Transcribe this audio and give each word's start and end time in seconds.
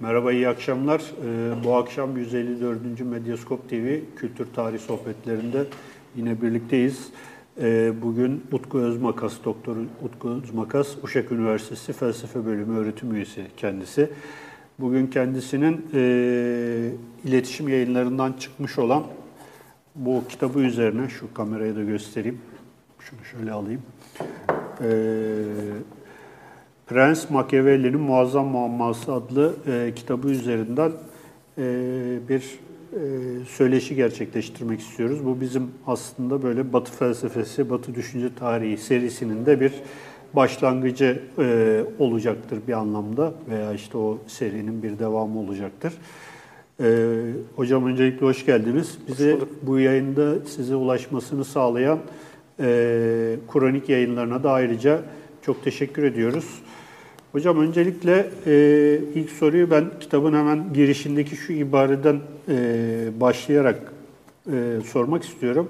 Merhaba, 0.00 0.32
iyi 0.32 0.48
akşamlar. 0.48 1.00
Ee, 1.00 1.64
bu 1.64 1.76
akşam 1.76 2.16
154. 2.16 3.00
Medyaskop 3.00 3.68
TV 3.68 3.98
Kültür 4.16 4.46
Tarih 4.54 4.78
Sohbetlerinde 4.78 5.64
yine 6.16 6.42
birlikteyiz. 6.42 7.08
Ee, 7.60 7.92
bugün 8.02 8.44
Utku 8.52 8.78
Özmakas, 8.78 9.34
Doktor 9.44 9.76
Utku 10.02 10.28
Özmakas, 10.28 10.88
Uşak 11.02 11.32
Üniversitesi 11.32 11.92
Felsefe 11.92 12.46
Bölümü 12.46 12.78
öğretim 12.78 13.14
üyesi 13.14 13.46
kendisi. 13.56 14.10
Bugün 14.78 15.06
kendisinin 15.06 15.86
e, 15.94 16.00
iletişim 17.24 17.68
yayınlarından 17.68 18.32
çıkmış 18.32 18.78
olan 18.78 19.04
bu 19.94 20.22
kitabı 20.28 20.60
üzerine, 20.60 21.08
şu 21.08 21.34
kameraya 21.34 21.76
da 21.76 21.82
göstereyim, 21.82 22.38
şunu 22.98 23.24
şöyle 23.24 23.52
alayım. 23.52 23.82
Ee, 24.80 24.86
Prens 26.86 27.30
Machiavelli'nin 27.30 28.00
Muazzam 28.00 28.46
Muamması 28.46 29.12
adlı 29.12 29.54
e, 29.66 29.92
kitabı 29.96 30.28
üzerinden 30.28 30.92
e, 31.58 31.62
bir 32.28 32.42
e, 32.92 33.00
söyleşi 33.48 33.94
gerçekleştirmek 33.94 34.80
istiyoruz. 34.80 35.26
Bu 35.26 35.40
bizim 35.40 35.70
aslında 35.86 36.42
böyle 36.42 36.72
Batı 36.72 36.92
felsefesi, 36.92 37.70
Batı 37.70 37.94
düşünce 37.94 38.34
tarihi 38.34 38.76
serisinin 38.76 39.46
de 39.46 39.60
bir 39.60 39.72
başlangıcı 40.32 41.22
e, 41.38 41.80
olacaktır 41.98 42.58
bir 42.68 42.72
anlamda 42.72 43.34
veya 43.50 43.72
işte 43.72 43.98
o 43.98 44.18
serinin 44.26 44.82
bir 44.82 44.98
devamı 44.98 45.40
olacaktır. 45.40 45.92
E, 46.80 47.16
hocam 47.56 47.86
öncelikle 47.86 48.26
hoş 48.26 48.46
geldiniz. 48.46 48.98
Bize 49.08 49.38
bu 49.62 49.78
yayında 49.78 50.34
size 50.46 50.74
ulaşmasını 50.74 51.44
sağlayan 51.44 51.98
e, 52.60 52.66
kronik 53.52 53.88
yayınlarına 53.88 54.42
da 54.42 54.52
ayrıca 54.52 55.02
çok 55.42 55.64
teşekkür 55.64 56.02
ediyoruz. 56.02 56.63
Hocam 57.34 57.58
öncelikle 57.58 58.26
e, 58.46 59.00
ilk 59.14 59.30
soruyu 59.30 59.70
ben 59.70 59.84
kitabın 60.00 60.34
hemen 60.34 60.72
girişindeki 60.72 61.36
şu 61.36 61.52
ibareden 61.52 62.20
e, 62.48 63.20
başlayarak 63.20 63.92
e, 64.52 64.78
sormak 64.86 65.24
istiyorum. 65.24 65.68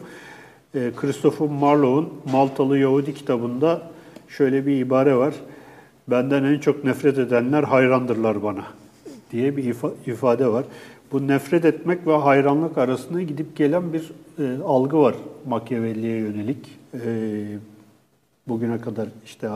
E, 0.74 0.90
Christopher 0.96 1.48
Marlowe'un 1.48 2.08
Maltalı 2.32 2.78
Yahudi 2.78 3.14
kitabında 3.14 3.90
şöyle 4.28 4.66
bir 4.66 4.76
ibare 4.76 5.16
var. 5.16 5.34
Benden 6.08 6.44
en 6.44 6.58
çok 6.58 6.84
nefret 6.84 7.18
edenler 7.18 7.62
hayrandırlar 7.62 8.42
bana 8.42 8.64
diye 9.32 9.56
bir 9.56 9.74
ifade 10.06 10.46
var. 10.46 10.64
Bu 11.12 11.28
nefret 11.28 11.64
etmek 11.64 12.06
ve 12.06 12.16
hayranlık 12.16 12.78
arasında 12.78 13.22
gidip 13.22 13.56
gelen 13.56 13.92
bir 13.92 14.12
e, 14.38 14.62
algı 14.62 14.98
var 14.98 15.14
Machiavelli'ye 15.48 16.16
yönelik. 16.16 16.78
E, 16.94 17.08
bugüne 18.48 18.80
kadar 18.80 19.08
işte 19.24 19.48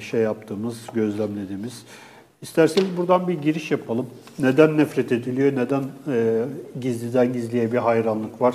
şey 0.00 0.20
yaptığımız, 0.20 0.86
gözlemlediğimiz. 0.94 1.82
İsterseniz 2.42 2.96
buradan 2.96 3.28
bir 3.28 3.34
giriş 3.34 3.70
yapalım. 3.70 4.06
Neden 4.38 4.78
nefret 4.78 5.12
ediliyor, 5.12 5.56
neden 5.56 5.84
e, 6.08 6.44
gizliden 6.80 7.32
gizliye 7.32 7.72
bir 7.72 7.78
hayranlık 7.78 8.40
var? 8.40 8.54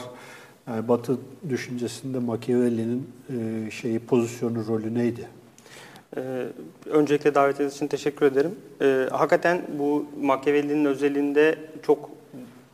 E, 0.67 0.87
Batı 0.87 1.17
düşüncesinde 1.49 2.19
Machiavelli'nin 2.19 3.09
e, 3.29 3.71
şeyi 3.71 3.99
pozisyonu, 3.99 4.67
rolü 4.67 4.93
neydi? 4.93 5.27
Öncelikle 6.85 7.35
davetiniz 7.35 7.75
için 7.75 7.87
teşekkür 7.87 8.25
ederim. 8.25 8.55
Hakikaten 9.11 9.61
bu 9.79 10.05
Machiavelli'nin 10.21 10.85
özelliğinde 10.85 11.55
çok 11.83 12.09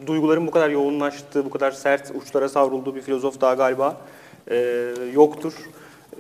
duyguların 0.08 0.48
bu 0.48 0.52
kadar 0.52 0.70
yoğunlaştığı, 0.70 1.46
bu 1.46 1.50
kadar 1.50 1.72
sert 1.72 2.12
uçlara 2.16 2.50
savrulduğu 2.50 2.96
bir 2.96 3.02
filozof 3.02 3.42
daha 3.42 3.54
galiba 3.54 3.98
e, 4.52 4.58
yoktur. 5.14 5.54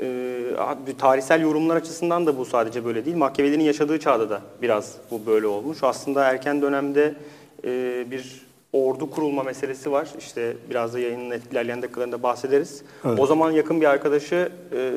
E, 0.01 0.93
tarihsel 0.97 1.41
yorumlar 1.41 1.75
açısından 1.75 2.25
da 2.27 2.37
bu 2.37 2.45
sadece 2.45 2.85
böyle 2.85 3.05
değil. 3.05 3.17
Machiavelli'nin 3.17 3.63
yaşadığı 3.63 3.99
çağda 3.99 4.29
da 4.29 4.41
biraz 4.61 4.95
bu 5.11 5.25
böyle 5.25 5.47
olmuş. 5.47 5.77
Aslında 5.81 6.23
erken 6.23 6.61
dönemde 6.61 7.15
e, 7.63 8.05
bir 8.11 8.41
ordu 8.73 9.11
kurulma 9.11 9.43
meselesi 9.43 9.91
var. 9.91 10.07
İşte 10.19 10.53
biraz 10.69 10.93
da 10.93 10.99
yayının 10.99 11.39
ilerleyen 11.51 11.81
dakikalarında 11.81 12.23
bahsederiz. 12.23 12.81
Evet. 13.05 13.19
O 13.19 13.25
zaman 13.25 13.51
yakın 13.51 13.81
bir 13.81 13.85
arkadaşı 13.85 14.51
e, 14.73 14.91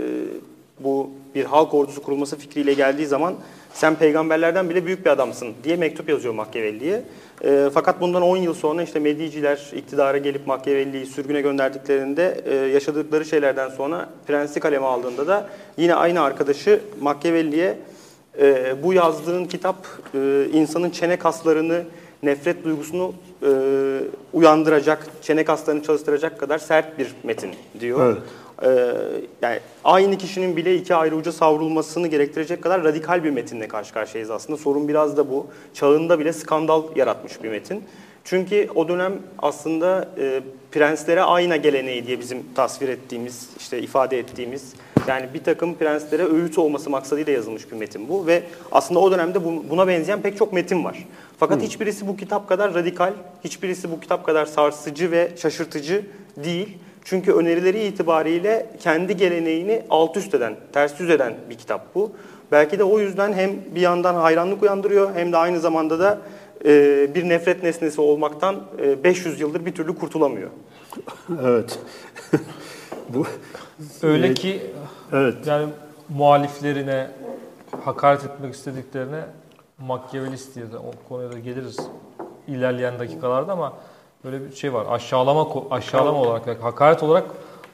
bu 0.81 1.11
bir 1.35 1.45
halk 1.45 1.75
ordusu 1.75 2.03
kurulması 2.03 2.37
fikriyle 2.37 2.75
geldiği 2.75 3.07
zaman 3.07 3.35
sen 3.75 3.95
peygamberlerden 3.95 4.71
bile 4.71 4.87
büyük 4.87 5.05
bir 5.05 5.11
adamsın 5.11 5.55
diye 5.65 5.77
mektup 5.77 6.09
yazıyor 6.09 6.35
Machiavelli'ye. 6.35 7.03
E, 7.45 7.71
fakat 7.75 8.01
bundan 8.01 8.23
10 8.23 8.37
yıl 8.37 8.55
sonra 8.55 8.83
işte 8.83 8.99
Mediciler 8.99 9.71
iktidara 9.77 10.19
gelip 10.19 10.47
Machiavelli'yi 10.47 11.07
sürgüne 11.07 11.41
gönderdiklerinde 11.41 12.41
e, 12.45 12.55
yaşadıkları 12.55 13.25
şeylerden 13.25 13.69
sonra 13.69 14.09
prensi 14.27 14.61
kaleme 14.61 14.87
aldığında 14.87 15.27
da 15.27 15.49
yine 15.77 15.95
aynı 15.95 16.21
arkadaşı 16.21 16.81
Machiavelli'ye 17.01 17.79
e, 18.41 18.75
bu 18.83 18.93
yazdığın 18.93 19.45
kitap 19.45 19.77
e, 20.15 20.47
insanın 20.53 20.91
çene 20.91 21.17
kaslarını, 21.17 21.83
nefret 22.23 22.65
duygusunu 22.65 23.15
e, 23.43 23.51
uyandıracak, 24.33 25.07
çene 25.23 25.45
kaslarını 25.45 25.83
çalıştıracak 25.83 26.41
kadar 26.41 26.59
sert 26.59 26.99
bir 26.99 27.15
metin 27.23 27.51
diyor. 27.81 28.07
Evet. 28.07 28.23
Ee, 28.63 28.69
yani 29.43 29.59
aynı 29.85 30.19
kişinin 30.19 30.57
bile 30.57 30.77
iki 30.77 30.95
ayrı 30.95 31.17
uca 31.17 31.33
savrulmasını 31.33 32.09
gerektirecek 32.09 32.63
kadar 32.63 32.85
radikal 32.85 33.25
bir 33.25 33.31
metinle 33.31 33.69
karşı 33.69 33.95
karşıyayız 33.95 34.31
aslında. 34.31 34.59
Sorun 34.59 34.89
biraz 34.89 35.17
da 35.17 35.31
bu. 35.31 35.47
Çağında 35.75 36.19
bile 36.19 36.33
skandal 36.33 36.83
yaratmış 36.97 37.43
bir 37.43 37.49
metin. 37.49 37.85
Çünkü 38.25 38.69
o 38.75 38.89
dönem 38.89 39.13
aslında 39.39 40.09
e, 40.19 40.41
prenslere 40.73 41.23
ayna 41.23 41.57
geleneği 41.57 42.07
diye 42.07 42.21
bizim 42.21 42.43
tasvir 42.55 42.89
ettiğimiz, 42.89 43.49
işte 43.59 43.83
ifade 43.83 44.19
ettiğimiz, 44.19 44.73
yani 45.07 45.27
bir 45.35 45.45
takım 45.45 45.75
prenslere 45.75 46.25
öğüt 46.25 46.59
olması 46.59 46.91
maksadıyla 46.91 47.33
yazılmış 47.33 47.73
bir 47.73 47.77
metin 47.77 48.09
bu. 48.09 48.27
Ve 48.27 48.43
aslında 48.73 49.01
o 49.01 49.13
dönemde 49.13 49.45
bu, 49.45 49.65
buna 49.71 49.89
benzeyen 49.89 50.23
pek 50.23 50.37
çok 50.37 50.53
metin 50.53 50.85
var. 50.85 51.07
Fakat 51.39 51.57
hmm. 51.57 51.65
hiçbirisi 51.65 52.09
bu 52.09 52.17
kitap 52.17 52.49
kadar 52.49 52.75
radikal, 52.75 53.13
hiçbirisi 53.45 53.91
bu 53.91 54.01
kitap 54.01 54.27
kadar 54.27 54.47
sarsıcı 54.47 55.11
ve 55.11 55.31
şaşırtıcı 55.37 56.07
değil. 56.37 56.79
Çünkü 57.05 57.33
önerileri 57.33 57.85
itibariyle 57.85 58.67
kendi 58.81 59.17
geleneğini 59.17 59.83
alt 59.91 60.17
üst 60.17 60.35
eden, 60.35 60.57
ters 60.73 61.01
yüz 61.01 61.11
eden 61.11 61.35
bir 61.51 61.55
kitap 61.55 61.95
bu. 61.95 62.13
Belki 62.53 62.79
de 62.79 62.85
o 62.85 62.99
yüzden 62.99 63.33
hem 63.33 63.51
bir 63.75 63.81
yandan 63.81 64.15
hayranlık 64.15 64.63
uyandırıyor 64.63 65.15
hem 65.15 65.33
de 65.33 65.37
aynı 65.37 65.61
zamanda 65.61 65.99
da 65.99 66.19
e, 66.65 67.15
bir 67.15 67.29
nefret 67.29 67.63
nesnesi 67.63 68.01
olmaktan 68.01 68.63
e, 68.83 69.05
500 69.05 69.41
yıldır 69.41 69.67
bir 69.67 69.75
türlü 69.75 69.95
kurtulamıyor. 69.95 70.51
evet. 71.43 71.79
bu 73.09 73.27
öyle 74.03 74.35
ki 74.35 74.63
evet. 75.13 75.47
yani 75.47 75.69
muhaliflerine 76.09 77.11
hakaret 77.85 78.25
etmek 78.25 78.55
istediklerine 78.55 79.21
Machiavellist 79.79 80.55
diye 80.55 80.73
de 80.73 80.79
o 80.79 80.91
konuya 81.09 81.33
da 81.33 81.39
geliriz 81.39 81.77
ilerleyen 82.49 82.99
dakikalarda 82.99 83.53
ama 83.53 83.73
böyle 84.25 84.45
bir 84.45 84.57
şey 84.57 84.75
var. 84.75 84.87
Aşağılama 84.91 85.49
aşağılama 85.71 86.21
olarak, 86.21 86.47
yani 86.47 86.59
hakaret 86.59 87.03
olarak 87.03 87.25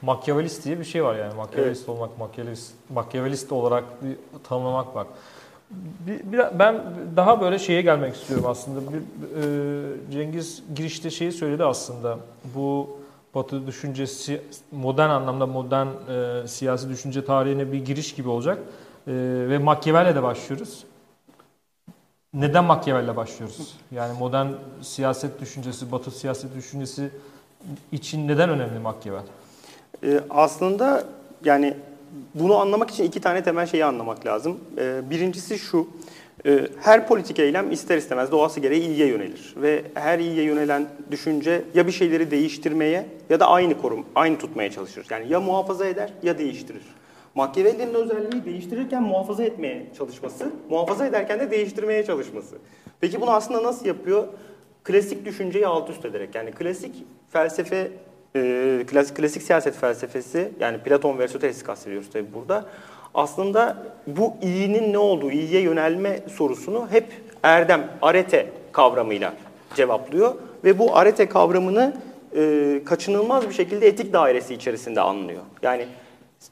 Machiavellist 0.01 0.65
diye 0.65 0.79
bir 0.79 0.83
şey 0.85 1.03
var 1.03 1.15
yani. 1.15 1.33
Machiavellist 1.33 1.79
evet. 1.79 1.89
olmak, 1.89 2.19
Machiavellist, 2.19 2.73
Machiavellist 2.89 3.51
olarak 3.51 3.83
bir 4.03 4.17
tanımlamak 4.43 4.95
var. 4.95 5.07
Bir, 6.07 6.31
bir, 6.31 6.59
ben 6.59 6.83
daha 7.15 7.41
böyle 7.41 7.59
şeye 7.59 7.81
gelmek 7.81 8.15
istiyorum 8.15 8.45
aslında. 8.49 8.79
Bir, 8.93 8.97
e, 8.97 10.11
Cengiz 10.11 10.63
girişte 10.75 11.09
şeyi 11.09 11.31
söyledi 11.31 11.63
aslında. 11.63 12.17
Bu 12.55 12.89
Batı 13.35 13.67
düşüncesi 13.67 14.41
modern 14.71 15.09
anlamda 15.09 15.47
modern 15.47 15.87
e, 15.87 16.47
siyasi 16.47 16.89
düşünce 16.89 17.25
tarihine 17.25 17.71
bir 17.71 17.85
giriş 17.85 18.15
gibi 18.15 18.29
olacak. 18.29 18.57
E, 19.07 19.11
ve 19.49 19.57
Machiavelli'de 19.57 20.23
başlıyoruz. 20.23 20.83
Neden 22.33 22.63
Machiavelli'le 22.63 23.15
başlıyoruz? 23.15 23.77
Yani 23.91 24.19
modern 24.19 24.47
siyaset 24.81 25.41
düşüncesi, 25.41 25.91
Batı 25.91 26.11
siyaset 26.11 26.55
düşüncesi 26.55 27.09
için 27.91 28.27
neden 28.27 28.49
önemli 28.49 28.79
Machiavelli? 28.79 29.27
Ee, 30.03 30.21
aslında 30.29 31.03
yani 31.45 31.73
bunu 32.35 32.57
anlamak 32.57 32.91
için 32.91 33.03
iki 33.03 33.21
tane 33.21 33.43
temel 33.43 33.65
şeyi 33.65 33.85
anlamak 33.85 34.25
lazım. 34.25 34.59
Ee, 34.77 35.01
birincisi 35.09 35.59
şu, 35.59 35.87
e, 36.45 36.67
her 36.81 37.07
politik 37.07 37.39
eylem 37.39 37.71
ister 37.71 37.97
istemez 37.97 38.31
doğası 38.31 38.59
gereği 38.59 38.81
iyiye 38.81 39.07
yönelir. 39.07 39.53
Ve 39.57 39.83
her 39.93 40.19
iyiye 40.19 40.43
yönelen 40.43 40.89
düşünce 41.11 41.63
ya 41.73 41.87
bir 41.87 41.91
şeyleri 41.91 42.31
değiştirmeye 42.31 43.05
ya 43.29 43.39
da 43.39 43.47
aynı 43.47 43.81
korum, 43.81 44.05
aynı 44.15 44.37
tutmaya 44.37 44.71
çalışır. 44.71 45.05
Yani 45.09 45.31
ya 45.31 45.39
muhafaza 45.39 45.85
eder 45.85 46.13
ya 46.23 46.37
değiştirir. 46.37 46.83
Machiavelli'nin 47.35 47.93
özelliği 47.93 48.45
değiştirirken 48.45 49.03
muhafaza 49.03 49.43
etmeye 49.43 49.85
çalışması, 49.97 50.51
muhafaza 50.69 51.05
ederken 51.05 51.39
de 51.39 51.51
değiştirmeye 51.51 52.05
çalışması. 52.05 52.55
Peki 53.01 53.21
bunu 53.21 53.31
aslında 53.31 53.63
nasıl 53.63 53.85
yapıyor? 53.85 54.27
Klasik 54.83 55.25
düşünceyi 55.25 55.67
alt 55.67 55.89
üst 55.89 56.05
ederek. 56.05 56.35
Yani 56.35 56.51
klasik 56.51 57.05
felsefe, 57.29 57.91
e, 58.35 58.83
klasik, 58.87 59.17
klasik 59.17 59.41
siyaset 59.41 59.75
felsefesi, 59.75 60.51
yani 60.59 60.77
Platon 60.77 61.17
ve 61.17 61.23
Aristoteles'i 61.23 61.63
kastediyoruz 61.63 62.09
tabii 62.13 62.33
burada. 62.33 62.65
Aslında 63.13 63.77
bu 64.07 64.33
iyinin 64.41 64.93
ne 64.93 64.97
olduğu, 64.97 65.31
iyiye 65.31 65.61
yönelme 65.61 66.19
sorusunu 66.35 66.87
hep 66.91 67.05
erdem, 67.43 67.91
arete 68.01 68.49
kavramıyla 68.71 69.33
cevaplıyor. 69.75 70.35
Ve 70.63 70.79
bu 70.79 70.97
arete 70.97 71.29
kavramını 71.29 71.93
e, 72.35 72.81
kaçınılmaz 72.85 73.49
bir 73.49 73.53
şekilde 73.53 73.87
etik 73.87 74.13
dairesi 74.13 74.53
içerisinde 74.53 75.01
anlıyor. 75.01 75.41
Yani 75.61 75.85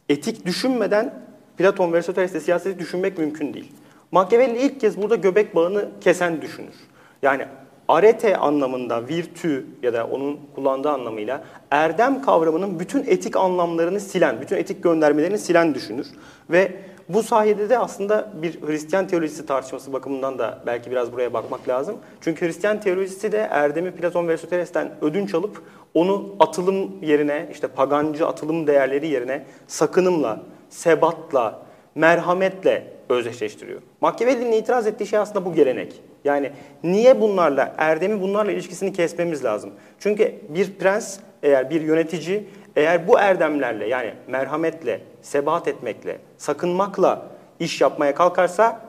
etik 0.09 0.45
düşünmeden 0.45 1.13
Platon 1.57 1.93
ve 1.93 1.97
Aristoteles'te 1.97 2.39
siyaseti 2.39 2.79
düşünmek 2.79 3.17
mümkün 3.17 3.53
değil. 3.53 3.71
Machiavelli 4.11 4.57
ilk 4.57 4.81
kez 4.81 5.01
burada 5.01 5.15
göbek 5.15 5.55
bağını 5.55 5.89
kesen 6.01 6.41
düşünür. 6.41 6.75
Yani 7.21 7.45
arete 7.87 8.37
anlamında 8.37 9.07
virtü 9.07 9.65
ya 9.83 9.93
da 9.93 10.07
onun 10.07 10.39
kullandığı 10.55 10.89
anlamıyla 10.89 11.43
erdem 11.71 12.21
kavramının 12.21 12.79
bütün 12.79 13.03
etik 13.03 13.37
anlamlarını 13.37 13.99
silen, 13.99 14.41
bütün 14.41 14.57
etik 14.57 14.83
göndermelerini 14.83 15.37
silen 15.37 15.75
düşünür. 15.75 16.07
Ve 16.49 16.71
bu 17.09 17.23
sayede 17.23 17.69
de 17.69 17.77
aslında 17.77 18.29
bir 18.41 18.61
Hristiyan 18.67 19.07
teolojisi 19.07 19.45
tartışması 19.45 19.93
bakımından 19.93 20.39
da 20.39 20.59
belki 20.65 20.91
biraz 20.91 21.11
buraya 21.11 21.33
bakmak 21.33 21.67
lazım. 21.67 21.97
Çünkü 22.21 22.45
Hristiyan 22.45 22.79
teolojisi 22.79 23.31
de 23.31 23.47
erdemi 23.51 23.91
Platon 23.91 24.27
ve 24.27 24.31
Aristoteles'ten 24.31 24.91
ödünç 25.01 25.33
alıp 25.33 25.61
onu 25.93 26.35
atılım 26.39 26.91
yerine, 27.01 27.47
işte 27.51 27.67
pagancı 27.67 28.27
atılım 28.27 28.67
değerleri 28.67 29.07
yerine 29.07 29.45
sakınımla, 29.67 30.41
sebatla, 30.69 31.61
merhametle 31.95 32.87
özdeşleştiriyor. 33.09 33.81
Machiavelli'nin 34.01 34.51
itiraz 34.51 34.87
ettiği 34.87 35.07
şey 35.07 35.19
aslında 35.19 35.45
bu 35.45 35.53
gelenek. 35.53 36.01
Yani 36.25 36.51
niye 36.83 37.21
bunlarla, 37.21 37.75
erdemi 37.77 38.21
bunlarla 38.21 38.51
ilişkisini 38.51 38.93
kesmemiz 38.93 39.43
lazım? 39.43 39.71
Çünkü 39.99 40.35
bir 40.49 40.73
prens, 40.73 41.19
eğer 41.43 41.69
bir 41.69 41.81
yönetici, 41.81 42.47
eğer 42.75 43.07
bu 43.07 43.19
erdemlerle 43.19 43.87
yani 43.87 44.13
merhametle, 44.27 45.01
sebat 45.21 45.67
etmekle, 45.67 46.19
sakınmakla 46.37 47.27
iş 47.59 47.81
yapmaya 47.81 48.15
kalkarsa 48.15 48.81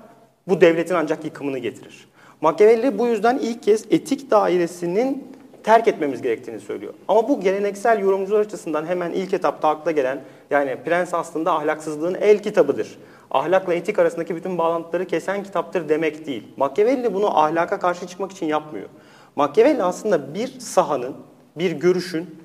bu 0.49 0.61
devletin 0.61 0.95
ancak 0.95 1.25
yıkımını 1.25 1.59
getirir. 1.59 2.09
Machiavelli 2.41 2.99
bu 2.99 3.07
yüzden 3.07 3.39
ilk 3.39 3.63
kez 3.63 3.85
etik 3.91 4.31
dairesinin 4.31 5.31
terk 5.65 5.89
etmemiz 5.89 6.23
gerektiğini 6.23 6.61
söylüyor. 6.61 6.95
Ama 7.09 7.29
bu 7.29 7.41
geleneksel 7.41 8.01
yorumcular 8.01 8.41
açısından 8.41 8.87
hemen 8.87 9.13
ilk 9.13 9.35
etapta 9.35 9.69
akla 9.69 9.91
gelen 9.91 10.21
yani 10.51 10.77
prens 10.85 11.15
aslında 11.15 11.55
ahlaksızlığın 11.55 12.15
el 12.15 12.43
kitabıdır. 12.43 12.99
Ahlakla 13.31 13.75
etik 13.75 13.99
arasındaki 13.99 14.37
bütün 14.37 14.59
bağlantıları 14.59 15.07
kesen 15.07 15.43
kitaptır 15.43 15.89
demek 15.89 16.27
değil. 16.27 16.49
Machiavelli 16.57 17.15
bunu 17.15 17.39
ahlaka 17.39 17.79
karşı 17.79 18.07
çıkmak 18.07 18.33
için 18.33 18.47
yapmıyor. 18.47 18.89
Machiavelli 19.37 19.83
aslında 19.83 20.35
bir 20.35 20.61
sahanın, 20.61 21.15
bir 21.57 21.73
görüşün 21.73 22.40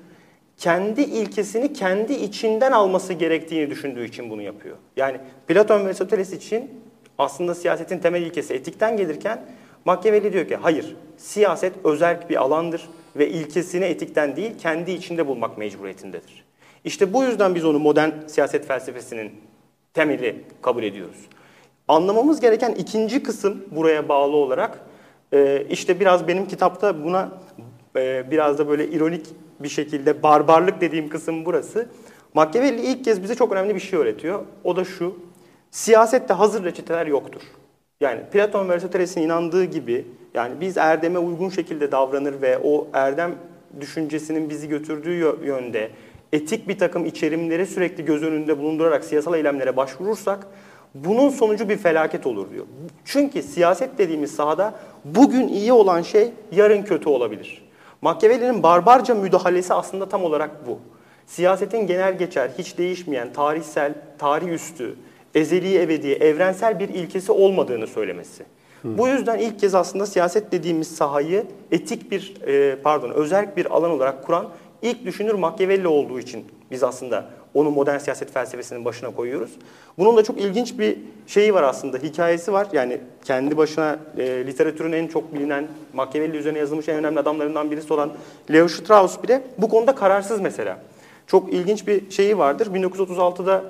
kendi 0.56 1.00
ilkesini 1.00 1.72
kendi 1.72 2.12
içinden 2.12 2.72
alması 2.72 3.12
gerektiğini 3.12 3.70
düşündüğü 3.70 4.04
için 4.04 4.30
bunu 4.30 4.42
yapıyor. 4.42 4.76
Yani 4.96 5.18
Platon 5.48 5.80
ve 5.80 5.84
Aristoteles 5.84 6.32
için 6.32 6.70
aslında 7.18 7.54
siyasetin 7.54 7.98
temel 7.98 8.22
ilkesi 8.22 8.54
etikten 8.54 8.96
gelirken 8.96 9.40
Machiavelli 9.84 10.32
diyor 10.32 10.48
ki 10.48 10.56
hayır, 10.56 10.96
siyaset 11.16 11.72
özerk 11.84 12.30
bir 12.30 12.36
alandır 12.36 12.88
ve 13.16 13.28
ilkesini 13.28 13.84
etikten 13.84 14.36
değil 14.36 14.52
kendi 14.58 14.90
içinde 14.92 15.26
bulmak 15.26 15.58
mecburiyetindedir. 15.58 16.44
İşte 16.84 17.12
bu 17.12 17.24
yüzden 17.24 17.54
biz 17.54 17.64
onu 17.64 17.78
modern 17.78 18.10
siyaset 18.26 18.66
felsefesinin 18.66 19.32
temeli 19.94 20.44
kabul 20.62 20.82
ediyoruz. 20.82 21.16
Anlamamız 21.88 22.40
gereken 22.40 22.72
ikinci 22.72 23.22
kısım 23.22 23.64
buraya 23.70 24.08
bağlı 24.08 24.36
olarak 24.36 24.80
e, 25.32 25.66
işte 25.70 26.00
biraz 26.00 26.28
benim 26.28 26.48
kitapta 26.48 27.04
buna 27.04 27.30
e, 27.96 28.30
biraz 28.30 28.58
da 28.58 28.68
böyle 28.68 28.88
ironik 28.88 29.26
bir 29.60 29.68
şekilde 29.68 30.22
barbarlık 30.22 30.80
dediğim 30.80 31.08
kısım 31.08 31.44
burası. 31.44 31.88
Machiavelli 32.34 32.80
ilk 32.80 33.04
kez 33.04 33.22
bize 33.22 33.34
çok 33.34 33.52
önemli 33.52 33.74
bir 33.74 33.80
şey 33.80 33.98
öğretiyor. 33.98 34.40
O 34.64 34.76
da 34.76 34.84
şu, 34.84 35.16
siyasette 35.70 36.34
hazır 36.34 36.64
reçeteler 36.64 37.06
yoktur. 37.06 37.40
Yani 38.00 38.20
Platon 38.32 38.68
ve 38.68 38.72
Aristoteles'in 38.72 39.20
inandığı 39.20 39.64
gibi 39.64 40.06
yani 40.34 40.60
biz 40.60 40.76
erdeme 40.76 41.18
uygun 41.18 41.48
şekilde 41.48 41.92
davranır 41.92 42.42
ve 42.42 42.58
o 42.64 42.88
erdem 42.92 43.34
düşüncesinin 43.80 44.50
bizi 44.50 44.68
götürdüğü 44.68 45.14
yönde 45.44 45.90
etik 46.32 46.68
bir 46.68 46.78
takım 46.78 47.06
içerimleri 47.06 47.66
sürekli 47.66 48.04
göz 48.04 48.22
önünde 48.22 48.58
bulundurarak 48.58 49.04
siyasal 49.04 49.34
eylemlere 49.34 49.76
başvurursak 49.76 50.46
bunun 50.94 51.28
sonucu 51.28 51.68
bir 51.68 51.76
felaket 51.76 52.26
olur 52.26 52.50
diyor. 52.50 52.66
Çünkü 53.04 53.42
siyaset 53.42 53.98
dediğimiz 53.98 54.30
sahada 54.34 54.74
bugün 55.04 55.48
iyi 55.48 55.72
olan 55.72 56.02
şey 56.02 56.30
yarın 56.52 56.82
kötü 56.82 57.08
olabilir. 57.08 57.65
Machiavelli'nin 58.02 58.62
barbarca 58.62 59.14
müdahalesi 59.14 59.74
aslında 59.74 60.08
tam 60.08 60.24
olarak 60.24 60.66
bu. 60.66 60.78
Siyasetin 61.26 61.86
genel 61.86 62.18
geçer, 62.18 62.50
hiç 62.58 62.78
değişmeyen, 62.78 63.32
tarihsel, 63.32 63.94
tarih 64.18 64.48
üstü, 64.48 64.96
ezeli 65.34 65.82
ebedi, 65.82 66.12
evrensel 66.12 66.78
bir 66.80 66.88
ilkesi 66.88 67.32
olmadığını 67.32 67.86
söylemesi. 67.86 68.44
Hı. 68.82 68.98
Bu 68.98 69.08
yüzden 69.08 69.38
ilk 69.38 69.60
kez 69.60 69.74
aslında 69.74 70.06
siyaset 70.06 70.52
dediğimiz 70.52 70.96
sahayı 70.96 71.44
etik 71.70 72.10
bir, 72.10 72.34
e, 72.46 72.76
pardon, 72.82 73.10
özerk 73.10 73.56
bir 73.56 73.76
alan 73.76 73.90
olarak 73.90 74.26
kuran 74.26 74.48
ilk 74.82 75.04
düşünür 75.04 75.34
Machiavelli 75.34 75.88
olduğu 75.88 76.20
için 76.20 76.44
biz 76.70 76.82
aslında 76.82 77.30
onu 77.56 77.70
modern 77.70 77.98
siyaset 77.98 78.32
felsefesinin 78.32 78.84
başına 78.84 79.10
koyuyoruz. 79.10 79.50
Bunun 79.98 80.16
da 80.16 80.24
çok 80.24 80.40
ilginç 80.40 80.78
bir 80.78 80.98
şeyi 81.26 81.54
var 81.54 81.62
aslında, 81.62 81.98
hikayesi 81.98 82.52
var. 82.52 82.66
Yani 82.72 83.00
kendi 83.24 83.56
başına 83.56 83.98
e, 84.18 84.46
literatürün 84.46 84.92
en 84.92 85.06
çok 85.06 85.34
bilinen, 85.34 85.68
Machiavelli 85.92 86.36
üzerine 86.36 86.58
yazılmış 86.58 86.88
en 86.88 86.96
önemli 86.96 87.20
adamlarından 87.20 87.70
birisi 87.70 87.92
olan 87.92 88.12
Leo 88.52 88.68
Strauss 88.68 89.22
bile 89.22 89.42
bu 89.58 89.68
konuda 89.68 89.94
kararsız 89.94 90.40
mesela. 90.40 90.78
Çok 91.26 91.52
ilginç 91.52 91.86
bir 91.86 92.10
şeyi 92.10 92.38
vardır. 92.38 92.66
1936'da 92.66 93.64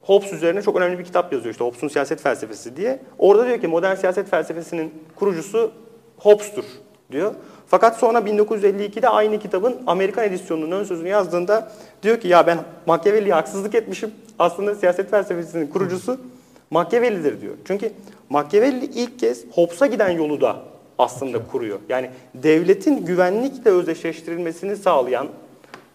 Hobbes 0.00 0.32
üzerine 0.32 0.62
çok 0.62 0.76
önemli 0.76 0.98
bir 0.98 1.04
kitap 1.04 1.32
yazıyor 1.32 1.52
işte 1.52 1.64
Hobbes'un 1.64 1.88
siyaset 1.88 2.20
felsefesi 2.20 2.76
diye. 2.76 3.00
Orada 3.18 3.46
diyor 3.46 3.60
ki 3.60 3.66
modern 3.66 3.94
siyaset 3.94 4.30
felsefesinin 4.30 4.94
kurucusu 5.16 5.72
Hobbes'tur 6.16 6.64
diyor. 7.12 7.34
Fakat 7.66 7.98
sonra 7.98 8.18
1952'de 8.18 9.08
aynı 9.08 9.38
kitabın 9.38 9.76
Amerikan 9.86 10.24
edisyonunun 10.24 10.70
ön 10.70 10.84
sözünü 10.84 11.08
yazdığında 11.08 11.72
diyor 12.02 12.20
ki 12.20 12.28
ya 12.28 12.46
ben 12.46 12.58
Machiavelli'ye 12.86 13.34
haksızlık 13.34 13.74
etmişim. 13.74 14.10
Aslında 14.38 14.74
siyaset 14.74 15.10
felsefesinin 15.10 15.66
kurucusu 15.66 16.20
Machiavelli'dir 16.70 17.40
diyor. 17.40 17.54
Çünkü 17.64 17.92
Machiavelli 18.28 18.84
ilk 18.84 19.18
kez 19.18 19.44
Hobbes'a 19.52 19.86
giden 19.86 20.10
yolu 20.10 20.40
da 20.40 20.56
aslında 20.98 21.46
kuruyor. 21.46 21.78
Yani 21.88 22.10
devletin 22.34 23.06
güvenlikle 23.06 23.70
özdeşleştirilmesini 23.70 24.76
sağlayan 24.76 25.28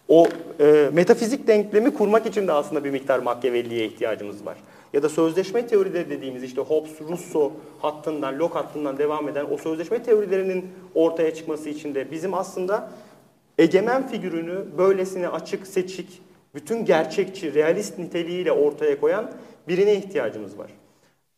o 0.08 0.26
e, 0.60 0.90
metafizik 0.92 1.46
denklemi 1.46 1.94
kurmak 1.94 2.26
için 2.26 2.48
de 2.48 2.52
aslında 2.52 2.84
bir 2.84 2.90
miktar 2.90 3.18
Machiavelli'ye 3.18 3.86
ihtiyacımız 3.86 4.46
var. 4.46 4.56
Ya 4.92 5.02
da 5.02 5.08
sözleşme 5.08 5.66
teorileri 5.66 6.10
dediğimiz 6.10 6.42
işte 6.42 6.60
Hobbes, 6.60 7.00
Rousseau 7.00 7.52
hattından, 7.78 8.38
Locke 8.38 8.54
hattından 8.54 8.98
devam 8.98 9.28
eden 9.28 9.46
o 9.50 9.56
sözleşme 9.56 10.02
teorilerinin 10.02 10.66
ortaya 10.94 11.34
çıkması 11.34 11.68
için 11.68 11.94
de 11.94 12.10
bizim 12.10 12.34
aslında 12.34 12.90
egemen 13.58 14.08
figürünü 14.08 14.64
böylesine 14.78 15.28
açık, 15.28 15.66
seçik, 15.66 16.22
bütün 16.54 16.84
gerçekçi, 16.84 17.54
realist 17.54 17.98
niteliğiyle 17.98 18.52
ortaya 18.52 19.00
koyan 19.00 19.32
birine 19.68 19.94
ihtiyacımız 19.94 20.58
var. 20.58 20.70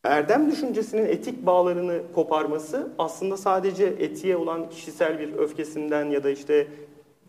Erdem 0.03 0.51
düşüncesinin 0.51 1.05
etik 1.05 1.45
bağlarını 1.45 2.01
koparması 2.15 2.89
aslında 2.97 3.37
sadece 3.37 3.85
etiğe 3.85 4.37
olan 4.37 4.69
kişisel 4.69 5.19
bir 5.19 5.33
öfkesinden 5.33 6.05
ya 6.05 6.23
da 6.23 6.29
işte 6.29 6.67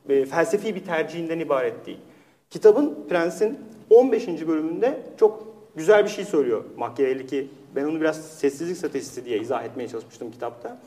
e, 0.08 0.24
felsefi 0.24 0.74
bir 0.74 0.84
tercihinden 0.84 1.38
ibaret 1.38 1.86
değil. 1.86 1.98
Kitabın 2.50 2.98
Prens'in 3.08 3.58
15. 3.90 4.28
bölümünde 4.28 5.02
çok 5.16 5.51
güzel 5.76 6.04
bir 6.04 6.10
şey 6.10 6.24
söylüyor 6.24 6.64
Machiavelli 6.76 7.26
ki 7.26 7.48
ben 7.76 7.84
onu 7.84 8.00
biraz 8.00 8.24
sessizlik 8.24 8.76
stratejisi 8.76 9.24
diye 9.24 9.38
izah 9.38 9.64
etmeye 9.64 9.88
çalışmıştım 9.88 10.30
kitapta. 10.30 10.78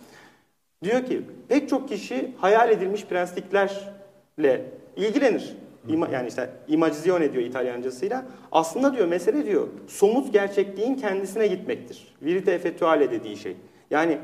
Diyor 0.83 1.05
ki 1.05 1.21
pek 1.47 1.69
çok 1.69 1.89
kişi 1.89 2.31
hayal 2.37 2.71
edilmiş 2.71 3.05
prensliklerle 3.05 4.71
ilgilenir. 4.95 5.55
İma, 5.87 6.07
yani 6.07 6.27
işte 6.27 6.49
imagizione 6.67 7.33
diyor 7.33 7.43
İtalyancasıyla. 7.43 8.25
Aslında 8.51 8.93
diyor 8.93 9.07
mesele 9.07 9.45
diyor 9.45 9.67
somut 9.87 10.33
gerçekliğin 10.33 10.95
kendisine 10.95 11.47
gitmektir. 11.47 12.15
Virite 12.21 12.51
effettuale 12.51 13.11
dediği 13.11 13.37
şey. 13.37 13.55
Yani 13.91 14.17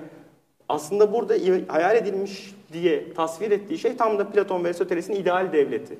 aslında 0.69 1.13
burada 1.13 1.33
hayal 1.67 1.95
edilmiş 1.95 2.55
diye 2.73 3.13
tasvir 3.13 3.51
ettiği 3.51 3.77
şey 3.77 3.97
tam 3.97 4.19
da 4.19 4.29
Platon 4.29 4.63
ve 4.63 4.67
Aristoteles'in 4.67 5.13
ideal 5.13 5.53
devleti. 5.53 5.97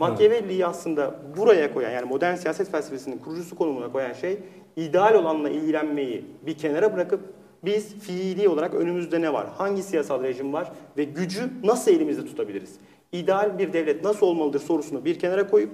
Machiavelli'yi 0.00 0.66
aslında 0.66 1.14
buraya 1.36 1.74
koyan 1.74 1.90
yani 1.90 2.08
modern 2.08 2.34
siyaset 2.34 2.70
felsefesinin 2.70 3.18
kurucusu 3.18 3.56
konumuna 3.56 3.92
koyan 3.92 4.12
şey 4.12 4.38
ideal 4.76 5.14
olanla 5.14 5.50
ilgilenmeyi 5.50 6.24
bir 6.46 6.54
kenara 6.54 6.94
bırakıp 6.94 7.20
biz 7.64 7.94
fiili 7.98 8.48
olarak 8.48 8.74
önümüzde 8.74 9.20
ne 9.20 9.32
var? 9.32 9.46
Hangi 9.58 9.82
siyasal 9.82 10.22
rejim 10.22 10.52
var? 10.52 10.72
Ve 10.96 11.04
gücü 11.04 11.50
nasıl 11.64 11.90
elimizde 11.90 12.26
tutabiliriz? 12.26 12.74
İdeal 13.12 13.58
bir 13.58 13.72
devlet 13.72 14.04
nasıl 14.04 14.26
olmalıdır 14.26 14.60
sorusunu 14.60 15.04
bir 15.04 15.18
kenara 15.18 15.46
koyup 15.46 15.70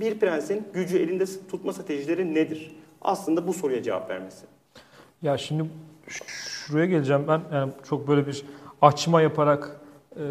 bir 0.00 0.18
prensin 0.18 0.68
gücü 0.72 0.98
elinde 0.98 1.24
tutma 1.50 1.72
stratejileri 1.72 2.34
nedir? 2.34 2.76
Aslında 3.02 3.46
bu 3.46 3.52
soruya 3.52 3.82
cevap 3.82 4.10
vermesi. 4.10 4.46
Ya 5.22 5.38
şimdi 5.38 5.64
şuraya 6.06 6.86
geleceğim 6.86 7.24
ben 7.28 7.40
yani 7.52 7.72
çok 7.88 8.08
böyle 8.08 8.26
bir 8.26 8.44
açma 8.82 9.22
yaparak 9.22 9.80
e, 10.16 10.22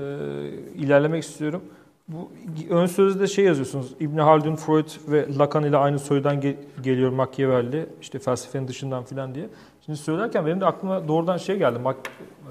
ilerlemek 0.76 1.24
istiyorum. 1.24 1.64
Bu 2.08 2.32
ön 2.70 2.86
sözde 2.86 3.28
şey 3.28 3.46
yazıyorsunuz. 3.46 3.96
İbn 4.00 4.18
Haldun, 4.18 4.56
Freud 4.56 4.88
ve 5.08 5.38
Lacan 5.38 5.64
ile 5.64 5.78
aynı 5.78 6.00
soydan 6.00 6.36
ge- 6.42 6.56
geliyor 6.84 7.12
Machiavelli. 7.12 7.90
işte 8.02 8.20
felsefenin 8.20 8.68
dışından 8.68 9.04
filan 9.04 9.36
diye. 9.36 9.50
Şimdi 9.86 10.00
söylerken 10.00 10.46
benim 10.46 10.62
de 10.62 10.66
aklıma 10.66 11.08
doğrudan 11.08 11.38
şey 11.38 11.58
geldi. 11.58 11.80
Mak 11.80 11.98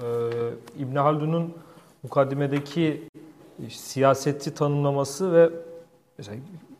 e, 0.01 0.05
İbn 0.79 0.95
Haldun'un 0.95 1.53
mukaddimedeki 2.03 3.03
siyaseti 3.69 4.53
tanımlaması 4.53 5.33
ve 5.33 5.49
mesela 6.17 6.37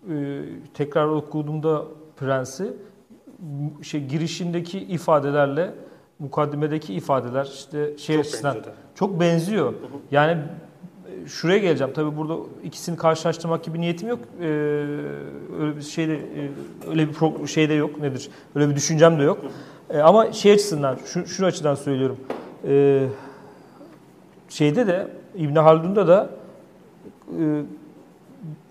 e, 0.09 0.41
tekrar 0.73 1.07
okuduğumda 1.07 1.83
Prens'i 2.17 2.73
şey 3.81 4.05
girişindeki 4.05 4.79
ifadelerle 4.79 5.73
mukaddimedeki 6.19 6.93
ifadeler 6.93 7.45
işte 7.45 7.97
şey 7.97 8.15
Çok 8.15 8.25
açısından 8.25 8.55
benziyor 8.55 8.75
çok 8.95 9.19
benziyor. 9.19 9.73
Yani 10.11 10.31
e, 10.31 10.37
şuraya 11.27 11.57
geleceğim. 11.57 11.93
Tabii 11.93 12.17
burada 12.17 12.35
ikisini 12.63 12.97
karşılaştırmak 12.97 13.63
gibi 13.63 13.81
niyetim 13.81 14.09
yok. 14.09 14.19
Ee, 14.41 14.45
öyle 15.59 15.77
bir 15.77 15.81
şeyde 15.81 16.13
e, 16.13 16.49
öyle 16.89 17.09
bir 17.09 17.13
pro- 17.13 17.47
şey 17.47 17.69
de 17.69 17.73
yok 17.73 17.99
nedir? 17.99 18.29
Öyle 18.55 18.69
bir 18.69 18.75
düşüncem 18.75 19.19
de 19.19 19.23
yok. 19.23 19.37
Ee, 19.89 19.99
ama 19.99 20.31
şey 20.31 20.51
açısından 20.51 20.97
şu, 21.05 21.27
şu 21.27 21.45
açıdan 21.45 21.75
söylüyorum. 21.75 22.17
Ee, 22.67 23.07
şeyde 24.49 24.87
de 24.87 25.07
İbn 25.35 25.55
Haldun'da 25.55 26.07
da 26.07 26.29
e, 27.39 27.61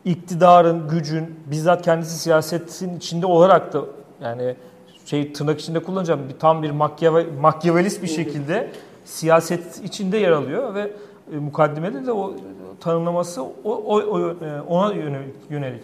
iktidarın, 0.04 0.88
gücün 0.88 1.34
bizzat 1.46 1.82
kendisi 1.82 2.18
siyasetin 2.18 2.96
içinde 2.96 3.26
olarak 3.26 3.72
da 3.72 3.82
yani 4.22 4.56
şey 5.04 5.32
tırnak 5.32 5.60
içinde 5.60 5.82
kullanacağım 5.82 6.20
bir 6.28 6.38
tam 6.38 6.62
bir 6.62 6.70
makyave, 6.70 7.26
makyavelist 7.40 8.02
bir 8.02 8.08
şekilde 8.08 8.70
siyaset 9.04 9.84
içinde 9.84 10.16
yer 10.16 10.30
alıyor 10.30 10.74
ve 10.74 10.90
e, 11.32 11.36
mukaddimede 11.36 12.06
de 12.06 12.12
o 12.12 12.34
tanımlaması 12.80 13.42
o, 13.42 13.50
o, 13.64 13.96
o 13.96 14.20
e, 14.30 14.60
ona 14.68 14.92
yönelik. 14.92 15.34
yönelik. 15.50 15.82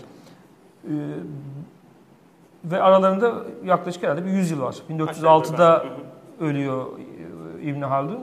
E, 0.85 0.93
ve 2.65 2.83
aralarında 2.83 3.33
yaklaşık 3.65 4.03
herhalde 4.03 4.25
bir 4.25 4.31
100 4.31 4.51
yıl 4.51 4.61
var. 4.61 4.77
1906'da 4.91 5.85
ölüyor 6.41 6.87
e, 7.59 7.63
İbn 7.63 7.83
Haldun. 7.83 8.19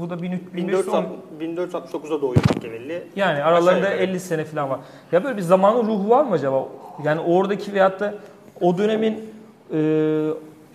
Bu 0.00 0.10
da 0.10 0.22
1310 0.22 1.04
1469'da 1.40 2.22
doğuyor 2.22 2.42
Machiavelli. 2.54 3.06
yani 3.16 3.42
aralarında 3.42 3.70
Aşağı 3.70 3.92
yukarı. 3.92 4.10
50 4.10 4.20
sene 4.20 4.44
falan 4.44 4.70
var. 4.70 4.80
Ya 5.12 5.24
böyle 5.24 5.36
bir 5.36 5.42
zamanın 5.42 5.86
ruhu 5.86 6.10
var 6.10 6.24
mı 6.24 6.34
acaba? 6.34 6.68
Yani 7.04 7.20
oradaki 7.20 7.74
veyahut 7.74 8.00
da 8.00 8.14
o 8.60 8.78
dönemin 8.78 9.30
e, 9.72 9.78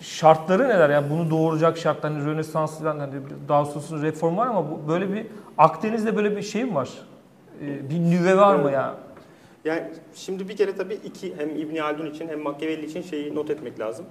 şartları 0.00 0.68
neler? 0.68 0.90
Yani 0.90 1.10
bunu 1.10 1.30
doğuracak 1.30 1.78
şartlar, 1.78 2.12
hani 2.12 2.26
Rönesans 2.26 2.78
falan, 2.78 2.98
hani 2.98 3.14
daha 3.48 3.64
sonrasında 3.64 4.02
reform 4.02 4.36
var 4.36 4.46
ama 4.46 4.88
böyle 4.88 5.12
bir 5.12 5.26
Akdeniz'de 5.58 6.16
böyle 6.16 6.36
bir 6.36 6.42
şey 6.42 6.64
mi 6.64 6.74
var? 6.74 6.88
E, 7.62 7.90
bir 7.90 7.98
nüve 7.98 8.36
var 8.36 8.54
mı 8.54 8.70
ya? 8.70 8.94
Yani 9.64 9.82
şimdi 10.14 10.48
bir 10.48 10.56
kere 10.56 10.76
tabii 10.76 10.94
iki 10.94 11.36
hem 11.36 11.50
İbn 11.50 11.76
Haldun 11.76 12.06
için 12.06 12.28
hem 12.28 12.40
Machiavelli 12.40 12.86
için 12.86 13.02
şeyi 13.02 13.34
not 13.34 13.50
etmek 13.50 13.80
lazım. 13.80 14.06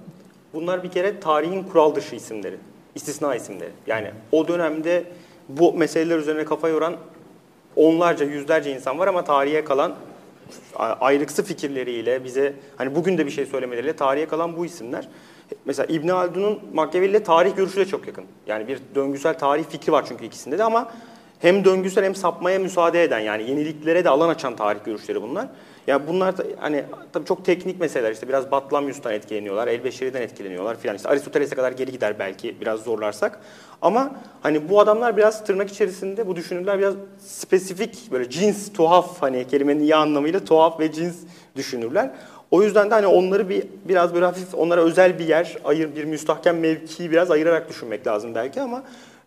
Bunlar 0.54 0.82
bir 0.82 0.90
kere 0.90 1.20
tarihin 1.20 1.62
kural 1.62 1.94
dışı 1.94 2.16
isimleri, 2.16 2.56
istisna 2.94 3.34
isimleri. 3.34 3.70
Yani 3.86 4.10
o 4.32 4.48
dönemde 4.48 5.04
bu 5.48 5.72
meseleler 5.72 6.18
üzerine 6.18 6.44
kafa 6.44 6.68
yoran 6.68 6.96
onlarca, 7.76 8.26
yüzlerce 8.26 8.74
insan 8.74 8.98
var 8.98 9.06
ama 9.06 9.24
tarihe 9.24 9.64
kalan 9.64 9.94
ayrıksı 11.00 11.44
fikirleriyle 11.44 12.24
bize 12.24 12.52
hani 12.76 12.94
bugün 12.94 13.18
de 13.18 13.26
bir 13.26 13.30
şey 13.30 13.46
söylemeleriyle 13.46 13.96
tarihe 13.96 14.26
kalan 14.26 14.56
bu 14.56 14.66
isimler. 14.66 15.08
Mesela 15.64 15.86
İbn 15.94 16.08
Haldun'un 16.08 16.60
Machiavelli 16.74 17.10
ile 17.10 17.22
tarih 17.22 17.56
görüşü 17.56 17.76
de 17.76 17.86
çok 17.86 18.06
yakın. 18.06 18.24
Yani 18.46 18.68
bir 18.68 18.78
döngüsel 18.94 19.38
tarih 19.38 19.64
fikri 19.64 19.92
var 19.92 20.04
çünkü 20.08 20.24
ikisinde 20.24 20.58
de 20.58 20.64
ama 20.64 20.92
hem 21.40 21.64
döngüsel 21.64 22.04
hem 22.04 22.14
sapmaya 22.14 22.58
müsaade 22.58 23.02
eden 23.02 23.20
yani 23.20 23.50
yeniliklere 23.50 24.04
de 24.04 24.10
alan 24.10 24.28
açan 24.28 24.56
tarih 24.56 24.84
görüşleri 24.84 25.22
bunlar. 25.22 25.46
Yani 25.86 26.02
bunlar 26.08 26.34
hani 26.60 26.84
tabii 27.12 27.24
çok 27.24 27.44
teknik 27.44 27.80
meseleler 27.80 28.12
işte 28.12 28.28
biraz 28.28 28.50
Batlamyus'tan 28.50 29.12
etkileniyorlar, 29.12 29.68
Elbeşeri'den 29.68 30.22
etkileniyorlar 30.22 30.76
filan. 30.78 30.96
İşte 30.96 31.08
Aristoteles'e 31.08 31.54
kadar 31.54 31.72
geri 31.72 31.92
gider 31.92 32.18
belki 32.18 32.60
biraz 32.60 32.80
zorlarsak. 32.80 33.40
Ama 33.82 34.16
hani 34.42 34.68
bu 34.68 34.80
adamlar 34.80 35.16
biraz 35.16 35.44
tırnak 35.44 35.70
içerisinde 35.70 36.26
bu 36.26 36.36
düşünürler 36.36 36.78
biraz 36.78 36.94
spesifik 37.18 38.12
böyle 38.12 38.30
cins 38.30 38.72
tuhaf 38.72 39.22
hani 39.22 39.46
kelimenin 39.46 39.80
iyi 39.80 39.96
anlamıyla 39.96 40.44
tuhaf 40.44 40.80
ve 40.80 40.92
cins 40.92 41.16
düşünürler. 41.56 42.10
O 42.50 42.62
yüzden 42.62 42.90
de 42.90 42.94
hani 42.94 43.06
onları 43.06 43.48
bir 43.48 43.64
biraz 43.84 44.14
böyle 44.14 44.24
hafif 44.24 44.54
onlara 44.54 44.80
özel 44.80 45.18
bir 45.18 45.28
yer, 45.28 45.56
ayır 45.64 45.96
bir 45.96 46.04
müstahkem 46.04 46.60
mevkiyi 46.60 47.10
biraz 47.10 47.30
ayırarak 47.30 47.68
düşünmek 47.68 48.06
lazım 48.06 48.34
belki 48.34 48.60
ama 48.60 48.82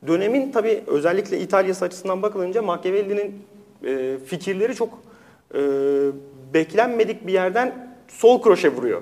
dönemin 0.07 0.51
tabii 0.51 0.83
özellikle 0.87 1.39
İtalya'sı 1.39 1.85
açısından 1.85 2.21
bakılınca 2.21 2.61
Machiavelli'nin 2.61 3.45
e, 3.85 4.17
fikirleri 4.25 4.75
çok 4.75 4.89
e, 5.53 5.59
beklenmedik 6.53 7.27
bir 7.27 7.33
yerden 7.33 7.95
sol 8.07 8.41
kroşe 8.41 8.69
vuruyor. 8.69 9.01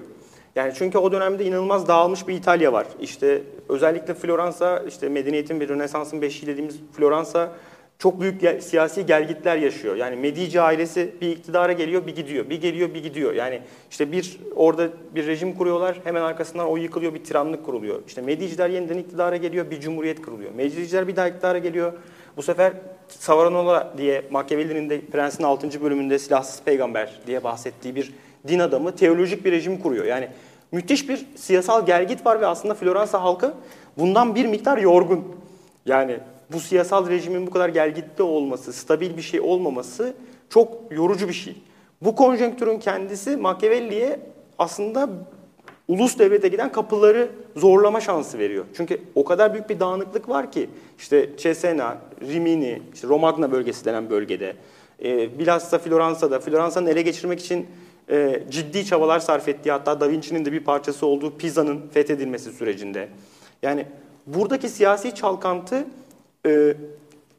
Yani 0.56 0.74
çünkü 0.76 0.98
o 0.98 1.12
dönemde 1.12 1.46
inanılmaz 1.46 1.88
dağılmış 1.88 2.28
bir 2.28 2.34
İtalya 2.34 2.74
var. 2.74 2.88
İşte 3.02 3.42
özellikle 3.70 4.14
Floransa, 4.14 4.84
işte 4.88 5.10
medeniyetin 5.10 5.60
bir 5.60 5.70
Rönesans'ın 5.70 6.22
beşiği 6.22 6.48
dediğimiz 6.48 6.80
Floransa 6.94 7.52
çok 8.00 8.22
büyük 8.22 8.64
siyasi 8.64 9.06
gelgitler 9.06 9.58
yaşıyor. 9.58 9.96
Yani 9.96 10.16
Medici 10.16 10.62
ailesi 10.62 11.16
bir 11.22 11.30
iktidara 11.30 11.74
geliyor, 11.74 12.08
bir 12.08 12.16
gidiyor. 12.16 12.50
Bir 12.50 12.62
geliyor, 12.62 12.94
bir 12.94 13.04
gidiyor. 13.04 13.34
Yani 13.34 13.62
işte 13.92 14.12
bir 14.12 14.40
orada 14.56 14.90
bir 15.16 15.28
rejim 15.28 15.54
kuruyorlar, 15.54 16.00
hemen 16.04 16.22
arkasından 16.22 16.68
o 16.68 16.78
yıkılıyor, 16.78 17.14
bir 17.14 17.24
tiranlık 17.24 17.66
kuruluyor. 17.66 18.02
İşte 18.08 18.22
Mediciler 18.22 18.70
yeniden 18.70 18.98
iktidara 18.98 19.38
geliyor, 19.38 19.72
bir 19.72 19.80
cumhuriyet 19.80 20.22
kuruluyor. 20.22 20.52
Mediciler 20.52 21.08
bir 21.08 21.16
daha 21.16 21.28
iktidara 21.28 21.58
geliyor. 21.58 21.94
Bu 22.38 22.42
sefer 22.42 22.74
Savonarola 23.08 23.94
diye 23.98 24.24
Machiavelli'nin 24.32 24.90
de 24.90 25.02
Prens'in 25.02 25.44
6. 25.44 25.84
bölümünde 25.84 26.20
silahsız 26.20 26.64
peygamber 26.64 27.20
diye 27.28 27.44
bahsettiği 27.44 27.96
bir 27.96 28.14
din 28.48 28.60
adamı 28.60 28.96
teolojik 28.96 29.46
bir 29.46 29.52
rejim 29.52 29.80
kuruyor. 29.80 30.06
Yani 30.06 30.28
müthiş 30.72 31.10
bir 31.10 31.26
siyasal 31.36 31.86
gelgit 31.86 32.26
var 32.26 32.42
ve 32.42 32.46
aslında 32.46 32.74
Floransa 32.74 33.22
halkı 33.22 33.54
bundan 33.98 34.36
bir 34.36 34.46
miktar 34.46 34.78
yorgun. 34.78 35.36
Yani 35.86 36.20
bu 36.52 36.60
siyasal 36.60 37.10
rejimin 37.10 37.48
bu 37.48 37.52
kadar 37.52 37.70
gelgitte 37.70 38.24
olması, 38.24 38.74
stabil 38.74 39.18
bir 39.18 39.22
şey 39.22 39.40
olmaması 39.42 40.14
çok 40.50 40.78
yorucu 40.92 41.28
bir 41.28 41.34
şey. 41.34 41.56
Bu 42.02 42.16
konjonktürün 42.16 42.80
kendisi 42.80 43.38
Machiavelli'ye 43.38 44.20
aslında 44.60 45.10
ulus 45.88 46.20
devlete 46.20 46.48
giden 46.48 46.72
kapıları 46.72 47.30
zorlama 47.56 48.02
şansı 48.02 48.40
veriyor. 48.40 48.66
Çünkü 48.74 49.02
o 49.16 49.24
kadar 49.24 49.54
büyük 49.54 49.70
bir 49.70 49.80
dağınıklık 49.80 50.30
var 50.30 50.52
ki 50.52 50.70
işte 50.98 51.30
Cesena, 51.38 51.98
Rimini, 52.22 52.82
işte 52.94 53.08
Romagna 53.08 53.52
bölgesi 53.52 53.86
denen 53.86 54.10
bölgede, 54.10 54.56
e, 55.04 55.40
bilhassa 55.40 55.80
Floransa'da, 55.80 56.40
Floransa'nın 56.40 56.88
ele 56.88 57.02
geçirmek 57.02 57.40
için 57.40 57.68
e, 58.10 58.44
ciddi 58.50 58.86
çabalar 58.86 59.20
sarf 59.20 59.48
ettiği 59.48 59.72
hatta 59.72 60.00
Da 60.00 60.10
Vinci'nin 60.10 60.46
de 60.46 60.52
bir 60.52 60.64
parçası 60.64 61.06
olduğu 61.06 61.38
Pisa'nın 61.38 61.88
fethedilmesi 61.88 62.52
sürecinde. 62.52 63.10
Yani 63.62 63.86
buradaki 64.28 64.70
siyasi 64.70 65.16
çalkantı 65.16 65.86
e, 66.48 66.76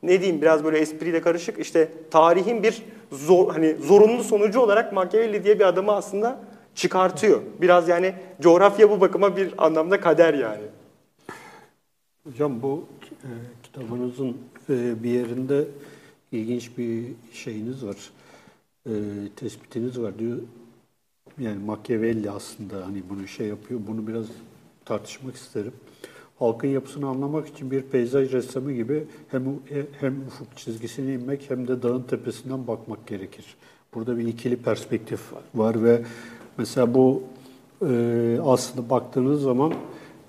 ne 0.02 0.20
diyeyim 0.20 0.42
biraz 0.42 0.64
böyle 0.64 0.78
espriyle 0.78 1.20
karışık 1.20 1.58
işte 1.58 1.92
tarihin 2.10 2.62
bir 2.62 2.82
zor, 3.12 3.52
hani 3.52 3.76
zorunlu 3.82 4.24
sonucu 4.24 4.60
olarak 4.60 4.92
Machiavelli 4.92 5.44
diye 5.44 5.58
bir 5.58 5.68
adamı 5.68 5.92
aslında 5.92 6.40
çıkartıyor. 6.74 7.42
Biraz 7.60 7.88
yani 7.88 8.14
coğrafya 8.40 8.90
bu 8.90 9.00
bakıma 9.00 9.36
bir 9.36 9.66
anlamda 9.66 10.00
kader 10.00 10.34
yani. 10.34 10.62
Hocam 12.24 12.62
bu 12.62 12.84
e, 13.10 13.30
kitabınızın 13.62 14.36
e, 14.70 15.02
bir 15.02 15.10
yerinde 15.10 15.64
ilginç 16.32 16.78
bir 16.78 17.04
şeyiniz 17.32 17.86
var. 17.86 17.96
E, 18.86 18.92
tespitiniz 19.36 20.00
var 20.00 20.18
diyor. 20.18 20.38
Yani 21.38 21.58
Machiavelli 21.64 22.30
aslında 22.30 22.86
hani 22.86 23.02
bunu 23.10 23.28
şey 23.28 23.46
yapıyor. 23.46 23.80
Bunu 23.86 24.06
biraz 24.06 24.26
tartışmak 24.84 25.34
isterim. 25.36 25.72
Halkın 26.38 26.68
yapısını 26.68 27.09
anlamak 27.09 27.49
için 27.49 27.71
bir 27.71 27.83
peyzaj 27.83 28.33
ressamı 28.33 28.73
gibi 28.73 29.04
hem 29.30 29.42
hem 30.00 30.21
ufuk 30.26 30.57
çizgisine 30.57 31.14
inmek 31.14 31.50
hem 31.50 31.68
de 31.68 31.83
dağın 31.83 32.02
tepesinden 32.02 32.66
bakmak 32.66 33.07
gerekir. 33.07 33.45
Burada 33.95 34.18
bir 34.18 34.26
ikili 34.26 34.57
perspektif 34.57 35.21
var 35.54 35.85
ve 35.85 36.02
mesela 36.59 36.95
bu 36.95 37.23
e, 37.88 38.38
aslında 38.45 38.90
baktığınız 38.90 39.42
zaman 39.42 39.73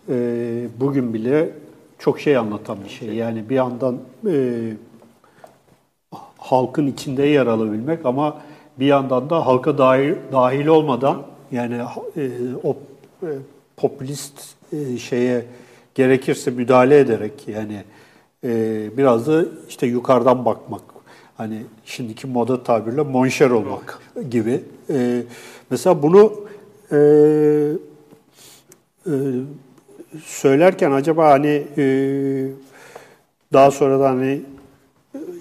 e, 0.10 0.68
bugün 0.80 1.13
bile 1.13 1.54
çok 2.00 2.20
şey 2.20 2.38
anlatan 2.38 2.78
bir 2.84 2.89
şey. 2.89 3.10
Yani 3.10 3.50
bir 3.50 3.56
yandan 3.56 3.98
e, 4.28 4.74
halkın 6.38 6.88
içinde 6.88 7.24
yer 7.24 7.48
alabilmek 7.48 8.06
ama 8.06 8.42
bir 8.80 8.86
yandan 8.86 9.30
da 9.30 9.46
halka 9.46 9.78
dahil, 9.78 10.16
dahil 10.32 10.68
olmadan 10.68 11.24
yani 11.51 11.75
e, 12.18 12.30
o 12.63 12.78
e, 13.24 13.28
popülist 13.78 14.56
e, 14.74 14.98
şeye 14.98 15.46
gerekirse 15.96 16.51
müdahale 16.51 17.00
ederek 17.00 17.48
yani 17.48 17.84
e, 18.43 18.50
biraz 18.98 19.27
da 19.27 19.46
işte 19.69 19.88
yukarıdan 19.88 20.46
bakmak. 20.46 20.81
Hani 21.38 21.63
şimdiki 21.86 22.27
moda 22.27 22.63
tabirle 22.63 23.01
monşer 23.01 23.50
olmak 23.50 24.00
gibi. 24.29 24.63
E, 24.89 25.24
mesela 25.69 26.03
bunu 26.03 26.34
e, 26.91 26.98
e, 29.08 29.13
söylerken 30.24 30.91
acaba 30.91 31.31
hani 31.31 31.63
e, 31.77 31.86
daha 33.53 33.72
sonra 33.72 34.00
da 34.00 34.10
hani 34.10 34.41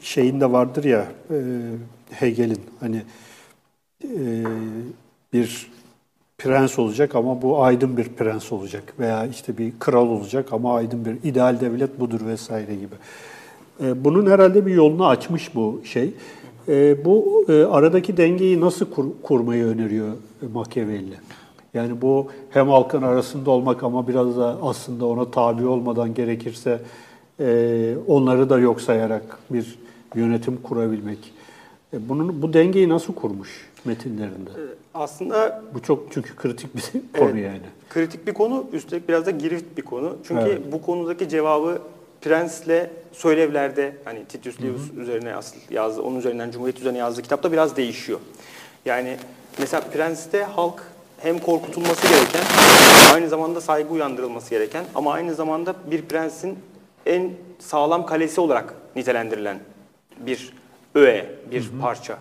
şeyin 0.03 0.41
de 0.41 0.53
vardır 0.53 0.85
ya 0.85 1.07
e, 1.31 1.37
Hegel'in 2.11 2.61
hani 2.81 3.03
e, 4.05 4.45
bir 5.33 5.71
prens 6.39 6.79
olacak 6.79 7.15
ama 7.15 7.43
bu 7.43 7.63
aydın 7.63 7.97
bir 7.97 8.09
prens 8.09 8.53
olacak 8.53 8.95
veya 8.99 9.27
işte 9.27 9.59
bir 9.59 9.73
kral 9.79 10.09
olacak 10.09 10.53
ama 10.53 10.75
aydın 10.75 11.05
bir 11.05 11.29
ideal 11.31 11.61
devlet 11.61 12.01
budur 12.01 12.21
vesaire 12.27 12.75
gibi. 12.75 12.95
E, 13.81 14.05
bunun 14.05 14.31
herhalde 14.31 14.67
bir 14.67 14.75
yolunu 14.75 15.07
açmış 15.07 15.55
bu 15.55 15.81
şey. 15.85 16.15
E, 16.69 17.05
bu 17.05 17.45
e, 17.49 17.65
aradaki 17.65 18.17
dengeyi 18.17 18.61
nasıl 18.61 18.91
kur, 18.91 19.07
kurmayı 19.23 19.65
öneriyor 19.65 20.09
Machiavelli? 20.55 21.17
Yani 21.75 22.03
bu 22.03 22.27
hem 22.51 22.69
halkın 22.69 23.03
arasında 23.03 23.51
olmak 23.51 23.83
ama 23.83 24.09
biraz 24.09 24.37
da 24.37 24.59
aslında 24.63 25.07
ona 25.07 25.31
tabi 25.31 25.67
olmadan 25.67 26.15
gerekirse 26.15 26.81
onları 28.07 28.51
da 28.51 28.59
yok 28.59 28.81
sayarak 28.81 29.39
bir 29.51 29.79
yönetim 30.15 30.57
kurabilmek. 30.63 31.33
Bunun 31.93 32.43
bu 32.43 32.53
dengeyi 32.53 32.89
nasıl 32.89 33.15
kurmuş 33.15 33.68
metinlerinde? 33.85 34.51
Aslında 34.95 35.63
bu 35.75 35.83
çok 35.83 36.13
çünkü 36.13 36.37
kritik 36.37 36.77
bir 36.77 36.83
konu 37.19 37.31
evet, 37.31 37.45
yani. 37.45 37.63
Kritik 37.91 38.27
bir 38.27 38.35
konu, 38.35 38.67
üstelik 38.73 39.09
biraz 39.09 39.27
da 39.27 39.31
girift 39.31 39.77
bir 39.77 39.83
konu. 39.83 40.17
Çünkü 40.29 40.45
evet. 40.45 40.73
bu 40.73 40.83
konudaki 40.83 41.29
cevabı 41.29 41.79
Prens'le 42.21 42.91
Söylevler'de 43.13 43.97
hani 44.05 44.25
Titus 44.25 44.61
Livius 44.61 44.91
üzerine 44.97 45.35
asıl 45.35 45.57
yazdı, 45.71 46.03
onun 46.03 46.19
üzerinden 46.19 46.51
Cumhuriyet 46.51 46.81
üzerine 46.81 46.99
yazdığı 46.99 47.23
kitapta 47.23 47.53
biraz 47.53 47.77
değişiyor. 47.77 48.21
Yani 48.85 49.17
mesela 49.59 49.81
Prens'te 49.81 50.43
halk 50.43 50.83
hem 51.19 51.39
korkutulması 51.39 52.09
gereken, 52.09 52.43
aynı 53.15 53.29
zamanda 53.29 53.61
saygı 53.61 53.89
uyandırılması 53.89 54.51
gereken 54.51 54.85
ama 54.95 55.13
aynı 55.13 55.35
zamanda 55.35 55.75
bir 55.91 56.03
prensin 56.03 56.59
en 57.07 57.33
sağlam 57.59 58.07
kalesi 58.07 58.41
olarak 58.41 58.75
nitelendirilen 58.97 59.59
bir 60.21 60.53
öğe, 60.95 61.31
bir 61.51 61.63
hı 61.63 61.77
hı. 61.77 61.81
parça, 61.81 62.19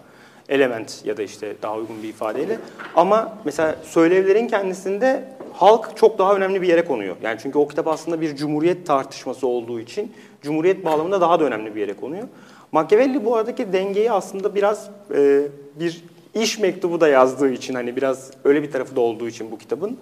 element 0.50 1.01
ya 1.06 1.18
da 1.18 1.24
işte 1.24 1.56
daha 1.62 1.75
uygun 1.75 2.04
bir 2.04 2.10
ifadeyle. 2.10 2.60
Ama 2.96 3.38
mesela 3.46 3.75
söylevlerin 3.84 4.48
kendisinde 4.48 5.24
halk 5.54 5.98
çok 5.98 6.20
daha 6.20 6.36
önemli 6.36 6.62
bir 6.62 6.68
yere 6.68 6.86
konuyor. 6.86 7.16
Yani 7.22 7.39
çünkü 7.44 7.58
o 7.58 7.68
kitap 7.68 7.88
aslında 7.88 8.22
bir 8.22 8.36
cumhuriyet 8.36 8.88
tartışması 8.88 9.48
olduğu 9.48 9.80
için 9.80 10.13
cumhuriyet 10.42 10.86
bağlamında 10.86 11.22
daha 11.22 11.39
da 11.39 11.44
önemli 11.44 11.75
bir 11.75 11.82
yere 11.82 11.94
konuyor. 11.94 12.27
Machiavelli 12.72 13.25
bu 13.25 13.36
aradaki 13.36 13.74
dengeyi 13.74 14.12
aslında 14.12 14.56
biraz 14.56 14.89
e, 15.16 15.42
bir 15.80 16.04
iş 16.34 16.60
mektubu 16.60 17.01
da 17.01 17.08
yazdığı 17.08 17.50
için 17.50 17.74
hani 17.74 17.96
biraz 17.96 18.32
öyle 18.44 18.63
bir 18.63 18.72
tarafı 18.72 18.96
da 18.96 19.01
olduğu 19.01 19.27
için 19.27 19.51
bu 19.51 19.58
kitabın 19.58 19.98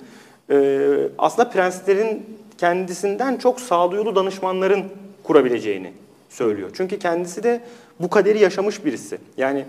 e, 0.49 0.79
aslında 1.17 1.49
prenslerin 1.49 2.25
kendisinden 2.57 3.37
çok 3.37 3.61
sağduyulu 3.61 4.15
danışmanların 4.15 4.83
kurabileceğini 5.23 5.91
söylüyor. 6.29 6.69
Çünkü 6.73 6.99
kendisi 6.99 7.43
de 7.43 7.61
bu 7.99 8.09
kaderi 8.09 8.39
yaşamış 8.39 8.85
birisi. 8.85 9.17
Yani 9.37 9.65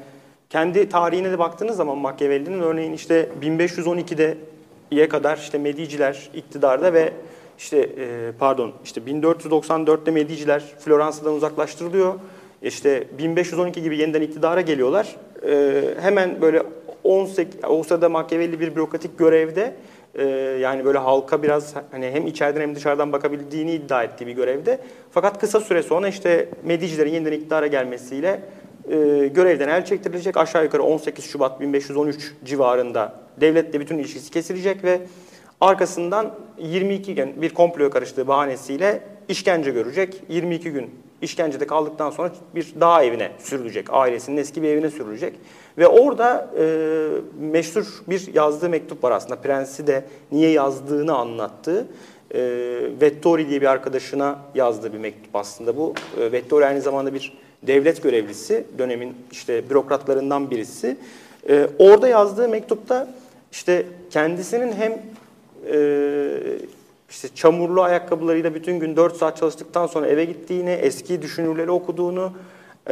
kendi 0.51 0.89
tarihine 0.89 1.31
de 1.31 1.39
baktığınız 1.39 1.77
zaman 1.77 1.99
Machiavelli'nin 1.99 2.61
örneğin 2.61 2.93
işte 2.93 3.29
1512'de 3.43 4.39
ye 4.91 5.09
kadar 5.09 5.37
işte 5.37 5.59
Mediciler 5.59 6.31
iktidarda 6.35 6.93
ve 6.93 7.13
işte 7.59 7.79
e, 7.79 8.33
pardon 8.39 8.73
işte 8.85 9.01
1494'te 9.01 10.11
Mediciler 10.11 10.63
Floransa'dan 10.79 11.35
uzaklaştırılıyor. 11.35 12.15
İşte 12.63 13.05
1512 13.19 13.83
gibi 13.83 13.99
yeniden 13.99 14.23
iktidara 14.23 14.61
geliyorlar. 14.61 15.17
E, 15.49 15.83
hemen 16.01 16.43
böyle 16.43 16.63
18 17.05 17.65
o 17.69 17.83
sırada 17.83 18.09
Machiavelli 18.09 18.61
bir 18.61 18.77
bürokratik 18.77 19.19
görevde 19.19 19.75
e, 20.15 20.25
yani 20.61 20.85
böyle 20.85 20.99
halka 20.99 21.43
biraz 21.43 21.75
hani 21.91 22.11
hem 22.11 22.27
içeriden 22.27 22.61
hem 22.61 22.75
dışarıdan 22.75 23.13
bakabildiğini 23.13 23.73
iddia 23.73 24.03
ettiği 24.03 24.27
bir 24.27 24.33
görevde. 24.33 24.79
Fakat 25.11 25.41
kısa 25.41 25.61
süre 25.61 25.83
sonra 25.83 26.09
işte 26.09 26.49
Medicilerin 26.65 27.13
yeniden 27.13 27.33
iktidara 27.33 27.67
gelmesiyle 27.67 28.41
e, 28.91 29.27
görevden 29.27 29.69
el 29.69 29.85
çektirilecek. 29.85 30.37
Aşağı 30.37 30.65
yukarı 30.65 30.83
18 30.83 31.25
Şubat 31.25 31.61
1513 31.61 32.33
civarında 32.45 33.15
devletle 33.41 33.81
bütün 33.81 33.99
ilişkisi 33.99 34.31
kesilecek 34.31 34.85
ve 34.85 35.01
arkasından 35.61 36.35
22 36.59 37.15
gün 37.15 37.43
bir 37.43 37.55
komploya 37.55 37.91
karıştığı 37.91 38.29
bahanesiyle 38.29 39.03
işkence 39.29 39.71
görecek. 39.71 40.23
22 40.29 40.71
gün 40.71 40.91
işkencede 41.23 41.67
kaldıktan 41.67 42.11
sonra 42.11 42.33
bir 42.55 42.75
dağ 42.81 43.03
evine 43.03 43.33
sürülecek. 43.39 43.87
Ailesinin 43.91 44.37
eski 44.37 44.63
bir 44.63 44.69
evine 44.69 44.91
sürülecek. 44.91 45.35
Ve 45.79 45.87
orada 45.87 46.51
e, 46.59 46.65
meşhur 47.41 47.87
bir 48.09 48.35
yazdığı 48.35 48.69
mektup 48.69 49.05
var 49.05 49.11
aslında. 49.11 49.37
Prensi 49.37 49.87
de 49.87 50.05
niye 50.33 50.51
yazdığını 50.51 51.17
anlattığı. 51.17 51.87
E, 52.35 52.41
Vettori 53.01 53.49
diye 53.49 53.61
bir 53.61 53.67
arkadaşına 53.67 54.39
yazdığı 54.55 54.93
bir 54.93 54.99
mektup 54.99 55.37
aslında 55.37 55.77
bu. 55.77 55.95
E, 56.21 56.33
Vettori 56.33 56.67
aynı 56.67 56.81
zamanda 56.81 57.15
bir 57.15 57.33
devlet 57.63 58.03
görevlisi, 58.03 58.67
dönemin 58.79 59.15
işte 59.33 59.71
bürokratlarından 59.71 60.51
birisi. 60.51 60.97
E, 61.49 61.69
orada 61.79 62.09
yazdığı 62.09 62.49
mektupta 62.49 63.09
işte 63.53 63.87
kendisinin 64.11 64.73
hem 64.73 65.03
e, 65.73 65.79
işte 67.11 67.29
çamurlu 67.35 67.83
ayakkabılarıyla 67.83 68.55
bütün 68.55 68.81
gün 68.81 68.97
4 68.97 69.17
saat 69.17 69.37
çalıştıktan 69.37 69.87
sonra 69.87 70.07
eve 70.07 70.25
gittiğini, 70.25 70.71
eski 70.71 71.23
düşünürleri 71.23 71.71
okuduğunu, 71.71 72.33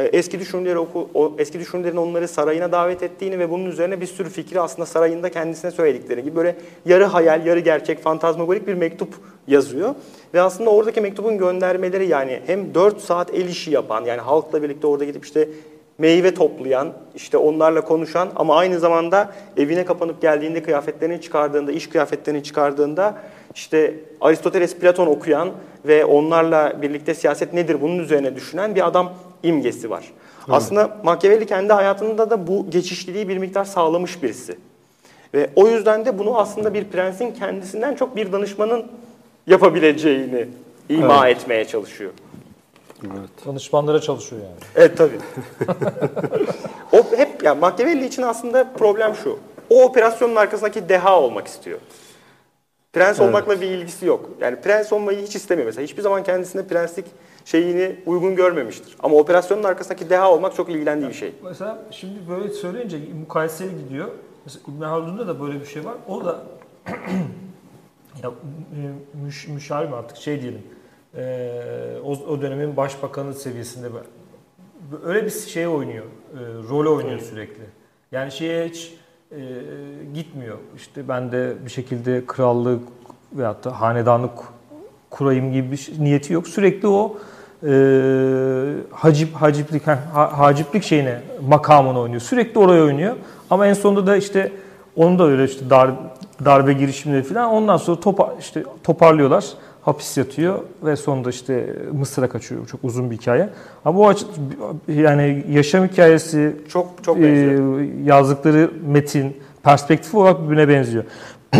eski 0.03 0.39
düşünürleri 0.39 0.77
oku, 0.77 1.09
o, 1.13 1.33
eski 1.37 1.59
düşünürlerin 1.59 1.97
onları 1.97 2.27
sarayına 2.27 2.71
davet 2.71 3.03
ettiğini 3.03 3.39
ve 3.39 3.49
bunun 3.49 3.65
üzerine 3.65 4.01
bir 4.01 4.05
sürü 4.05 4.29
fikri 4.29 4.61
aslında 4.61 4.85
sarayında 4.85 5.31
kendisine 5.31 5.71
söyledikleri 5.71 6.23
gibi 6.23 6.35
böyle 6.35 6.55
yarı 6.85 7.03
hayal, 7.03 7.45
yarı 7.45 7.59
gerçek, 7.59 8.03
fantazmagorik 8.03 8.67
bir 8.67 8.73
mektup 8.73 9.13
yazıyor. 9.47 9.95
Ve 10.33 10.41
aslında 10.41 10.69
oradaki 10.69 11.01
mektubun 11.01 11.37
göndermeleri 11.37 12.07
yani 12.07 12.39
hem 12.45 12.75
4 12.75 13.01
saat 13.01 13.33
el 13.33 13.49
işi 13.49 13.71
yapan 13.71 14.05
yani 14.05 14.21
halkla 14.21 14.63
birlikte 14.63 14.87
orada 14.87 15.05
gidip 15.05 15.25
işte 15.25 15.49
meyve 15.97 16.33
toplayan, 16.33 16.93
işte 17.15 17.37
onlarla 17.37 17.81
konuşan 17.81 18.29
ama 18.35 18.57
aynı 18.57 18.79
zamanda 18.79 19.33
evine 19.57 19.85
kapanıp 19.85 20.21
geldiğinde 20.21 20.63
kıyafetlerini 20.63 21.21
çıkardığında, 21.21 21.71
iş 21.71 21.89
kıyafetlerini 21.89 22.43
çıkardığında 22.43 23.17
işte 23.55 23.93
Aristoteles, 24.21 24.75
Platon 24.75 25.07
okuyan 25.07 25.51
ve 25.85 26.05
onlarla 26.05 26.81
birlikte 26.81 27.13
siyaset 27.13 27.53
nedir 27.53 27.81
bunun 27.81 27.99
üzerine 27.99 28.35
düşünen 28.35 28.75
bir 28.75 28.87
adam 28.87 29.13
imgesi 29.45 29.89
var. 29.89 30.05
Evet. 30.37 30.49
Aslında 30.49 30.97
Machiavelli 31.03 31.45
kendi 31.45 31.73
hayatında 31.73 32.29
da 32.29 32.47
bu 32.47 32.69
geçişliliği 32.69 33.29
bir 33.29 33.37
miktar 33.37 33.65
sağlamış 33.65 34.23
birisi. 34.23 34.57
Ve 35.33 35.49
o 35.55 35.67
yüzden 35.67 36.05
de 36.05 36.19
bunu 36.19 36.39
aslında 36.39 36.73
bir 36.73 36.85
prensin 36.85 37.31
kendisinden 37.31 37.95
çok 37.95 38.15
bir 38.15 38.31
danışmanın 38.31 38.85
yapabileceğini 39.47 40.47
ima 40.89 41.27
evet. 41.27 41.37
etmeye 41.37 41.65
çalışıyor. 41.65 42.11
Evet. 43.03 43.45
Danışmanlara 43.45 44.01
çalışıyor 44.01 44.41
yani. 44.41 44.55
Evet 44.75 44.97
tabii. 44.97 45.19
o 46.91 47.17
hep 47.17 47.43
yani 47.43 47.59
Machiavelli 47.59 48.05
için 48.05 48.21
aslında 48.21 48.73
problem 48.77 49.15
şu. 49.15 49.39
O 49.69 49.83
operasyonun 49.83 50.35
arkasındaki 50.35 50.89
deha 50.89 51.21
olmak 51.21 51.47
istiyor. 51.47 51.79
Prens 52.93 53.19
evet. 53.19 53.29
olmakla 53.29 53.61
bir 53.61 53.67
ilgisi 53.67 54.05
yok. 54.05 54.29
Yani 54.41 54.61
prens 54.61 54.93
olmayı 54.93 55.21
hiç 55.21 55.35
istemiyor 55.35 55.65
mesela. 55.65 55.83
Hiçbir 55.83 56.01
zaman 56.01 56.23
kendisine 56.23 56.67
prenslik 56.67 57.05
şeyini 57.45 57.95
uygun 58.05 58.35
görmemiştir. 58.35 58.95
Ama 58.99 59.15
operasyonun 59.15 59.63
arkasındaki 59.63 60.09
deha 60.09 60.31
olmak 60.31 60.55
çok 60.55 60.69
ilgilendiği 60.69 61.09
bir 61.09 61.15
şey. 61.15 61.33
Mesela 61.43 61.83
şimdi 61.91 62.29
böyle 62.29 62.49
söyleyince 62.49 62.99
mukayeseli 63.19 63.77
gidiyor. 63.83 64.07
Mesela 64.45 64.63
İbn 64.75 64.83
Haldun'da 64.83 65.27
da 65.27 65.41
böyle 65.41 65.61
bir 65.61 65.65
şey 65.65 65.85
var. 65.85 65.93
O 66.07 66.25
da 66.25 66.43
ya 68.23 68.31
müş, 69.25 69.47
müşavir 69.47 69.91
artık 69.91 70.17
şey 70.17 70.41
diyelim. 70.41 70.63
E, 71.15 71.97
o, 72.03 72.11
o 72.11 72.41
dönemin 72.41 72.77
başbakanı 72.77 73.33
seviyesinde 73.33 73.87
öyle 75.03 75.25
bir 75.25 75.29
şey 75.29 75.67
oynuyor. 75.67 76.05
E, 76.05 76.39
rol 76.69 76.97
oynuyor 76.97 77.19
sürekli. 77.19 77.63
Yani 78.11 78.31
şeye 78.31 78.67
hiç 78.67 78.93
e, 79.31 79.37
gitmiyor. 80.13 80.57
İşte 80.75 81.07
ben 81.07 81.31
de 81.31 81.55
bir 81.65 81.71
şekilde 81.71 82.25
krallık 82.27 82.81
veyahut 83.33 83.63
da 83.63 83.81
hanedanlık 83.81 84.39
kurayım 85.09 85.53
gibi 85.53 85.71
bir 85.71 85.77
şey, 85.77 85.95
niyeti 85.99 86.33
yok. 86.33 86.47
Sürekli 86.47 86.87
o 86.87 87.17
e, 87.17 87.34
hacip 88.91 89.33
haciplik 89.35 89.87
ha, 89.87 89.99
haciplik 90.13 90.83
şeyine 90.83 91.21
makamını 91.47 91.99
oynuyor. 91.99 92.21
Sürekli 92.21 92.59
oraya 92.59 92.83
oynuyor. 92.83 93.15
Ama 93.49 93.67
en 93.67 93.73
sonunda 93.73 94.07
da 94.07 94.17
işte 94.17 94.51
onu 94.95 95.19
da 95.19 95.27
öyle 95.27 95.43
işte 95.45 95.69
dar, 95.69 95.91
darbe 96.45 96.73
girişimleri 96.73 97.23
falan 97.23 97.49
ondan 97.49 97.77
sonra 97.77 97.99
topa, 97.99 98.35
işte 98.39 98.63
toparlıyorlar. 98.83 99.45
Hapis 99.81 100.17
yatıyor 100.17 100.59
ve 100.83 100.95
sonunda 100.95 101.29
işte 101.29 101.75
Mısır'a 101.91 102.29
kaçıyor. 102.29 102.67
Çok 102.67 102.83
uzun 102.83 103.11
bir 103.11 103.15
hikaye. 103.17 103.49
Ama 103.85 103.99
bu 103.99 104.07
açı, 104.07 104.25
yani 104.87 105.45
yaşam 105.51 105.87
hikayesi 105.87 106.55
çok 106.69 106.87
çok 107.03 107.19
e, 107.19 107.59
yazdıkları 108.03 108.71
metin 108.87 109.37
perspektif 109.63 110.15
olarak 110.15 110.43
birbirine 110.43 110.69
benziyor. 110.69 111.03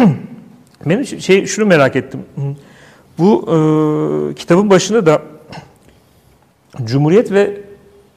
Benim 0.86 1.05
şey 1.05 1.45
şunu 1.45 1.65
merak 1.65 1.95
ettim. 1.95 2.19
Bu 3.19 3.41
e, 3.41 4.34
kitabın 4.34 4.69
başında 4.69 5.05
da 5.05 5.21
Cumhuriyet 6.83 7.31
ve 7.31 7.57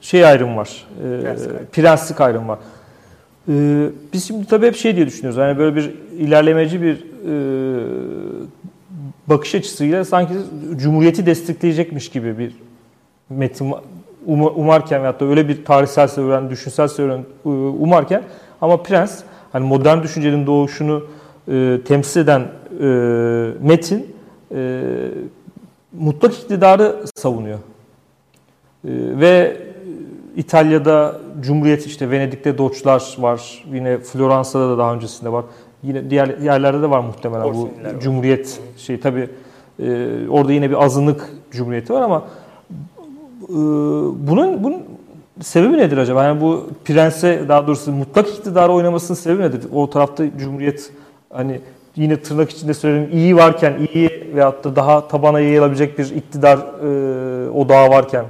şey 0.00 0.24
ayrım 0.24 0.56
var. 0.56 0.86
E, 0.98 1.20
prenslik, 1.22 1.72
prenslik 1.72 2.20
ayrım 2.20 2.48
var. 2.48 2.58
E, 3.48 3.86
biz 4.12 4.28
şimdi 4.28 4.46
tabii 4.46 4.66
hep 4.66 4.76
şey 4.76 4.96
diye 4.96 5.06
düşünüyoruz. 5.06 5.38
Yani 5.38 5.58
böyle 5.58 5.76
bir 5.76 5.94
ilerlemeci 6.18 6.82
bir 6.82 6.96
e, 6.96 7.34
bakış 9.26 9.54
açısıyla 9.54 10.04
sanki 10.04 10.34
Cumhuriyeti 10.76 11.26
destekleyecekmiş 11.26 12.08
gibi 12.08 12.38
bir 12.38 12.52
metin 13.30 13.74
umarken 14.26 15.00
veyahut 15.00 15.20
da 15.20 15.24
öyle 15.24 15.48
bir 15.48 15.64
tarihsel 15.64 16.08
serüven, 16.08 16.50
düşünsel 16.50 16.88
serüven 16.88 17.18
e, 17.44 17.48
umarken 17.48 18.22
ama 18.60 18.82
Prens 18.82 19.22
hani 19.52 19.66
modern 19.66 20.02
düşüncenin 20.02 20.46
doğuşunu 20.46 21.04
e, 21.48 21.78
temsil 21.84 22.20
eden 22.20 22.40
e, 22.80 22.86
metin 23.60 24.16
e, 24.54 24.82
mutlak 25.92 26.34
iktidarı 26.34 26.96
savunuyor. 27.16 27.58
E, 28.84 28.90
ve 29.20 29.56
İtalya'da 30.36 31.20
Cumhuriyet 31.40 31.86
işte 31.86 32.10
Venedik'te 32.10 32.58
Doçlar 32.58 33.16
var. 33.18 33.64
Yine 33.72 33.98
Floransa'da 33.98 34.70
da 34.70 34.78
daha 34.78 34.94
öncesinde 34.94 35.32
var. 35.32 35.44
Yine 35.82 36.10
diğer 36.10 36.38
yerlerde 36.38 36.82
de 36.82 36.90
var 36.90 37.00
muhtemelen 37.00 37.44
bu 37.44 37.62
Orsiniler 37.62 37.94
var. 37.94 38.00
cumhuriyet 38.00 38.60
şey 38.76 39.00
tabi 39.00 39.28
orada 40.30 40.52
yine 40.52 40.70
bir 40.70 40.84
azınlık 40.84 41.30
cumhuriyeti 41.50 41.92
var 41.92 42.02
ama 42.02 42.24
e, 43.42 43.54
bunun 44.28 44.64
bunun 44.64 44.82
sebebi 45.40 45.78
nedir 45.78 45.98
acaba? 45.98 46.24
Yani 46.24 46.40
bu 46.40 46.66
prense 46.84 47.44
daha 47.48 47.66
doğrusu 47.66 47.92
mutlak 47.92 48.28
iktidarı 48.28 48.72
oynamasının 48.72 49.18
sebebi 49.18 49.42
nedir? 49.42 49.60
O 49.74 49.90
tarafta 49.90 50.38
cumhuriyet 50.38 50.90
hani 51.32 51.60
yine 51.96 52.16
tırnak 52.16 52.50
içinde 52.50 52.74
söyleyeyim 52.74 53.10
iyi 53.12 53.36
varken 53.36 53.88
iyi 53.94 54.30
veyahut 54.34 54.64
da 54.64 54.76
daha 54.76 55.08
tabana 55.08 55.40
yayılabilecek 55.40 55.98
bir 55.98 56.10
iktidar 56.10 56.58
e, 56.58 57.50
odağı 57.50 57.90
varken 57.90 58.24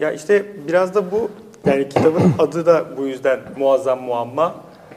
Ya 0.00 0.12
işte 0.12 0.46
biraz 0.68 0.94
da 0.94 1.10
bu 1.10 1.30
yani 1.66 1.88
kitabın 1.88 2.22
adı 2.38 2.66
da 2.66 2.96
bu 2.96 3.06
yüzden 3.06 3.40
muazzam 3.56 4.02
muamma. 4.02 4.54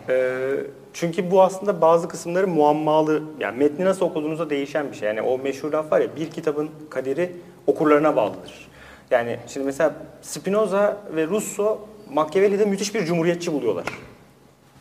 Ee, 0.09 0.57
çünkü 0.93 1.31
bu 1.31 1.41
aslında 1.41 1.81
bazı 1.81 2.07
kısımları 2.07 2.47
muammalı 2.47 3.23
yani 3.39 3.57
metni 3.57 3.85
nasıl 3.85 4.05
okuduğunuzda 4.05 4.49
değişen 4.49 4.91
bir 4.91 4.97
şey. 4.97 5.07
Yani 5.07 5.21
o 5.21 5.37
meşhur 5.37 5.71
laf 5.71 5.91
var 5.91 5.99
ya 5.99 6.15
bir 6.15 6.31
kitabın 6.31 6.69
kaderi 6.89 7.31
okurlarına 7.67 8.15
bağlıdır. 8.15 8.69
Yani 9.11 9.39
şimdi 9.47 9.65
mesela 9.65 9.93
Spinoza 10.21 10.97
ve 11.15 11.27
Russo 11.27 11.79
Machiavelli'de 12.13 12.65
müthiş 12.65 12.95
bir 12.95 13.05
cumhuriyetçi 13.05 13.53
buluyorlar. 13.53 13.85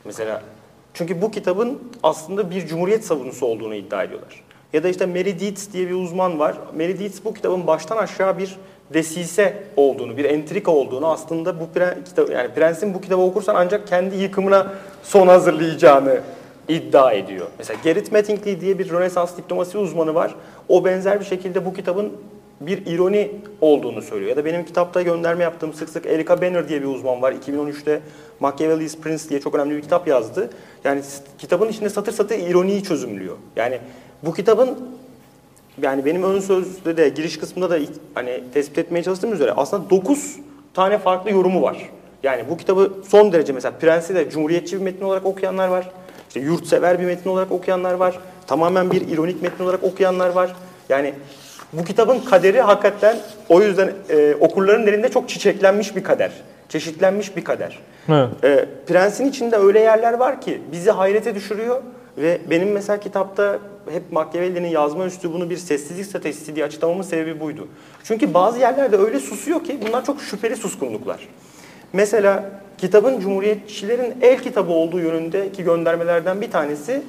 Mesela 0.05 0.43
çünkü 0.95 1.23
bu 1.23 1.31
kitabın 1.31 1.79
aslında 2.03 2.51
bir 2.51 2.67
cumhuriyet 2.67 3.05
savunusu 3.05 3.47
olduğunu 3.47 3.75
iddia 3.75 4.03
ediyorlar. 4.03 4.45
Ya 4.73 4.83
da 4.83 4.89
işte 4.89 5.07
Mary 5.07 5.39
Dietz 5.39 5.73
diye 5.73 5.89
bir 5.89 5.95
uzman 5.95 6.39
var. 6.39 6.57
Mary 6.77 6.99
Dietz 6.99 7.25
bu 7.25 7.35
kitabın 7.35 7.67
baştan 7.67 7.97
aşağı 7.97 8.39
bir 8.39 8.57
desise 8.95 9.63
olduğunu, 9.77 10.17
bir 10.17 10.25
entrika 10.25 10.71
olduğunu 10.71 11.07
aslında 11.07 11.61
bu 11.61 11.69
pre, 11.75 11.99
kitap, 12.05 12.31
yani 12.31 12.49
prensin 12.55 12.95
bu 12.95 13.01
kitabı 13.01 13.23
okursan 13.23 13.55
ancak 13.55 13.89
kendi 13.89 14.17
yıkımına 14.17 14.73
son 15.03 15.27
hazırlayacağını 15.27 16.21
iddia 16.69 17.13
ediyor. 17.13 17.47
Mesela 17.59 17.81
Gerrit 17.85 18.13
Mattingly 18.13 18.61
diye 18.61 18.79
bir 18.79 18.91
Rönesans 18.91 19.37
diplomasi 19.37 19.79
uzmanı 19.79 20.15
var. 20.15 20.35
O 20.69 20.85
benzer 20.85 21.21
bir 21.21 21.25
şekilde 21.25 21.65
bu 21.65 21.75
kitabın 21.75 22.13
bir 22.61 22.87
ironi 22.87 23.31
olduğunu 23.61 24.03
söylüyor. 24.03 24.31
Ya 24.31 24.37
da 24.37 24.45
benim 24.45 24.65
kitapta 24.65 25.03
gönderme 25.03 25.45
yaptığım 25.45 25.73
sık 25.73 25.89
sık 25.89 26.07
Erika 26.07 26.43
Banner 26.43 26.69
diye 26.69 26.83
bir 26.83 26.87
uzman 26.87 27.23
var. 27.23 27.33
2013'te 27.33 28.01
Machiavelli's 28.41 28.97
Prince 28.97 29.29
diye 29.29 29.41
çok 29.41 29.55
önemli 29.55 29.77
bir 29.77 29.83
kitap 29.83 30.09
yazdı. 30.09 30.51
Yani 30.85 31.03
kitabın 31.39 31.69
içinde 31.69 31.89
satır 31.89 32.13
satır 32.13 32.39
ironiyi 32.39 32.83
çözümlüyor. 32.83 33.37
Yani 33.57 33.79
bu 34.23 34.35
kitabın 34.35 34.79
yani 35.83 36.05
benim 36.05 36.23
ön 36.23 36.41
sözde 36.41 36.97
de 36.97 37.09
giriş 37.09 37.39
kısmında 37.39 37.71
da 37.71 37.79
hani 38.15 38.41
tespit 38.55 38.79
etmeye 38.79 39.03
çalıştığım 39.03 39.33
üzere 39.33 39.53
aslında 39.53 39.91
9 39.91 40.37
tane 40.75 40.99
farklı 40.99 41.31
yorumu 41.31 41.63
var. 41.63 41.91
Yani 42.23 42.45
bu 42.51 42.57
kitabı 42.57 42.93
son 43.09 43.33
derece 43.33 43.53
mesela 43.53 43.73
Prens'i 43.79 44.15
de 44.15 44.31
cumhuriyetçi 44.31 44.77
bir 44.77 44.83
metin 44.83 45.05
olarak 45.05 45.27
okuyanlar 45.27 45.69
var. 45.69 45.91
İşte 46.29 46.41
yurtsever 46.41 47.01
bir 47.01 47.05
metin 47.05 47.31
olarak 47.31 47.53
okuyanlar 47.53 47.95
var. 47.95 48.19
Tamamen 48.47 48.91
bir 48.91 49.09
ironik 49.09 49.43
metin 49.43 49.65
olarak 49.65 49.85
okuyanlar 49.85 50.29
var. 50.29 50.57
Yani 50.89 51.15
bu 51.73 51.85
kitabın 51.85 52.19
kaderi 52.19 52.61
hakikaten 52.61 53.17
o 53.49 53.63
yüzden 53.63 53.93
e, 54.11 54.35
okurların 54.41 54.87
elinde 54.87 55.09
çok 55.09 55.29
çiçeklenmiş 55.29 55.97
bir 55.97 56.05
kader. 56.05 56.31
Çeşitlenmiş 56.69 57.37
bir 57.37 57.45
kader. 57.45 57.79
Evet. 58.09 58.45
E, 58.45 58.67
Prens'in 58.87 59.27
içinde 59.27 59.57
öyle 59.57 59.81
yerler 59.81 60.13
var 60.13 60.41
ki 60.41 60.61
bizi 60.73 60.91
hayrete 60.91 61.35
düşürüyor 61.35 61.83
ve 62.19 62.39
benim 62.51 62.73
mesela 62.73 63.01
kitapta 63.01 63.59
hep 63.91 64.13
Machiavelli'nin 64.13 64.69
yazma 64.69 65.07
üslubunu 65.07 65.51
bir 65.51 65.57
sessizlik 65.57 66.07
stratejisi 66.07 66.57
diye 66.57 66.65
açıklamamın 66.65 67.03
sebebi 67.03 67.41
buydu. 67.41 67.69
Çünkü 68.05 68.35
bazı 68.35 68.59
yerlerde 68.59 68.97
öyle 68.97 69.21
susuyor 69.21 69.65
ki 69.65 69.79
bunlar 69.89 70.05
çok 70.05 70.21
şüpheli 70.21 70.57
suskunluklar. 70.57 71.29
Mesela 71.93 72.51
kitabın 72.79 73.21
Cumhuriyetçilerin 73.21 74.15
el 74.23 74.39
kitabı 74.39 74.73
olduğu 74.73 74.99
yönündeki 74.99 75.65
göndermelerden 75.65 76.41
bir 76.41 76.51
tanesi 76.51 77.03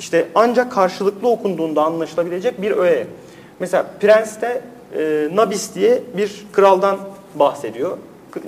işte 0.00 0.28
ancak 0.34 0.72
karşılıklı 0.72 1.28
okunduğunda 1.28 1.84
anlaşılabilecek 1.84 2.62
bir 2.62 2.70
öğe. 2.70 3.06
Mesela 3.60 3.86
Prens'te 4.00 4.62
e, 4.98 5.28
Nabis 5.34 5.74
diye 5.74 6.02
bir 6.16 6.46
kraldan 6.52 6.98
bahsediyor. 7.34 7.98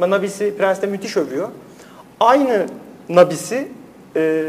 Nabis'i 0.00 0.54
Prens'te 0.59 0.87
müthiş 0.87 1.16
övüyor. 1.16 1.48
Aynı 2.20 2.66
Nabis'i 3.09 3.68
e, 4.16 4.44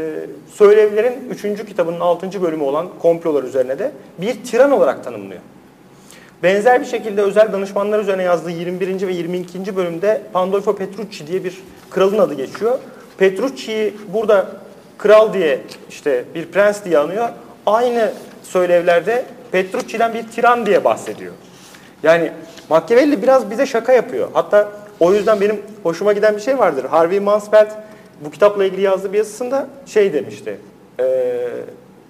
Söylevlerin 0.54 1.28
3. 1.30 1.42
kitabının 1.66 2.00
6. 2.00 2.42
bölümü 2.42 2.62
olan 2.62 2.88
komplolar 3.02 3.42
üzerine 3.42 3.78
de 3.78 3.92
bir 4.18 4.44
tiran 4.44 4.70
olarak 4.72 5.04
tanımlıyor. 5.04 5.40
Benzer 6.42 6.80
bir 6.80 6.86
şekilde 6.86 7.22
özel 7.22 7.52
danışmanlar 7.52 7.98
üzerine 7.98 8.22
yazdığı 8.22 8.50
21. 8.50 9.06
ve 9.06 9.12
22. 9.12 9.76
bölümde 9.76 10.22
Pandolfo 10.32 10.76
Petrucci 10.76 11.26
diye 11.26 11.44
bir 11.44 11.62
kralın 11.90 12.18
adı 12.18 12.34
geçiyor. 12.34 12.78
Petrucci'yi 13.18 13.94
burada 14.12 14.46
kral 14.98 15.32
diye 15.32 15.60
işte 15.88 16.24
bir 16.34 16.46
prens 16.46 16.84
diye 16.84 16.98
anıyor. 16.98 17.28
Aynı 17.66 18.12
söylevlerde 18.42 19.24
Petrucci'den 19.52 20.14
bir 20.14 20.28
tiran 20.28 20.66
diye 20.66 20.84
bahsediyor. 20.84 21.32
Yani 22.02 22.32
Machiavelli 22.68 23.22
biraz 23.22 23.50
bize 23.50 23.66
şaka 23.66 23.92
yapıyor. 23.92 24.28
Hatta 24.32 24.68
o 25.00 25.14
yüzden 25.14 25.40
benim 25.40 25.62
hoşuma 25.82 26.12
giden 26.12 26.36
bir 26.36 26.40
şey 26.40 26.58
vardır. 26.58 26.84
Harvey 26.84 27.20
Mansfeld 27.20 27.70
bu 28.20 28.30
kitapla 28.30 28.64
ilgili 28.64 28.80
yazdığı 28.80 29.12
bir 29.12 29.18
yazısında 29.18 29.68
şey 29.86 30.12
demişti. 30.12 30.56
E, 31.00 31.04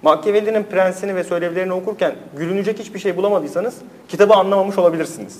Machiavelli'nin 0.01 0.63
prensini 0.63 1.15
ve 1.15 1.23
söylevlerini 1.23 1.73
okurken 1.73 2.15
gülünecek 2.37 2.79
hiçbir 2.79 2.99
şey 2.99 3.17
bulamadıysanız 3.17 3.75
kitabı 4.07 4.33
anlamamış 4.33 4.77
olabilirsiniz. 4.77 5.39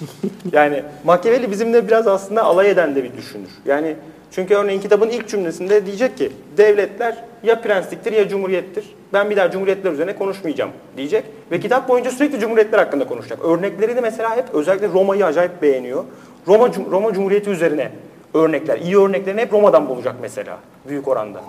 yani 0.52 0.82
Machiavelli 1.04 1.50
bizimle 1.50 1.88
biraz 1.88 2.06
aslında 2.06 2.42
alay 2.42 2.70
eden 2.70 2.94
de 2.94 3.04
bir 3.04 3.16
düşünür. 3.16 3.50
Yani 3.66 3.96
çünkü 4.30 4.54
örneğin 4.54 4.80
kitabın 4.80 5.08
ilk 5.08 5.28
cümlesinde 5.28 5.86
diyecek 5.86 6.18
ki 6.18 6.32
devletler 6.56 7.16
ya 7.42 7.60
prensliktir 7.60 8.12
ya 8.12 8.28
cumhuriyettir. 8.28 8.84
Ben 9.12 9.30
bir 9.30 9.36
daha 9.36 9.50
cumhuriyetler 9.50 9.92
üzerine 9.92 10.16
konuşmayacağım 10.16 10.70
diyecek. 10.96 11.24
Ve 11.50 11.60
kitap 11.60 11.88
boyunca 11.88 12.10
sürekli 12.10 12.40
cumhuriyetler 12.40 12.78
hakkında 12.78 13.06
konuşacak. 13.06 13.44
Örnekleri 13.44 13.96
de 13.96 14.00
mesela 14.00 14.36
hep 14.36 14.44
özellikle 14.54 14.88
Roma'yı 14.88 15.26
acayip 15.26 15.62
beğeniyor. 15.62 16.04
Roma, 16.46 16.70
Roma 16.90 17.12
Cumhuriyeti 17.12 17.50
üzerine 17.50 17.90
örnekler, 18.34 18.78
iyi 18.78 18.98
örneklerini 18.98 19.40
hep 19.40 19.52
Roma'dan 19.52 19.88
bulacak 19.88 20.14
mesela 20.22 20.58
büyük 20.88 21.08
oranda. 21.08 21.40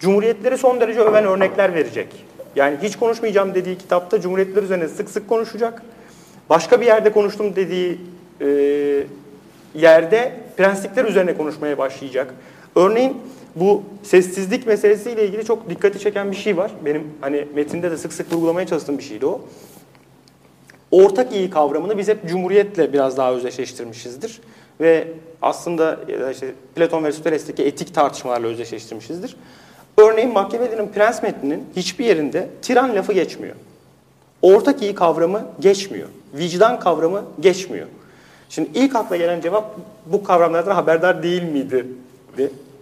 Cumhuriyetleri 0.00 0.58
son 0.58 0.80
derece 0.80 1.00
öven 1.00 1.24
örnekler 1.24 1.74
verecek. 1.74 2.08
Yani 2.56 2.76
hiç 2.82 2.96
konuşmayacağım 2.96 3.54
dediği 3.54 3.78
kitapta 3.78 4.20
cumhuriyetler 4.20 4.62
üzerine 4.62 4.88
sık 4.88 5.10
sık 5.10 5.28
konuşacak. 5.28 5.82
Başka 6.50 6.80
bir 6.80 6.86
yerde 6.86 7.12
konuştum 7.12 7.56
dediği 7.56 8.00
e, 8.40 8.48
yerde 9.74 10.32
prenslikler 10.56 11.04
üzerine 11.04 11.36
konuşmaya 11.36 11.78
başlayacak. 11.78 12.34
Örneğin 12.76 13.16
bu 13.56 13.82
sessizlik 14.02 14.66
meselesiyle 14.66 15.26
ilgili 15.26 15.44
çok 15.44 15.70
dikkati 15.70 15.98
çeken 15.98 16.30
bir 16.30 16.36
şey 16.36 16.56
var. 16.56 16.70
Benim 16.84 17.02
hani 17.20 17.48
metinde 17.54 17.90
de 17.90 17.96
sık 17.96 18.12
sık 18.12 18.32
vurgulamaya 18.32 18.66
çalıştığım 18.66 18.98
bir 18.98 19.02
şeydi 19.02 19.26
o. 19.26 19.40
Ortak 20.90 21.32
iyi 21.32 21.50
kavramını 21.50 21.98
biz 21.98 22.08
hep 22.08 22.28
cumhuriyetle 22.28 22.92
biraz 22.92 23.16
daha 23.16 23.32
özdeşleştirmişizdir. 23.32 24.40
Ve 24.80 25.08
aslında 25.42 25.98
işte 26.32 26.54
Platon 26.74 27.02
ve 27.02 27.06
Aristoteles'teki 27.06 27.64
etik 27.64 27.94
tartışmalarla 27.94 28.46
özdeşleştirmişizdir. 28.46 29.36
Örneğin 29.98 30.32
Machiavelli'nin 30.32 30.88
Prens 30.88 31.22
metninin 31.22 31.64
hiçbir 31.76 32.04
yerinde 32.04 32.48
tiran 32.62 32.96
lafı 32.96 33.12
geçmiyor. 33.12 33.54
Ortak 34.42 34.82
iyi 34.82 34.94
kavramı 34.94 35.46
geçmiyor. 35.60 36.08
Vicdan 36.34 36.80
kavramı 36.80 37.24
geçmiyor. 37.40 37.86
Şimdi 38.48 38.70
ilk 38.74 38.96
akla 38.96 39.16
gelen 39.16 39.40
cevap 39.40 39.76
bu 40.06 40.24
kavramlardan 40.24 40.74
haberdar 40.74 41.22
değil 41.22 41.42
miydi? 41.42 41.86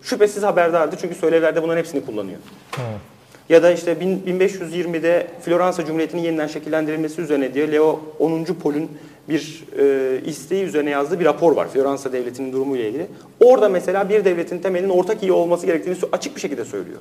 Şüphesiz 0.02 0.42
haberdardı 0.42 0.96
çünkü 1.00 1.14
söylevlerde 1.14 1.62
bunların 1.62 1.78
hepsini 1.78 2.06
kullanıyor. 2.06 2.38
Evet. 2.78 3.00
Ya 3.48 3.62
da 3.62 3.72
işte 3.72 3.92
1520'de 3.92 5.26
Floransa 5.42 5.84
Cumhuriyeti'nin 5.84 6.22
yeniden 6.22 6.46
şekillendirilmesi 6.46 7.20
üzerine 7.20 7.54
diye 7.54 7.72
Leo 7.72 8.00
10. 8.18 8.44
Pol'ün 8.44 8.90
bir 9.28 9.64
e, 9.78 10.20
isteği 10.26 10.64
üzerine 10.64 10.90
yazdığı 10.90 11.20
bir 11.20 11.24
rapor 11.24 11.56
var 11.56 11.68
Floransa 11.68 12.12
Devleti'nin 12.12 12.52
durumuyla 12.52 12.84
ilgili. 12.84 13.06
Orada 13.40 13.68
mesela 13.68 14.08
bir 14.08 14.24
devletin 14.24 14.58
temelinin 14.58 14.90
ortak 14.90 15.22
iyi 15.22 15.32
olması 15.32 15.66
gerektiğini 15.66 15.96
açık 16.12 16.36
bir 16.36 16.40
şekilde 16.40 16.64
söylüyor. 16.64 16.98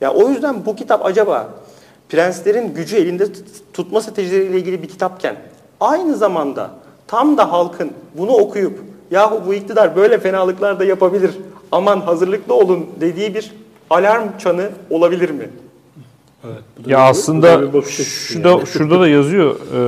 Ya 0.00 0.08
yani 0.08 0.24
o 0.24 0.28
yüzden 0.28 0.66
bu 0.66 0.76
kitap 0.76 1.06
acaba 1.06 1.54
prenslerin 2.08 2.74
gücü 2.74 2.96
elinde 2.96 3.24
tutma 3.72 4.00
stratejileriyle 4.00 4.58
ilgili 4.58 4.82
bir 4.82 4.88
kitapken 4.88 5.36
aynı 5.80 6.16
zamanda 6.16 6.70
tam 7.06 7.36
da 7.36 7.52
halkın 7.52 7.90
bunu 8.14 8.30
okuyup 8.30 8.78
yahu 9.10 9.42
bu 9.46 9.54
iktidar 9.54 9.96
böyle 9.96 10.18
fenalıklar 10.18 10.80
da 10.80 10.84
yapabilir 10.84 11.30
aman 11.72 12.00
hazırlıklı 12.00 12.54
olun 12.54 12.86
dediği 13.00 13.34
bir 13.34 13.52
alarm 13.90 14.38
çanı 14.38 14.70
olabilir 14.90 15.30
mi? 15.30 15.50
Evet, 16.44 16.62
ya 16.86 16.98
aslında 16.98 17.82
şurada, 17.82 18.48
yani. 18.48 18.66
şurada 18.66 19.00
da 19.00 19.08
yazıyor 19.08 19.56
e, 19.74 19.78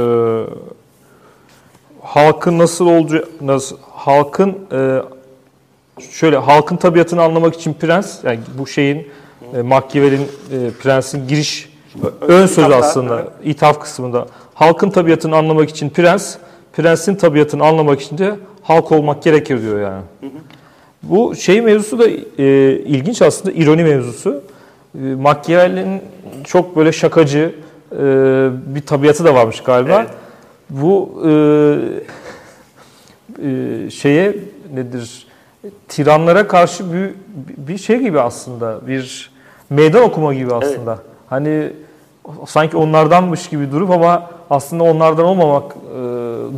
halkın 2.08 2.58
nasıl 2.58 2.86
olacağı 2.86 3.24
nasıl 3.40 3.76
halkın 3.92 4.58
e, 4.72 5.02
şöyle 6.10 6.36
halkın 6.36 6.76
tabiatını 6.76 7.22
anlamak 7.22 7.54
için 7.54 7.74
prens 7.74 8.24
yani 8.24 8.40
bu 8.58 8.66
şeyin 8.66 9.08
e, 9.54 9.62
Machiavelli'nin 9.62 10.24
e, 10.26 10.70
prensin 10.82 11.28
giriş 11.28 11.72
ön 12.20 12.46
sözü 12.46 12.74
aslında 12.74 13.28
ithaf 13.44 13.80
kısmında 13.80 14.26
halkın 14.54 14.90
tabiatını 14.90 15.36
anlamak 15.36 15.70
için 15.70 15.90
prens 15.90 16.36
prensin 16.72 17.14
tabiatını 17.14 17.64
anlamak 17.64 18.00
için 18.00 18.18
de 18.18 18.34
halk 18.62 18.92
olmak 18.92 19.22
gerekir 19.22 19.62
diyor 19.62 19.80
yani. 19.80 20.02
Bu 21.02 21.36
şey 21.36 21.60
mevzusu 21.60 21.98
da 21.98 22.08
e, 22.38 22.72
ilginç 22.72 23.22
aslında 23.22 23.52
ironi 23.52 23.82
mevzusu. 23.82 24.42
E, 24.94 24.98
Machiavelli'nin 24.98 26.02
çok 26.44 26.76
böyle 26.76 26.92
şakacı 26.92 27.54
e, 27.92 27.96
bir 28.74 28.80
tabiatı 28.80 29.24
da 29.24 29.34
varmış 29.34 29.60
galiba. 29.60 30.00
Evet. 30.00 30.27
Bu 30.70 31.22
e, 31.26 31.30
e, 33.48 33.90
şeye 33.90 34.36
nedir? 34.74 35.26
Tiranlara 35.88 36.48
karşı 36.48 36.92
bir, 36.92 37.14
bir 37.56 37.78
şey 37.78 37.98
gibi 37.98 38.20
aslında. 38.20 38.86
Bir 38.86 39.30
meydan 39.70 40.02
okuma 40.02 40.34
gibi 40.34 40.54
aslında. 40.54 40.98
Hani 41.30 41.72
sanki 42.46 42.76
onlardanmış 42.76 43.48
gibi 43.48 43.72
durup 43.72 43.90
ama 43.90 44.30
aslında 44.50 44.84
onlardan 44.84 45.24
olmamak 45.24 45.72
e, 45.72 45.98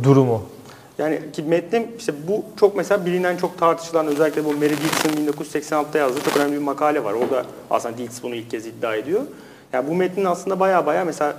durumu. 0.03 0.43
Yani 0.97 1.19
ki 1.33 1.43
metnim 1.43 1.87
işte 1.97 2.13
bu 2.27 2.43
çok 2.59 2.75
mesela 2.75 3.05
bilinen 3.05 3.37
çok 3.37 3.57
tartışılan 3.57 4.07
özellikle 4.07 4.45
bu 4.45 4.53
Mary 4.53 4.69
Dixon 4.69 5.09
1986'da 5.09 5.97
yazdığı 5.97 6.21
çok 6.21 6.37
önemli 6.37 6.53
bir 6.53 6.61
makale 6.61 7.03
var. 7.03 7.13
Orada 7.13 7.45
aslında 7.69 7.97
Dilks 7.97 8.23
bunu 8.23 8.35
ilk 8.35 8.51
kez 8.51 8.65
iddia 8.65 8.95
ediyor. 8.95 9.21
Yani 9.73 9.89
bu 9.89 9.95
metnin 9.95 10.25
aslında 10.25 10.59
baya 10.59 10.85
baya 10.85 11.05
mesela 11.05 11.33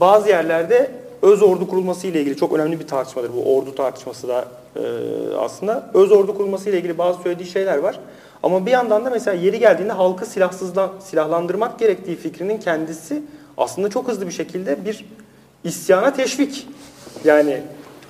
bazı 0.00 0.28
yerlerde 0.28 0.90
öz 1.24 1.42
ordu 1.42 1.68
kurulması 1.68 2.06
ile 2.06 2.20
ilgili 2.20 2.36
çok 2.36 2.52
önemli 2.52 2.80
bir 2.80 2.86
tartışmadır 2.86 3.30
bu 3.34 3.56
ordu 3.56 3.74
tartışması 3.74 4.28
da 4.28 4.44
e, 4.76 4.80
aslında. 5.38 5.90
Öz 5.94 6.12
ordu 6.12 6.36
kurulması 6.36 6.70
ile 6.70 6.78
ilgili 6.78 6.98
bazı 6.98 7.22
söylediği 7.22 7.48
şeyler 7.48 7.78
var. 7.78 8.00
Ama 8.42 8.66
bir 8.66 8.70
yandan 8.70 9.04
da 9.04 9.10
mesela 9.10 9.36
yeri 9.36 9.58
geldiğinde 9.58 9.92
halkı 9.92 10.26
silahsızla, 10.26 10.92
silahlandırmak 11.00 11.78
gerektiği 11.78 12.16
fikrinin 12.16 12.58
kendisi 12.58 13.22
aslında 13.56 13.90
çok 13.90 14.08
hızlı 14.08 14.26
bir 14.26 14.32
şekilde 14.32 14.84
bir 14.84 15.04
isyana 15.64 16.12
teşvik. 16.14 16.68
Yani 17.24 17.62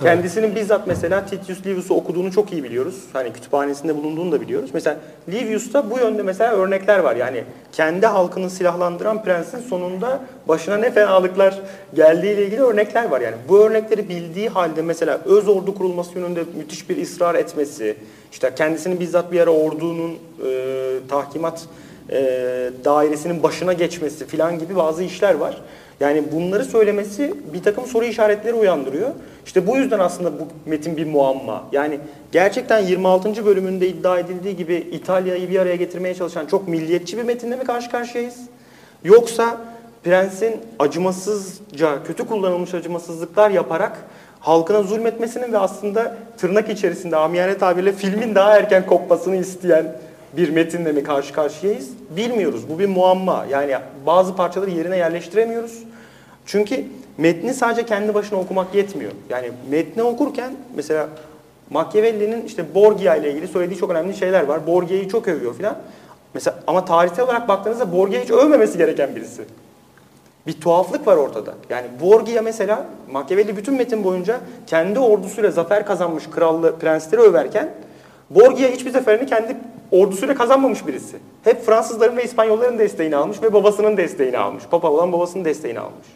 kendisinin 0.02 0.54
bizzat 0.54 0.86
mesela 0.86 1.26
Titius 1.26 1.66
Livius'u 1.66 1.94
okuduğunu 1.94 2.32
çok 2.32 2.52
iyi 2.52 2.64
biliyoruz. 2.64 3.04
Hani 3.12 3.32
kütüphanesinde 3.32 3.96
bulunduğunu 3.96 4.32
da 4.32 4.40
biliyoruz. 4.40 4.70
Mesela 4.74 4.96
Livius'ta 5.28 5.90
bu 5.90 5.98
yönde 5.98 6.22
mesela 6.22 6.52
örnekler 6.52 6.98
var. 6.98 7.16
Yani 7.16 7.44
kendi 7.72 8.06
halkını 8.06 8.50
silahlandıran 8.50 9.22
prensin 9.22 9.58
sonunda 9.58 10.20
başına 10.48 10.76
ne 10.76 10.90
fenalıklar 10.90 11.58
geldiğiyle 11.94 12.46
ilgili 12.46 12.62
örnekler 12.62 13.10
var. 13.10 13.20
Yani 13.20 13.36
bu 13.48 13.58
örnekleri 13.58 14.08
bildiği 14.08 14.48
halde 14.48 14.82
mesela 14.82 15.20
öz 15.24 15.48
ordu 15.48 15.74
kurulması 15.74 16.18
yönünde 16.18 16.44
müthiş 16.56 16.90
bir 16.90 17.02
ısrar 17.02 17.34
etmesi, 17.34 17.96
işte 18.32 18.52
kendisinin 18.56 19.00
bizzat 19.00 19.32
bir 19.32 19.40
ara 19.40 19.50
ordunun 19.50 20.18
e, 20.46 20.96
tahkimat 21.08 21.62
e, 22.10 22.20
dairesinin 22.84 23.42
başına 23.42 23.72
geçmesi 23.72 24.26
filan 24.26 24.58
gibi 24.58 24.76
bazı 24.76 25.02
işler 25.02 25.34
var. 25.34 25.62
Yani 26.00 26.24
bunları 26.32 26.64
söylemesi 26.64 27.34
bir 27.52 27.62
takım 27.62 27.86
soru 27.86 28.04
işaretleri 28.04 28.54
uyandırıyor. 28.54 29.10
İşte 29.46 29.66
bu 29.66 29.76
yüzden 29.76 29.98
aslında 29.98 30.32
bu 30.32 30.48
metin 30.66 30.96
bir 30.96 31.06
muamma. 31.06 31.64
Yani 31.72 32.00
gerçekten 32.32 32.78
26. 32.78 33.46
bölümünde 33.46 33.88
iddia 33.88 34.18
edildiği 34.18 34.56
gibi 34.56 34.74
İtalya'yı 34.74 35.50
bir 35.50 35.58
araya 35.58 35.76
getirmeye 35.76 36.14
çalışan 36.14 36.46
çok 36.46 36.68
milliyetçi 36.68 37.18
bir 37.18 37.22
metinle 37.22 37.56
mi 37.56 37.64
karşı 37.64 37.90
karşıyayız? 37.90 38.36
Yoksa 39.04 39.60
prensin 40.04 40.60
acımasızca, 40.78 42.04
kötü 42.04 42.26
kullanılmış 42.26 42.74
acımasızlıklar 42.74 43.50
yaparak 43.50 43.98
halkına 44.40 44.82
zulmetmesinin 44.82 45.52
ve 45.52 45.58
aslında 45.58 46.16
tırnak 46.38 46.68
içerisinde 46.68 47.16
amiyane 47.16 47.58
tabirle 47.58 47.92
filmin 47.92 48.34
daha 48.34 48.56
erken 48.56 48.86
kopmasını 48.86 49.36
isteyen 49.36 49.96
bir 50.36 50.50
metinle 50.50 50.92
mi 50.92 51.02
karşı 51.02 51.32
karşıyayız 51.32 51.88
bilmiyoruz. 52.16 52.68
Bu 52.68 52.78
bir 52.78 52.86
muamma. 52.86 53.46
Yani 53.50 53.76
bazı 54.06 54.36
parçaları 54.36 54.70
yerine 54.70 54.96
yerleştiremiyoruz. 54.96 55.82
Çünkü 56.46 56.84
metni 57.18 57.54
sadece 57.54 57.86
kendi 57.86 58.14
başına 58.14 58.38
okumak 58.38 58.74
yetmiyor. 58.74 59.12
Yani 59.30 59.50
metni 59.70 60.02
okurken 60.02 60.52
mesela 60.76 61.08
Machiavelli'nin 61.70 62.46
işte 62.46 62.74
Borgia 62.74 63.16
ile 63.16 63.30
ilgili 63.30 63.48
söylediği 63.48 63.78
çok 63.78 63.90
önemli 63.90 64.16
şeyler 64.16 64.44
var. 64.44 64.66
Borgia'yı 64.66 65.08
çok 65.08 65.28
övüyor 65.28 65.54
filan. 65.54 65.76
Mesela 66.34 66.58
ama 66.66 66.84
tarihsel 66.84 67.24
olarak 67.24 67.48
baktığınızda 67.48 67.92
Borgia 67.92 68.20
hiç 68.20 68.30
övmemesi 68.30 68.78
gereken 68.78 69.16
birisi. 69.16 69.42
Bir 70.46 70.60
tuhaflık 70.60 71.06
var 71.06 71.16
ortada. 71.16 71.54
Yani 71.70 71.86
Borgia 72.00 72.42
mesela 72.42 72.86
Machiavelli 73.12 73.56
bütün 73.56 73.74
metin 73.74 74.04
boyunca 74.04 74.40
kendi 74.66 74.98
ordusuyla 74.98 75.50
zafer 75.50 75.86
kazanmış 75.86 76.24
krallı 76.30 76.78
prensleri 76.78 77.20
överken 77.20 77.70
Borgia 78.30 78.68
hiçbir 78.68 78.90
zaferini 78.90 79.26
kendi 79.26 79.56
ordusuyla 79.94 80.34
kazanmamış 80.34 80.86
birisi. 80.86 81.16
Hep 81.44 81.66
Fransızların 81.66 82.16
ve 82.16 82.24
İspanyolların 82.24 82.78
desteğini 82.78 83.16
almış 83.16 83.42
ve 83.42 83.52
babasının 83.52 83.96
desteğini 83.96 84.38
almış. 84.38 84.64
Papa 84.70 84.88
olan 84.90 85.12
babasının 85.12 85.44
desteğini 85.44 85.80
almış. 85.80 86.06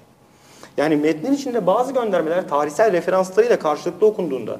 Yani 0.77 0.97
metnin 0.97 1.33
içinde 1.33 1.67
bazı 1.67 1.93
göndermeler 1.93 2.49
tarihsel 2.49 2.93
referanslarıyla 2.93 3.59
karşılıklı 3.59 4.07
okunduğunda, 4.07 4.57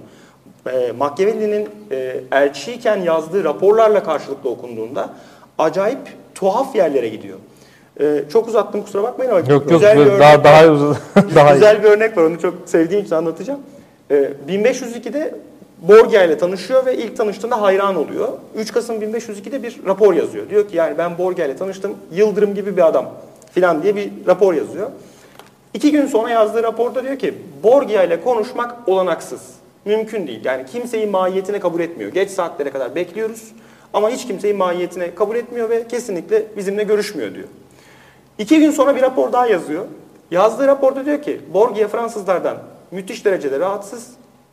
e, 0.73 0.93
Machiavelli'nin 0.99 1.69
e, 1.91 2.21
elçiyken 2.33 2.97
yazdığı 2.97 3.45
raporlarla 3.45 4.03
karşılıklı 4.03 4.51
okunduğunda 4.51 5.11
acayip 5.59 5.99
tuhaf 6.35 6.77
yerlere 6.77 7.09
gidiyor. 7.09 7.39
E, 8.01 8.25
çok 8.33 8.49
uzattım 8.49 8.83
kusura 8.83 9.03
bakmayın 9.03 9.31
ama 9.31 9.41
Yok 9.41 9.49
yok 9.51 9.69
güzel 9.69 9.99
bir 9.99 10.07
örnek 10.07 10.21
daha 10.21 10.33
var. 10.33 10.45
daha 10.45 10.65
daha. 11.35 11.55
Güzel 11.55 11.83
bir 11.83 11.89
örnek 11.89 12.17
var. 12.17 12.23
Onu 12.23 12.41
çok 12.41 12.55
sevdiğim 12.67 13.05
için 13.05 13.15
anlatacağım. 13.15 13.61
Ee, 14.11 14.31
1502'de 14.49 15.35
Borgia 15.83 16.25
ile 16.25 16.39
tanışıyor 16.39 16.87
ve 16.87 16.97
ilk 16.97 17.17
tanıştığında 17.17 17.61
hayran 17.61 17.97
oluyor. 17.97 18.29
3 18.57 18.73
Kasım 18.73 19.03
1502'de 19.03 19.63
bir 19.63 19.81
rapor 19.87 20.15
yazıyor. 20.15 20.51
Diyor 20.51 20.69
ki 20.69 20.77
yani 20.77 20.99
ben 20.99 21.19
Borgia 21.19 21.47
ile 21.47 21.57
tanıştım. 21.57 21.97
Yıldırım 22.13 22.55
gibi 22.55 22.77
bir 22.77 22.87
adam 22.87 23.11
filan 23.53 23.83
diye 23.83 23.97
bir 23.97 24.11
rapor 24.27 24.55
yazıyor. 24.55 24.91
İki 25.75 25.93
gün 25.93 26.07
sonra 26.07 26.31
yazdığı 26.31 26.63
raporda 26.63 27.05
diyor 27.05 27.19
ki 27.19 27.35
Borgia 27.63 28.03
ile 28.03 28.21
konuşmak 28.21 28.89
olanaksız. 28.89 29.41
Mümkün 29.85 30.27
değil. 30.27 30.45
Yani 30.45 30.67
kimseyi 30.67 31.07
mahiyetine 31.07 31.61
kabul 31.61 31.81
etmiyor. 31.81 32.13
Geç 32.13 32.31
saatlere 32.31 32.71
kadar 32.71 32.95
bekliyoruz 32.95 33.43
ama 33.93 34.11
hiç 34.11 34.27
kimseyi 34.27 34.55
mahiyetine 34.55 35.15
kabul 35.15 35.37
etmiyor 35.37 35.71
ve 35.71 35.89
kesinlikle 35.89 36.47
bizimle 36.57 36.83
görüşmüyor 36.83 37.35
diyor. 37.35 37.49
İki 38.39 38.59
gün 38.59 38.71
sonra 38.71 38.97
bir 38.97 39.03
rapor 39.03 39.33
daha 39.33 39.47
yazıyor. 39.47 39.85
Yazdığı 40.31 40.67
raporda 40.67 41.07
diyor 41.07 41.23
ki 41.23 41.41
Borgia 41.55 41.89
Fransızlardan 41.89 42.57
müthiş 42.91 43.25
derecede 43.25 43.61
rahatsız. 43.61 44.07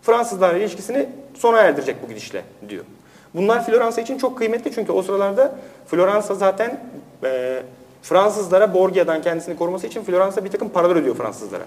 Fransızlarla 0.06 0.58
ilişkisini 0.58 1.10
sona 1.34 1.58
erdirecek 1.58 1.96
bu 2.04 2.08
gidişle 2.08 2.44
diyor. 2.70 2.86
Bunlar 3.34 3.66
Floransa 3.66 4.02
için 4.02 4.18
çok 4.18 4.38
kıymetli 4.38 4.74
çünkü 4.74 4.92
o 4.92 5.02
sıralarda 5.02 5.56
Floransa 5.88 6.36
zaten 6.36 6.80
e, 7.24 7.62
Fransızlara 8.02 8.74
Borgia'dan 8.74 9.22
kendisini 9.22 9.58
koruması 9.58 9.88
için 9.88 10.04
Floransa 10.04 10.46
bir 10.46 10.52
takım 10.52 10.70
paralar 10.70 10.96
ödüyor 10.96 11.16
Fransızlara. 11.16 11.64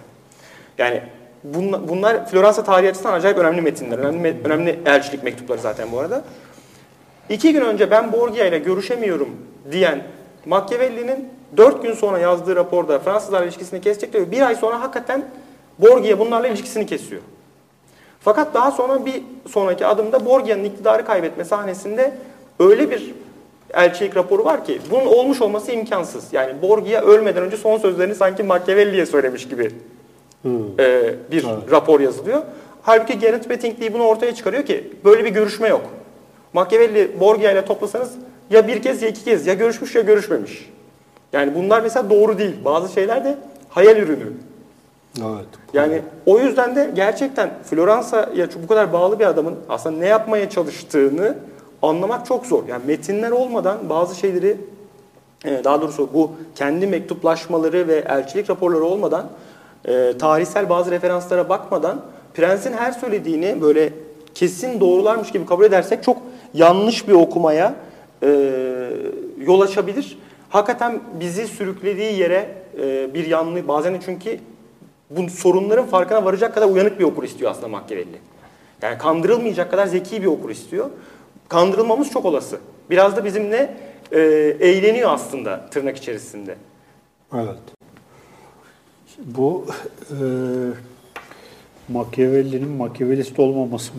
Yani 0.78 1.02
bunlar, 1.44 2.26
Floransa 2.26 2.64
tarihi 2.64 2.90
açısından 2.90 3.12
acayip 3.12 3.38
önemli 3.38 3.60
metinler, 3.60 3.98
önemli, 3.98 4.36
önemli 4.44 4.80
elçilik 4.86 5.22
mektupları 5.22 5.60
zaten 5.60 5.92
bu 5.92 5.98
arada. 5.98 6.24
İki 7.28 7.52
gün 7.52 7.60
önce 7.60 7.90
ben 7.90 8.12
Borgia 8.12 8.46
ile 8.46 8.58
görüşemiyorum 8.58 9.28
diyen 9.72 10.02
Machiavelli'nin 10.46 11.28
dört 11.56 11.82
gün 11.82 11.92
sonra 11.92 12.18
yazdığı 12.18 12.56
raporda 12.56 12.98
Fransızlarla 12.98 13.44
ilişkisini 13.44 13.80
kesecek 13.80 14.12
diyor. 14.12 14.30
Bir 14.30 14.42
ay 14.42 14.54
sonra 14.54 14.80
hakikaten 14.80 15.24
Borgia 15.78 16.18
bunlarla 16.18 16.48
ilişkisini 16.48 16.86
kesiyor. 16.86 17.22
Fakat 18.20 18.54
daha 18.54 18.70
sonra 18.70 19.06
bir 19.06 19.22
sonraki 19.50 19.86
adımda 19.86 20.26
Borgia'nın 20.26 20.64
iktidarı 20.64 21.04
kaybetme 21.04 21.44
sahnesinde 21.44 22.14
öyle 22.60 22.90
bir 22.90 23.14
elçilik 23.74 24.16
raporu 24.16 24.44
var 24.44 24.64
ki 24.64 24.80
bunun 24.90 25.06
olmuş 25.06 25.42
olması 25.42 25.72
imkansız. 25.72 26.32
Yani 26.32 26.62
Borgia 26.62 27.02
ölmeden 27.02 27.42
önce 27.42 27.56
son 27.56 27.78
sözlerini 27.78 28.14
sanki 28.14 28.42
Machiavelli'ye 28.42 29.06
söylemiş 29.06 29.48
gibi 29.48 29.70
e, 30.78 31.14
bir 31.32 31.46
rapor 31.70 32.00
yazılıyor. 32.00 32.42
Halbuki 32.82 33.18
Gerrit 33.18 33.50
Bettingley 33.50 33.94
bunu 33.94 34.02
ortaya 34.02 34.34
çıkarıyor 34.34 34.66
ki 34.66 34.92
böyle 35.04 35.24
bir 35.24 35.30
görüşme 35.30 35.68
yok. 35.68 35.82
Machiavelli 36.52 37.20
Borgia 37.20 37.52
ile 37.52 37.64
toplasanız 37.64 38.10
ya 38.50 38.68
bir 38.68 38.82
kez 38.82 39.02
ya 39.02 39.08
iki 39.08 39.24
kez 39.24 39.46
ya 39.46 39.54
görüşmüş 39.54 39.94
ya 39.94 40.02
görüşmemiş. 40.02 40.70
Yani 41.32 41.54
bunlar 41.54 41.82
mesela 41.82 42.10
doğru 42.10 42.38
değil. 42.38 42.56
Bazı 42.64 42.92
şeyler 42.92 43.24
de 43.24 43.38
hayal 43.68 43.96
ürünü. 43.96 44.32
Evet. 45.22 45.46
Yani 45.72 46.02
o 46.26 46.38
yüzden 46.38 46.76
de 46.76 46.90
gerçekten 46.94 47.50
Floransa'ya 47.62 48.48
bu 48.62 48.66
kadar 48.66 48.92
bağlı 48.92 49.18
bir 49.18 49.26
adamın 49.26 49.54
aslında 49.68 49.98
ne 49.98 50.06
yapmaya 50.06 50.50
çalıştığını 50.50 51.34
anlamak 51.82 52.26
çok 52.26 52.46
zor. 52.46 52.62
Yani 52.68 52.82
metinler 52.86 53.30
olmadan 53.30 53.88
bazı 53.88 54.14
şeyleri 54.14 54.56
e, 55.44 55.64
daha 55.64 55.80
doğrusu 55.80 56.08
bu 56.14 56.30
kendi 56.54 56.86
mektuplaşmaları 56.86 57.88
ve 57.88 58.04
elçilik 58.08 58.50
raporları 58.50 58.84
olmadan 58.84 59.26
e, 59.84 60.18
tarihsel 60.18 60.68
bazı 60.68 60.90
referanslara 60.90 61.48
bakmadan 61.48 62.00
prensin 62.34 62.72
her 62.72 62.92
söylediğini 62.92 63.60
böyle 63.60 63.92
kesin 64.34 64.80
doğrularmış 64.80 65.32
gibi 65.32 65.46
kabul 65.46 65.64
edersek 65.64 66.02
çok 66.02 66.18
yanlış 66.54 67.08
bir 67.08 67.12
okumaya 67.12 67.74
e, 68.22 68.28
yol 69.40 69.60
açabilir. 69.60 70.18
Hakikaten 70.48 71.00
bizi 71.20 71.46
sürüklediği 71.46 72.18
yere 72.18 72.58
bir 73.14 73.26
yanlış 73.26 73.68
bazen 73.68 73.94
de 73.94 73.98
çünkü 74.04 74.38
bu 75.10 75.30
sorunların 75.30 75.86
farkına 75.86 76.24
varacak 76.24 76.54
kadar 76.54 76.68
uyanık 76.68 76.98
bir 76.98 77.04
okur 77.04 77.24
istiyor 77.24 77.50
aslında 77.50 77.68
Machiavelli. 77.68 78.18
Yani 78.82 78.98
kandırılmayacak 78.98 79.70
kadar 79.70 79.86
zeki 79.86 80.22
bir 80.22 80.26
okur 80.26 80.50
istiyor. 80.50 80.90
Kandırılmamız 81.48 82.10
çok 82.10 82.24
olası. 82.24 82.60
Biraz 82.90 83.16
da 83.16 83.24
bizimle 83.24 83.76
e, 84.12 84.20
eğleniyor 84.60 85.10
aslında 85.12 85.70
tırnak 85.70 85.96
içerisinde. 85.96 86.56
Evet. 87.34 87.58
Bu 89.24 89.66
e, 90.10 90.16
Machiavelli'nin 91.88 92.68
Machiavellist 92.68 93.38
olmaması 93.38 93.92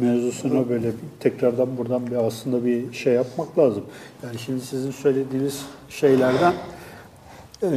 mevzusuna 0.00 0.68
böyle 0.68 0.90
tekrardan 1.20 1.78
buradan 1.78 2.06
bir 2.06 2.16
aslında 2.16 2.64
bir 2.64 2.92
şey 2.92 3.12
yapmak 3.12 3.58
lazım. 3.58 3.84
Yani 4.22 4.38
şimdi 4.38 4.60
sizin 4.60 4.90
söylediğiniz 4.90 5.66
şeylerden 5.88 6.54
e, 7.62 7.68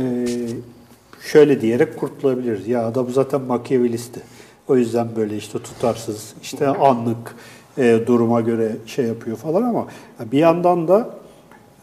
şöyle 1.21 1.61
diyerek 1.61 1.99
kurtulabiliriz. 1.99 2.67
Ya 2.67 2.87
adam 2.87 3.09
zaten 3.09 3.41
Machiavellisti. 3.41 4.19
O 4.67 4.77
yüzden 4.77 5.07
böyle 5.15 5.37
işte 5.37 5.59
tutarsız, 5.59 6.33
işte 6.41 6.67
anlık 6.67 7.35
e, 7.77 7.99
duruma 8.07 8.41
göre 8.41 8.75
şey 8.85 9.05
yapıyor 9.05 9.37
falan 9.37 9.63
ama 9.63 9.87
bir 10.31 10.37
yandan 10.37 10.87
da 10.87 11.09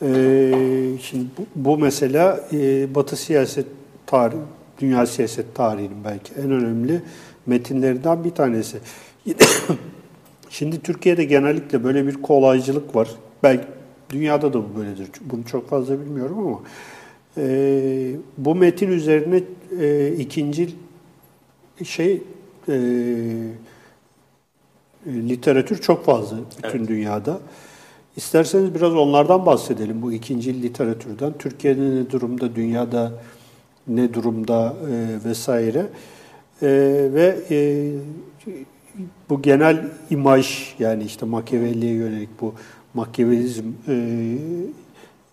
e, 0.02 0.08
şimdi 1.02 1.24
bu, 1.38 1.46
bu 1.56 1.78
mesela 1.78 2.40
e, 2.52 2.94
Batı 2.94 3.16
siyaset 3.16 3.66
tarihi, 4.06 4.40
dünya 4.78 5.06
siyaset 5.06 5.54
tarihinin 5.54 6.04
belki 6.04 6.34
en 6.34 6.50
önemli 6.50 7.02
metinlerinden 7.46 8.24
bir 8.24 8.30
tanesi. 8.30 8.78
Şimdi 10.50 10.82
Türkiye'de 10.82 11.24
genellikle 11.24 11.84
böyle 11.84 12.06
bir 12.06 12.22
kolaycılık 12.22 12.96
var. 12.96 13.08
Belki 13.42 13.64
dünyada 14.10 14.52
da 14.52 14.58
bu 14.58 14.78
böyledir. 14.78 15.08
Bunu 15.20 15.44
çok 15.44 15.68
fazla 15.70 16.00
bilmiyorum 16.00 16.38
ama 16.38 16.60
e, 17.38 18.16
bu 18.38 18.54
metin 18.54 18.90
üzerine 18.90 19.42
e, 19.80 20.12
ikinci 20.18 20.70
şey 21.84 22.22
e, 22.68 22.74
literatür 25.06 25.78
çok 25.78 26.04
fazla 26.04 26.36
bütün 26.58 26.78
evet. 26.78 26.88
dünyada. 26.88 27.40
İsterseniz 28.16 28.74
biraz 28.74 28.94
onlardan 28.94 29.46
bahsedelim 29.46 30.02
bu 30.02 30.12
ikinci 30.12 30.62
literatürden. 30.62 31.34
Türkiye'de 31.38 31.80
ne 31.80 32.10
durumda, 32.10 32.54
dünyada 32.56 33.12
ne 33.88 34.14
durumda 34.14 34.76
e, 34.90 35.24
vesaire. 35.24 35.86
E, 36.62 36.68
ve 37.14 37.36
e, 37.50 37.90
bu 39.30 39.42
genel 39.42 39.90
imaj 40.10 40.74
yani 40.78 41.04
işte 41.04 41.26
Machiavelli'ye 41.26 41.94
yönelik 41.94 42.40
bu 42.40 42.54
Machiavellizm 42.94 43.64
e, 43.88 43.94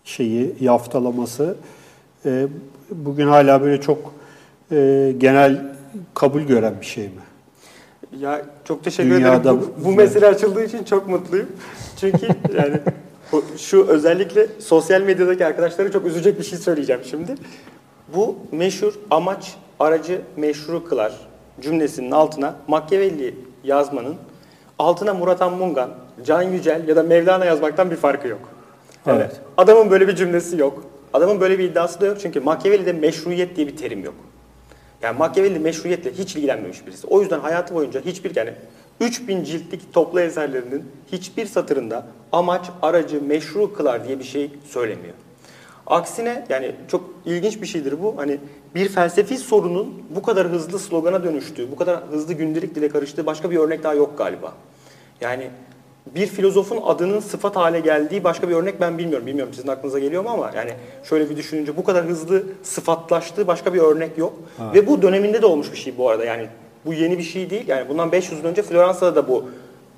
şeyi 0.04 0.54
yaftalaması 0.60 1.56
e, 2.26 2.46
bugün 2.90 3.26
hala 3.26 3.62
böyle 3.62 3.80
çok 3.80 4.14
e, 4.72 5.12
genel 5.18 5.74
kabul 6.14 6.40
gören 6.40 6.74
bir 6.80 6.86
şey 6.86 7.04
mi? 7.04 7.10
Ya 8.20 8.42
çok 8.64 8.84
teşekkür 8.84 9.10
Dünyada 9.10 9.50
ederim. 9.50 9.60
Bu, 9.78 9.84
bu 9.84 9.92
mesele 9.92 10.26
açıldığı 10.26 10.64
için 10.64 10.84
çok 10.84 11.08
mutluyum. 11.08 11.48
Çünkü 11.96 12.26
yani 12.56 12.80
şu 13.56 13.86
özellikle 13.86 14.46
sosyal 14.58 15.00
medyadaki 15.00 15.46
arkadaşları 15.46 15.92
çok 15.92 16.06
üzecek 16.06 16.38
bir 16.38 16.44
şey 16.44 16.58
söyleyeceğim 16.58 17.02
şimdi. 17.10 17.34
Bu 18.14 18.36
meşhur 18.52 18.94
amaç 19.10 19.54
aracı 19.80 20.20
meşru 20.36 20.84
kılar 20.84 21.12
cümlesinin 21.60 22.10
altına 22.10 22.54
Machiavelli 22.68 23.34
yazmanın 23.64 24.16
altına 24.78 25.14
Murat 25.14 25.42
Anmungan, 25.42 25.90
Can 26.24 26.42
Yücel 26.42 26.88
ya 26.88 26.96
da 26.96 27.02
Mevlana 27.02 27.44
yazmaktan 27.44 27.90
bir 27.90 27.96
farkı 27.96 28.28
yok. 28.28 28.40
Yani 29.06 29.18
evet. 29.20 29.40
Adamın 29.56 29.90
böyle 29.90 30.08
bir 30.08 30.16
cümlesi 30.16 30.56
yok. 30.56 30.84
Adamın 31.14 31.40
böyle 31.40 31.58
bir 31.58 31.64
iddiası 31.64 32.00
da 32.00 32.06
yok 32.06 32.16
çünkü 32.20 32.40
Machiavelli'de 32.40 32.92
meşruiyet 32.92 33.56
diye 33.56 33.66
bir 33.66 33.76
terim 33.76 34.04
yok. 34.04 34.14
Yani 35.02 35.18
Machiavelli 35.18 35.58
meşruiyetle 35.58 36.12
hiç 36.12 36.36
ilgilenmemiş 36.36 36.86
birisi. 36.86 37.06
O 37.06 37.20
yüzden 37.20 37.40
hayatı 37.40 37.74
boyunca 37.74 38.00
hiçbir 38.00 38.36
yani 38.36 38.54
3000 39.00 39.44
ciltlik 39.44 39.92
toplu 39.92 40.20
eserlerinin 40.20 40.84
hiçbir 41.12 41.46
satırında 41.46 42.06
amaç, 42.32 42.66
aracı, 42.82 43.22
meşru 43.22 43.74
kılar 43.74 44.08
diye 44.08 44.18
bir 44.18 44.24
şey 44.24 44.50
söylemiyor. 44.64 45.14
Aksine 45.86 46.46
yani 46.48 46.74
çok 46.88 47.10
ilginç 47.24 47.62
bir 47.62 47.66
şeydir 47.66 48.02
bu. 48.02 48.14
Hani 48.16 48.38
bir 48.74 48.88
felsefi 48.88 49.38
sorunun 49.38 50.02
bu 50.10 50.22
kadar 50.22 50.48
hızlı 50.48 50.78
slogana 50.78 51.24
dönüştüğü, 51.24 51.70
bu 51.70 51.76
kadar 51.76 52.00
hızlı 52.10 52.32
gündelik 52.32 52.74
dile 52.74 52.88
karıştığı 52.88 53.26
başka 53.26 53.50
bir 53.50 53.56
örnek 53.56 53.82
daha 53.82 53.94
yok 53.94 54.18
galiba. 54.18 54.52
Yani 55.20 55.50
bir 56.06 56.26
filozofun 56.26 56.80
adının 56.84 57.20
sıfat 57.20 57.56
hale 57.56 57.80
geldiği 57.80 58.24
başka 58.24 58.48
bir 58.48 58.54
örnek 58.54 58.80
ben 58.80 58.98
bilmiyorum. 58.98 59.26
Bilmiyorum 59.26 59.54
sizin 59.54 59.68
aklınıza 59.68 59.98
geliyor 59.98 60.22
mu 60.22 60.30
ama 60.30 60.50
yani 60.56 60.70
şöyle 61.04 61.30
bir 61.30 61.36
düşününce 61.36 61.76
bu 61.76 61.84
kadar 61.84 62.04
hızlı 62.04 62.42
sıfatlaştığı 62.62 63.46
başka 63.46 63.74
bir 63.74 63.80
örnek 63.80 64.18
yok. 64.18 64.32
Ha. 64.58 64.70
Ve 64.74 64.86
bu 64.86 65.02
döneminde 65.02 65.42
de 65.42 65.46
olmuş 65.46 65.72
bir 65.72 65.76
şey 65.76 65.98
bu 65.98 66.10
arada. 66.10 66.24
Yani 66.24 66.48
bu 66.86 66.94
yeni 66.94 67.18
bir 67.18 67.22
şey 67.22 67.50
değil. 67.50 67.68
Yani 67.68 67.88
bundan 67.88 68.12
500 68.12 68.40
yıl 68.40 68.46
önce 68.48 68.62
Floransa'da 68.62 69.16
da 69.16 69.28
bu 69.28 69.44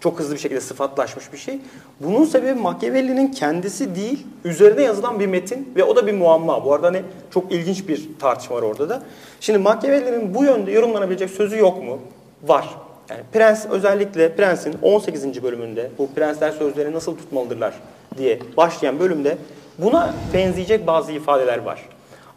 çok 0.01 0.19
hızlı 0.19 0.35
bir 0.35 0.41
şekilde 0.41 0.61
sıfatlaşmış 0.61 1.33
bir 1.33 1.39
şey. 1.39 1.59
Bunun 2.01 2.25
sebebi 2.25 2.61
Machiavelli'nin 2.61 3.31
kendisi 3.31 3.95
değil, 3.95 4.27
üzerine 4.45 4.83
yazılan 4.83 5.21
bir 5.21 5.27
metin 5.27 5.73
ve 5.77 5.85
o 5.85 5.97
da 5.97 6.07
bir 6.07 6.13
muamma. 6.13 6.65
Bu 6.65 6.75
arada 6.75 6.87
hani 6.87 7.03
çok 7.31 7.53
ilginç 7.53 7.89
bir 7.89 8.09
tartışma 8.19 8.57
var 8.57 8.63
orada 8.63 8.89
da. 8.89 9.03
Şimdi 9.41 9.59
Machiavelli'nin 9.59 10.35
bu 10.35 10.45
yönde 10.45 10.71
yorumlanabilecek 10.71 11.31
sözü 11.31 11.59
yok 11.59 11.85
mu? 11.85 11.99
Var. 12.43 12.69
Yani 13.11 13.21
Prens 13.33 13.67
özellikle 13.67 14.37
Prens'in 14.37 14.75
18. 14.83 15.43
bölümünde 15.43 15.91
bu 15.99 16.11
prensler 16.15 16.51
sözlerini 16.51 16.95
nasıl 16.95 17.17
tutmalıdırlar 17.17 17.75
diye 18.19 18.39
başlayan 18.57 19.01
bölümde 19.01 19.39
buna 19.79 20.15
benzeyecek 20.35 20.87
bazı 20.87 21.13
ifadeler 21.13 21.59
var. 21.59 21.89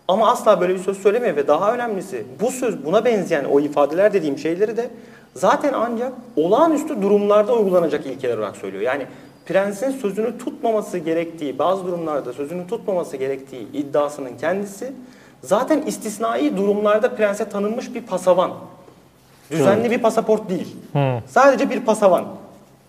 Ama 0.07 0.31
asla 0.31 0.61
böyle 0.61 0.73
bir 0.73 0.79
söz 0.79 0.97
söylemiyor 0.97 1.35
ve 1.35 1.47
daha 1.47 1.73
önemlisi 1.73 2.25
bu 2.41 2.51
söz 2.51 2.85
buna 2.85 3.05
benzeyen 3.05 3.45
o 3.45 3.59
ifadeler 3.59 4.13
dediğim 4.13 4.37
şeyleri 4.37 4.77
de 4.77 4.89
zaten 5.33 5.73
ancak 5.73 6.13
olağanüstü 6.35 7.01
durumlarda 7.01 7.55
uygulanacak 7.55 8.05
ilkeler 8.05 8.37
olarak 8.37 8.57
söylüyor. 8.57 8.83
Yani 8.83 9.05
prensin 9.45 9.91
sözünü 9.91 10.37
tutmaması 10.37 10.97
gerektiği, 10.97 11.59
bazı 11.59 11.87
durumlarda 11.87 12.33
sözünü 12.33 12.67
tutmaması 12.67 13.17
gerektiği 13.17 13.67
iddiasının 13.73 14.37
kendisi 14.37 14.93
zaten 15.41 15.81
istisnai 15.81 16.57
durumlarda 16.57 17.15
prense 17.15 17.49
tanınmış 17.49 17.95
bir 17.95 18.01
pasavan. 18.01 18.51
Düzenli 19.51 19.91
bir 19.91 19.97
pasaport 19.97 20.49
değil. 20.49 20.75
Hı. 20.93 21.19
Sadece 21.27 21.69
bir 21.69 21.79
pasavan. 21.79 22.25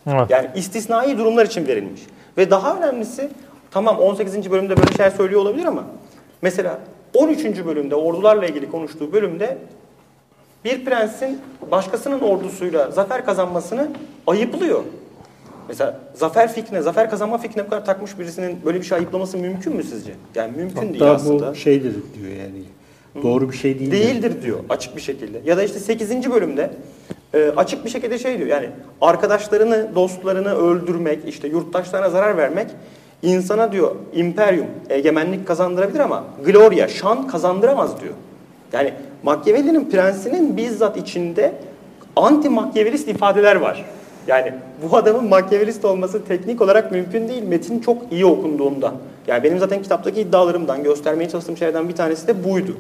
Evet. 0.06 0.30
Yani 0.30 0.48
istisnai 0.54 1.18
durumlar 1.18 1.46
için 1.46 1.66
verilmiş. 1.66 2.00
Ve 2.36 2.50
daha 2.50 2.76
önemlisi 2.76 3.30
tamam 3.70 3.98
18. 3.98 4.50
bölümde 4.50 4.76
böyle 4.76 4.92
şeyler 4.92 5.10
söylüyor 5.10 5.40
olabilir 5.40 5.64
ama 5.64 5.84
mesela 6.42 6.78
13. 7.14 7.44
bölümde 7.44 7.94
ordularla 7.94 8.46
ilgili 8.46 8.70
konuştuğu 8.70 9.12
bölümde 9.12 9.58
bir 10.64 10.84
prensin 10.84 11.40
başkasının 11.70 12.20
ordusuyla 12.20 12.90
zafer 12.90 13.24
kazanmasını 13.24 13.88
ayıplıyor. 14.26 14.82
Mesela 15.68 16.00
zafer 16.14 16.52
fikrine, 16.52 16.82
zafer 16.82 17.10
kazanma 17.10 17.38
fikrine 17.38 17.66
bu 17.66 17.70
kadar 17.70 17.84
takmış 17.84 18.18
birisinin 18.18 18.60
böyle 18.64 18.78
bir 18.80 18.84
şey 18.84 18.98
ayıplaması 18.98 19.38
mümkün 19.38 19.76
mü 19.76 19.82
sizce? 19.82 20.12
Yani 20.34 20.56
mümkün 20.56 20.76
Hatta 20.76 20.92
değil 20.92 21.10
aslında. 21.10 21.46
Hatta 21.46 21.52
bu 21.52 21.56
şeydir 21.56 21.92
diyor 21.92 22.30
yani. 22.30 22.62
Doğru 23.22 23.50
bir 23.50 23.56
şey 23.56 23.78
değil. 23.78 23.92
Değildir 23.92 24.42
diyor 24.42 24.58
açık 24.68 24.96
bir 24.96 25.00
şekilde. 25.00 25.40
Ya 25.44 25.56
da 25.56 25.62
işte 25.62 25.78
8. 25.78 26.30
bölümde 26.30 26.70
e, 27.34 27.52
açık 27.56 27.84
bir 27.84 27.90
şekilde 27.90 28.18
şey 28.18 28.38
diyor. 28.38 28.48
Yani 28.48 28.68
arkadaşlarını, 29.00 29.94
dostlarını 29.94 30.54
öldürmek, 30.54 31.18
işte 31.28 31.48
yurttaşlarına 31.48 32.10
zarar 32.10 32.36
vermek 32.36 32.66
insana 33.22 33.72
diyor 33.72 33.94
imperium, 34.14 34.66
egemenlik 34.88 35.46
kazandırabilir 35.46 36.00
ama 36.00 36.24
gloria, 36.44 36.88
şan 36.88 37.26
kazandıramaz 37.26 38.00
diyor. 38.00 38.14
Yani 38.72 38.94
Machiavelli'nin 39.22 39.90
prensinin 39.90 40.56
bizzat 40.56 40.96
içinde 40.96 41.52
anti 42.16 42.48
Machiavellist 42.48 43.08
ifadeler 43.08 43.56
var. 43.56 43.84
Yani 44.26 44.52
bu 44.82 44.96
adamın 44.96 45.28
Machiavellist 45.28 45.84
olması 45.84 46.24
teknik 46.24 46.60
olarak 46.60 46.92
mümkün 46.92 47.28
değil. 47.28 47.42
Metin 47.42 47.80
çok 47.80 48.12
iyi 48.12 48.26
okunduğunda. 48.26 48.92
Yani 49.26 49.44
benim 49.44 49.58
zaten 49.58 49.82
kitaptaki 49.82 50.20
iddialarımdan, 50.20 50.82
göstermeye 50.82 51.28
çalıştığım 51.28 51.56
şeylerden 51.56 51.88
bir 51.88 51.96
tanesi 51.96 52.26
de 52.26 52.44
buydu. 52.44 52.76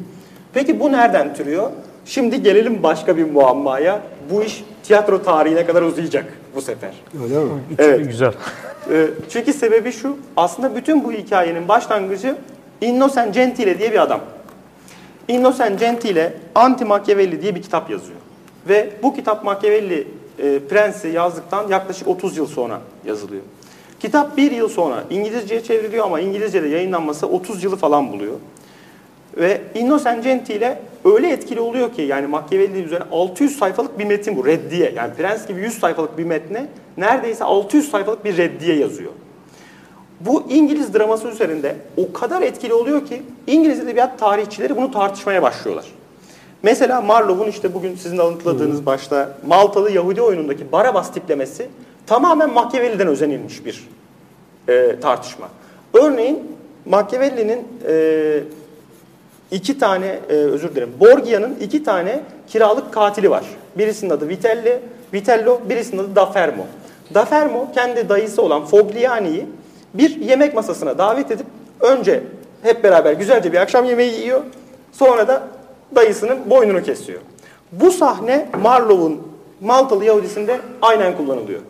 Peki 0.52 0.80
bu 0.80 0.92
nereden 0.92 1.34
türüyor? 1.34 1.70
Şimdi 2.04 2.42
gelelim 2.42 2.82
başka 2.82 3.16
bir 3.16 3.30
muammaya. 3.30 4.00
Bu 4.30 4.42
iş 4.42 4.64
tiyatro 4.82 5.22
tarihine 5.22 5.66
kadar 5.66 5.82
uzayacak 5.82 6.24
bu 6.54 6.62
sefer. 6.62 6.90
Öyle 7.24 7.38
mi? 7.38 7.50
Evet. 7.78 8.06
Güzel. 8.06 8.32
Ee, 8.90 9.06
çünkü 9.30 9.52
sebebi 9.52 9.92
şu, 9.92 10.16
aslında 10.36 10.76
bütün 10.76 11.04
bu 11.04 11.12
hikayenin 11.12 11.68
başlangıcı 11.68 12.36
Innocent 12.80 13.34
Gentile 13.34 13.78
diye 13.78 13.92
bir 13.92 14.02
adam. 14.02 14.20
Innocent 15.28 15.80
Gentile 15.80 16.32
Anti 16.54 16.84
Machiavelli 16.84 17.42
diye 17.42 17.54
bir 17.54 17.62
kitap 17.62 17.90
yazıyor. 17.90 18.18
Ve 18.68 18.90
bu 19.02 19.14
kitap 19.14 19.44
Machiavelli 19.44 20.08
e, 20.38 20.58
Prensi 20.70 21.08
yazdıktan 21.08 21.68
yaklaşık 21.68 22.08
30 22.08 22.36
yıl 22.36 22.46
sonra 22.46 22.80
yazılıyor. 23.04 23.42
Kitap 24.00 24.36
bir 24.36 24.50
yıl 24.50 24.68
sonra 24.68 25.04
İngilizceye 25.10 25.62
çevriliyor 25.62 26.04
ama 26.06 26.20
İngilizce'de 26.20 26.68
yayınlanması 26.68 27.26
30 27.26 27.64
yılı 27.64 27.76
falan 27.76 28.12
buluyor. 28.12 28.34
Innocent 29.74 30.24
Gentile 30.24 30.78
öyle 31.04 31.32
etkili 31.32 31.60
oluyor 31.60 31.92
ki 31.92 32.02
yani 32.02 32.26
Machiavelli 32.26 32.82
üzerine 32.82 33.04
600 33.12 33.58
sayfalık 33.58 33.98
bir 33.98 34.04
metin 34.04 34.36
bu 34.36 34.46
reddiye. 34.46 34.92
Yani 34.96 35.14
Prens 35.14 35.46
gibi 35.46 35.60
100 35.60 35.78
sayfalık 35.78 36.18
bir 36.18 36.24
metne 36.24 36.66
neredeyse 36.96 37.44
600 37.44 37.90
sayfalık 37.90 38.24
bir 38.24 38.36
reddiye 38.36 38.76
yazıyor. 38.76 39.12
Bu 40.20 40.42
İngiliz 40.50 40.94
draması 40.94 41.28
üzerinde 41.28 41.76
o 41.96 42.12
kadar 42.12 42.42
etkili 42.42 42.74
oluyor 42.74 43.06
ki 43.06 43.22
İngiliz 43.46 43.80
edebiyat 43.80 44.18
tarihçileri 44.18 44.76
bunu 44.76 44.90
tartışmaya 44.90 45.42
başlıyorlar. 45.42 45.86
Mesela 46.62 47.00
Marlowe'un 47.00 47.50
işte 47.50 47.74
bugün 47.74 47.96
sizin 47.96 48.18
alıntıladığınız 48.18 48.86
başta 48.86 49.38
Maltalı 49.46 49.90
Yahudi 49.90 50.22
oyunundaki 50.22 50.72
Barabas 50.72 51.12
tiplemesi 51.12 51.68
tamamen 52.06 52.50
Machiavelli'den 52.52 53.06
özenilmiş 53.06 53.64
bir 53.64 53.88
e, 54.68 55.00
tartışma. 55.00 55.48
Örneğin 55.94 56.56
Machiavelli'nin 56.86 57.68
e, 57.88 58.42
iki 59.50 59.78
tane, 59.78 60.18
e, 60.28 60.32
özür 60.32 60.70
dilerim, 60.70 60.92
Borgia'nın 61.00 61.54
iki 61.60 61.84
tane 61.84 62.20
kiralık 62.48 62.92
katili 62.92 63.30
var. 63.30 63.44
birisinin 63.78 64.10
adı 64.10 64.28
Vitelli, 64.28 64.80
Vitello, 65.14 65.60
birisinin 65.68 66.02
adı 66.02 66.16
Dafermo. 66.16 66.66
Dafermo 67.14 67.72
kendi 67.74 68.08
dayısı 68.08 68.42
olan 68.42 68.66
Fogliani'yi 68.66 69.46
bir 69.94 70.16
yemek 70.20 70.54
masasına 70.54 70.98
davet 70.98 71.30
edip 71.30 71.46
önce 71.80 72.22
hep 72.62 72.84
beraber 72.84 73.12
güzelce 73.12 73.52
bir 73.52 73.58
akşam 73.58 73.84
yemeği 73.84 74.20
yiyor. 74.20 74.40
Sonra 74.92 75.28
da 75.28 75.42
dayısının 75.96 76.50
boynunu 76.50 76.82
kesiyor. 76.82 77.20
Bu 77.72 77.90
sahne 77.90 78.48
Marlowe'un 78.62 79.22
Maltalı 79.60 80.04
Yahudisi'nde 80.04 80.60
aynen 80.82 81.16
kullanılıyor. 81.16 81.60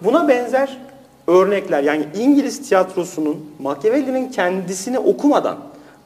Buna 0.00 0.28
benzer 0.28 0.78
örnekler 1.26 1.82
yani 1.82 2.06
İngiliz 2.18 2.68
tiyatrosunun 2.68 3.50
Machiavelli'nin 3.58 4.30
kendisini 4.30 4.98
okumadan 4.98 5.58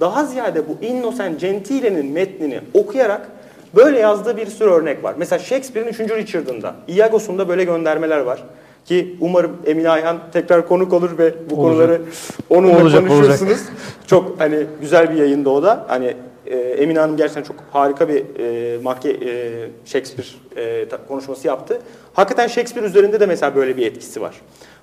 daha 0.03 0.25
ziyade 0.25 0.63
bu 0.69 0.85
Innocent 0.85 1.41
Gentile'nin 1.41 2.07
metnini 2.07 2.61
okuyarak 2.75 3.29
böyle 3.77 3.99
yazdığı 3.99 4.37
bir 4.37 4.47
sürü 4.47 4.71
örnek 4.71 5.05
var. 5.05 5.15
Mesela 5.19 5.39
Shakespeare'in 5.39 5.89
3. 5.93 6.01
Richard'ında, 6.01 6.75
Iagosu'nda 6.89 7.49
böyle 7.49 7.65
göndermeler 7.65 8.21
var. 8.21 8.45
Ki 8.85 9.17
umarım 9.21 9.57
Emine 9.67 9.91
Ayhan 9.91 10.19
tekrar 10.33 10.69
konuk 10.69 10.93
olur 10.93 11.19
ve 11.19 11.35
bu 11.51 11.55
Olacak. 11.55 11.57
konuları 11.57 12.03
onunla 12.51 12.83
Olacak, 12.83 13.09
konuşursunuz. 13.09 13.61
Çok 14.07 14.41
hani 14.41 14.67
güzel 14.81 15.11
bir 15.11 15.17
yayında 15.17 15.51
o 15.51 15.63
da. 15.63 15.85
Hani 15.89 16.17
e, 16.47 16.57
Emine 16.57 16.99
Hanım 16.99 17.17
gerçekten 17.17 17.43
çok 17.43 17.57
harika 17.73 18.09
bir 18.09 18.25
e, 18.39 18.79
Mackie, 18.79 19.11
e, 19.13 19.69
Shakespeare 19.85 20.29
e, 20.57 20.89
konuşması 21.09 21.47
yaptı. 21.47 21.81
Hakikaten 22.15 22.47
Shakespeare 22.49 22.87
üzerinde 22.87 23.21
de 23.21 23.27
mesela 23.27 23.55
böyle 23.55 23.77
bir 23.77 23.87
etkisi 23.87 24.21
var. 24.21 24.35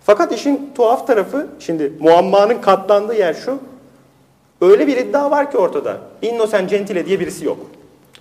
Fakat 0.03 0.31
işin 0.31 0.71
tuhaf 0.75 1.07
tarafı, 1.07 1.47
şimdi 1.59 1.93
muammanın 1.99 2.61
katlandığı 2.61 3.15
yer 3.15 3.33
şu. 3.33 3.59
Öyle 4.61 4.87
bir 4.87 4.97
iddia 4.97 5.31
var 5.31 5.51
ki 5.51 5.57
ortada. 5.57 5.97
Innocent 6.21 6.69
Gentile 6.69 7.05
diye 7.05 7.19
birisi 7.19 7.45
yok. 7.45 7.57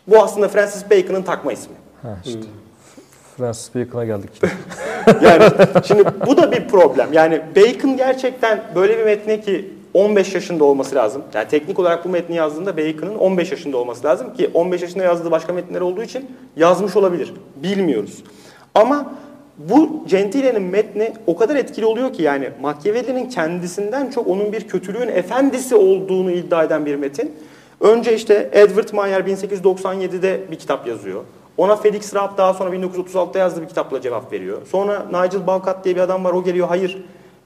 Bu 0.06 0.22
aslında 0.22 0.48
Francis 0.48 0.90
Bacon'ın 0.90 1.22
takma 1.22 1.52
ismi. 1.52 1.74
Ha 2.02 2.16
işte. 2.24 2.40
Francis 3.36 3.74
Bacon'a 3.74 4.04
geldik. 4.04 4.30
Yani 5.22 5.44
şimdi 5.84 6.04
bu 6.26 6.36
da 6.36 6.52
bir 6.52 6.68
problem. 6.68 7.12
Yani 7.12 7.42
Bacon 7.56 7.96
gerçekten 7.96 8.62
böyle 8.74 8.98
bir 8.98 9.04
metne 9.04 9.40
ki 9.40 9.74
15 9.94 10.34
yaşında 10.34 10.64
olması 10.64 10.94
lazım. 10.94 11.22
Yani 11.34 11.48
teknik 11.48 11.78
olarak 11.78 12.04
bu 12.04 12.08
metni 12.08 12.36
yazdığında 12.36 12.76
Bacon'ın 12.76 13.14
15 13.14 13.50
yaşında 13.50 13.76
olması 13.76 14.06
lazım 14.06 14.34
ki 14.34 14.50
15 14.54 14.82
yaşında 14.82 15.04
yazdığı 15.04 15.30
başka 15.30 15.52
metinler 15.52 15.80
olduğu 15.80 16.02
için 16.02 16.30
yazmış 16.56 16.96
olabilir. 16.96 17.34
Bilmiyoruz. 17.56 18.22
Ama 18.74 19.12
bu 19.58 20.04
Gentile'nin 20.06 20.62
metni 20.62 21.12
o 21.26 21.36
kadar 21.36 21.56
etkili 21.56 21.86
oluyor 21.86 22.12
ki 22.12 22.22
yani 22.22 22.50
Machiavelli'nin 22.60 23.28
kendisinden 23.28 24.10
çok 24.10 24.26
onun 24.26 24.52
bir 24.52 24.68
kötülüğün 24.68 25.08
efendisi 25.08 25.74
olduğunu 25.74 26.30
iddia 26.30 26.64
eden 26.64 26.86
bir 26.86 26.94
metin. 26.94 27.36
Önce 27.80 28.14
işte 28.14 28.50
Edward 28.52 28.92
Mayer 28.92 29.20
1897'de 29.20 30.40
bir 30.50 30.56
kitap 30.56 30.86
yazıyor. 30.86 31.24
Ona 31.56 31.76
Felix 31.76 32.14
Raab 32.14 32.38
daha 32.38 32.54
sonra 32.54 32.76
1936'da 32.76 33.38
yazdığı 33.38 33.62
bir 33.62 33.68
kitapla 33.68 34.00
cevap 34.00 34.32
veriyor. 34.32 34.58
Sonra 34.70 35.06
Nigel 35.06 35.46
Bowcat 35.46 35.84
diye 35.84 35.96
bir 35.96 36.00
adam 36.00 36.24
var 36.24 36.32
o 36.32 36.44
geliyor 36.44 36.68
hayır 36.68 36.98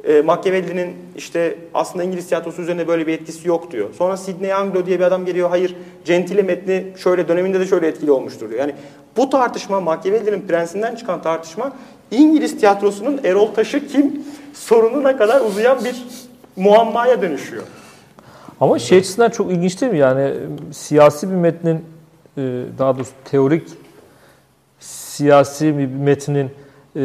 e, 0.05 0.23
Machiavelli'nin 0.23 0.97
işte 1.17 1.59
aslında 1.75 2.05
İngiliz 2.05 2.29
tiyatrosu 2.29 2.63
üzerinde 2.63 2.89
böyle 2.89 3.07
bir 3.07 3.13
etkisi 3.13 3.49
yok 3.49 3.71
diyor. 3.71 3.89
Sonra 3.99 4.17
Sidney 4.17 4.53
Anglo 4.53 4.87
diye 4.87 4.99
bir 4.99 5.05
adam 5.05 5.25
geliyor 5.25 5.51
hayır 5.51 5.77
Gentile 6.05 6.43
metni 6.43 6.87
şöyle 6.97 7.29
döneminde 7.29 7.61
de 7.61 7.67
şöyle 7.67 7.87
etkili 7.87 8.11
olmuştur 8.11 8.49
diyor. 8.51 8.61
Yani 8.61 8.75
bu 9.17 9.31
tartışma 9.31 9.81
Machiavelli'nin 9.81 10.47
prensinden 10.49 10.95
çıkan 10.95 11.23
tartışma 11.23 11.73
İngiliz 12.13 12.61
tiyatrosunun 12.61 13.21
Erol 13.25 13.47
Taş'ı 13.47 13.87
kim 13.87 14.25
sorununa 14.55 15.17
kadar 15.17 15.41
uzayan 15.41 15.85
bir 15.85 16.03
muammaya 16.57 17.23
dönüşüyor. 17.23 17.63
Ama 18.61 18.79
şey 18.79 18.99
açısından 18.99 19.31
çok 19.31 19.53
ilginç 19.53 19.81
değil 19.81 19.93
mi? 19.93 19.99
Yani 19.99 20.35
siyasi 20.73 21.31
bir 21.31 21.35
metnin 21.35 21.85
e, 22.37 22.43
daha 22.79 22.97
doğrusu 22.97 23.13
teorik 23.25 23.69
siyasi 24.81 25.79
bir 25.79 25.87
metnin 25.87 26.51
e, 26.97 27.05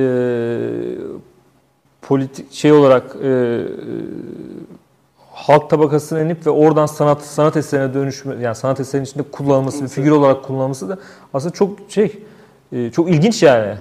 politik 2.01 2.53
şey 2.53 2.71
olarak 2.71 3.15
e, 3.23 3.27
e, 3.27 3.63
halk 5.31 5.69
tabakasına 5.69 6.21
inip 6.21 6.45
ve 6.45 6.49
oradan 6.49 6.85
sanat 6.85 7.21
sanat 7.21 7.57
eserine 7.57 7.93
dönüşme 7.93 8.35
yani 8.41 8.55
sanat 8.55 8.79
eserinin 8.79 9.05
içinde 9.05 9.23
kullanılması 9.23 9.83
bir 9.83 9.89
figür 9.89 10.11
olarak 10.11 10.43
kullanılması 10.43 10.89
da 10.89 10.97
aslında 11.33 11.53
çok 11.53 11.79
şey 11.89 12.23
e, 12.71 12.91
çok 12.91 13.09
ilginç 13.09 13.43
yani. 13.43 13.75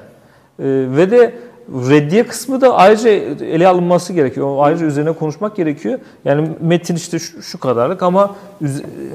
E, 0.58 0.64
ve 0.96 1.10
de 1.10 1.34
reddiye 1.68 2.26
kısmı 2.26 2.60
da 2.60 2.74
ayrıca 2.74 3.10
ele 3.44 3.68
alınması 3.68 4.12
gerekiyor. 4.12 4.56
Ayrıca 4.58 4.86
üzerine 4.86 5.12
konuşmak 5.12 5.56
gerekiyor. 5.56 5.98
Yani 6.24 6.48
metin 6.60 6.94
işte 6.94 7.18
şu, 7.18 7.42
şu 7.42 7.60
kadarlık 7.60 8.02
ama 8.02 8.36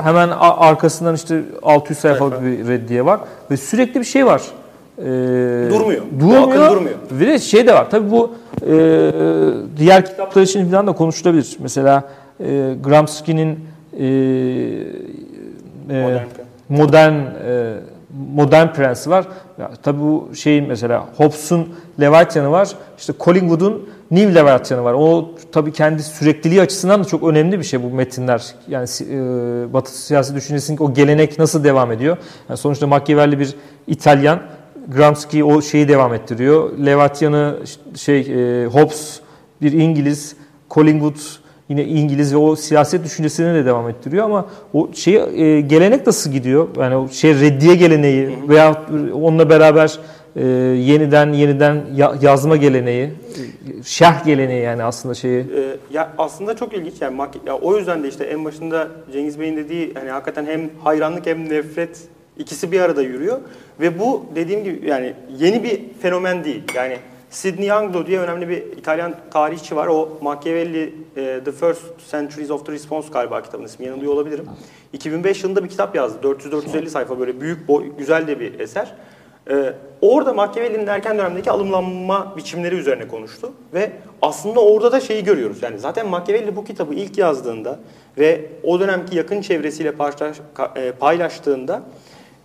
hemen 0.04 0.30
arkasından 0.40 1.16
işte 1.16 1.42
600 1.64 2.00
sayfalık 2.00 2.44
bir 2.44 2.68
reddiye 2.68 3.06
var 3.06 3.20
ve 3.52 3.58
sürekli 3.58 4.00
bir 4.00 4.06
şey 4.06 4.26
var. 4.26 4.42
Ee, 4.98 5.04
Durmuyor. 5.70 6.02
Durmuyor. 6.20 6.72
durmuyor. 6.72 6.96
Ve 7.12 7.28
de 7.28 7.40
şey 7.40 7.68
de 7.68 7.74
var. 7.74 7.90
Tabii 7.90 8.12
bu 8.12 8.32
e, 8.68 9.12
diğer 9.78 10.06
kitaplar 10.06 10.42
için 10.42 10.70
falan 10.72 10.88
da 10.88 10.92
konuşulabilir. 10.92 11.58
Mesela 11.60 12.04
e, 12.40 12.74
Gramsci'nin 12.84 13.60
e, 14.00 14.06
e, 15.90 16.02
Modern 16.02 16.26
modern 16.70 17.14
e, 17.14 17.74
modern 18.36 18.68
prensi 18.68 19.10
var. 19.10 19.26
Ya, 19.62 19.72
tabii 19.84 20.02
bu 20.02 20.30
şeyin 20.36 20.68
mesela 20.68 21.08
Hobbes'un 21.18 21.70
Leviathan'ı 22.00 22.52
var. 22.52 22.70
İşte 22.98 23.14
Collingwood'un 23.20 23.90
New 24.12 24.36
Leviathan'ı 24.36 24.84
var. 24.84 24.94
O 24.94 25.32
tabii 25.52 25.72
kendi 25.74 26.04
sürekliliği 26.04 26.62
açısından 26.62 27.00
da 27.00 27.06
çok 27.06 27.24
önemli 27.24 27.60
bir 27.60 27.64
şey 27.64 27.84
bu 27.84 27.90
metinler. 27.90 28.46
Yani 28.68 28.88
e, 29.02 29.74
Batı 29.74 29.98
siyasi 29.98 30.36
düşüncesinin 30.36 30.78
o 30.78 30.94
gelenek 30.94 31.40
nasıl 31.40 31.64
devam 31.64 31.92
ediyor? 31.92 32.18
Yani 32.50 32.58
sonuçta 32.58 32.88
Machiavelli 32.88 33.40
bir 33.40 33.56
İtalyan, 33.88 34.40
Gramsci 34.88 35.44
o 35.44 35.62
şeyi 35.62 35.88
devam 35.88 36.14
ettiriyor. 36.14 36.78
Leviathan'ı 36.78 37.58
şey 37.96 38.20
e, 38.20 38.66
Hobbes 38.66 39.20
bir 39.62 39.72
İngiliz, 39.72 40.36
Collingwood 40.70 41.18
yine 41.72 41.86
İngiliz 41.86 42.34
ve 42.34 42.38
o 42.38 42.56
siyaset 42.56 43.04
düşüncesini 43.06 43.54
de 43.54 43.66
devam 43.66 43.90
ettiriyor 43.90 44.26
ama 44.26 44.46
o 44.74 44.90
şey 44.94 45.16
e, 45.16 45.62
gelenek 45.62 46.08
nasıl 46.08 46.32
gidiyor? 46.32 46.68
Yani 46.80 46.96
o 46.96 47.08
şey 47.10 47.36
reddiye 47.36 47.76
geleneği 47.76 48.30
veya 48.50 48.82
onunla 49.14 49.50
beraber 49.50 50.00
e, 50.36 50.46
yeniden 50.78 51.34
yeniden 51.34 51.82
ya- 51.96 52.16
yazma 52.22 52.56
geleneği, 52.56 53.04
e, 53.04 53.84
şerh 53.84 54.26
geleneği 54.26 54.64
yani 54.64 54.84
aslında 54.84 55.14
şeyi. 55.16 55.40
Ee, 55.40 55.78
ya 55.94 56.12
aslında 56.18 56.56
çok 56.56 56.74
ilginç 56.74 56.94
yani 57.02 57.16
mak- 57.18 57.48
ya 57.48 57.56
o 57.58 57.78
yüzden 57.78 58.04
de 58.04 58.08
işte 58.08 58.24
en 58.24 58.46
başında 58.46 58.88
Cengiz 59.14 59.40
Bey'in 59.40 59.58
dediği 59.58 59.94
hani 59.94 60.10
hakikaten 60.10 60.46
hem 60.46 60.70
hayranlık 60.84 61.26
hem 61.26 61.50
nefret 61.50 62.00
ikisi 62.38 62.72
bir 62.72 62.80
arada 62.82 63.02
yürüyor 63.02 63.40
ve 63.80 64.00
bu 64.00 64.26
dediğim 64.36 64.64
gibi 64.64 64.90
yani 64.90 65.14
yeni 65.40 65.64
bir 65.64 65.82
fenomen 66.02 66.44
değil. 66.44 66.64
Yani 66.76 66.98
Sidney 67.32 67.72
Anglo 67.72 68.06
diye 68.06 68.20
önemli 68.20 68.50
bir 68.50 68.58
İtalyan 68.58 69.16
tarihçi 69.32 69.76
var. 69.76 69.88
O 69.88 70.18
Machiavelli 70.22 70.96
e, 71.18 71.42
The 71.46 71.52
First 71.52 71.82
Centuries 72.12 72.52
of 72.52 72.66
the 72.66 72.72
Response 72.72 73.08
galiba 73.14 73.42
kitabın 73.42 73.64
ismi 73.64 73.86
yanılıyor 73.86 74.14
olabilirim. 74.14 74.46
2005 74.94 75.44
yılında 75.44 75.64
bir 75.64 75.70
kitap 75.70 75.96
yazdı. 75.96 76.28
400-450 76.28 76.90
sayfa 76.90 77.20
böyle 77.20 77.42
büyük 77.42 77.68
boy, 77.68 77.86
güzel 77.98 78.28
de 78.28 78.40
bir 78.40 78.60
eser. 78.60 78.96
Ee, 79.50 79.74
orada 80.02 80.34
Machiavelli'nin 80.34 80.88
erken 80.88 81.18
dönemdeki 81.18 81.52
alımlanma 81.52 82.34
biçimleri 82.38 82.76
üzerine 82.76 83.08
konuştu 83.08 83.52
ve 83.74 83.92
aslında 84.22 84.60
orada 84.60 84.92
da 84.92 85.00
şeyi 85.00 85.24
görüyoruz. 85.24 85.64
Yani 85.64 85.80
zaten 85.80 86.08
Machiavelli 86.08 86.56
bu 86.56 86.64
kitabı 86.64 86.94
ilk 86.94 87.18
yazdığında 87.18 87.80
ve 88.18 88.46
o 88.64 88.80
dönemki 88.80 89.18
yakın 89.18 89.42
çevresiyle 89.42 89.94
e, 90.76 90.92
paylaştığında 90.92 91.82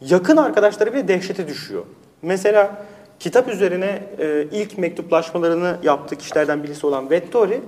yakın 0.00 0.36
arkadaşları 0.36 0.92
bile 0.92 1.08
dehşete 1.08 1.48
düşüyor. 1.48 1.84
Mesela 2.22 2.82
kitap 3.20 3.48
üzerine 3.48 4.02
e, 4.18 4.46
ilk 4.52 4.78
mektuplaşmalarını 4.78 5.76
yaptığı 5.82 6.16
kişilerden 6.16 6.62
birisi 6.62 6.86
olan 6.86 7.10
Vettori 7.10 7.60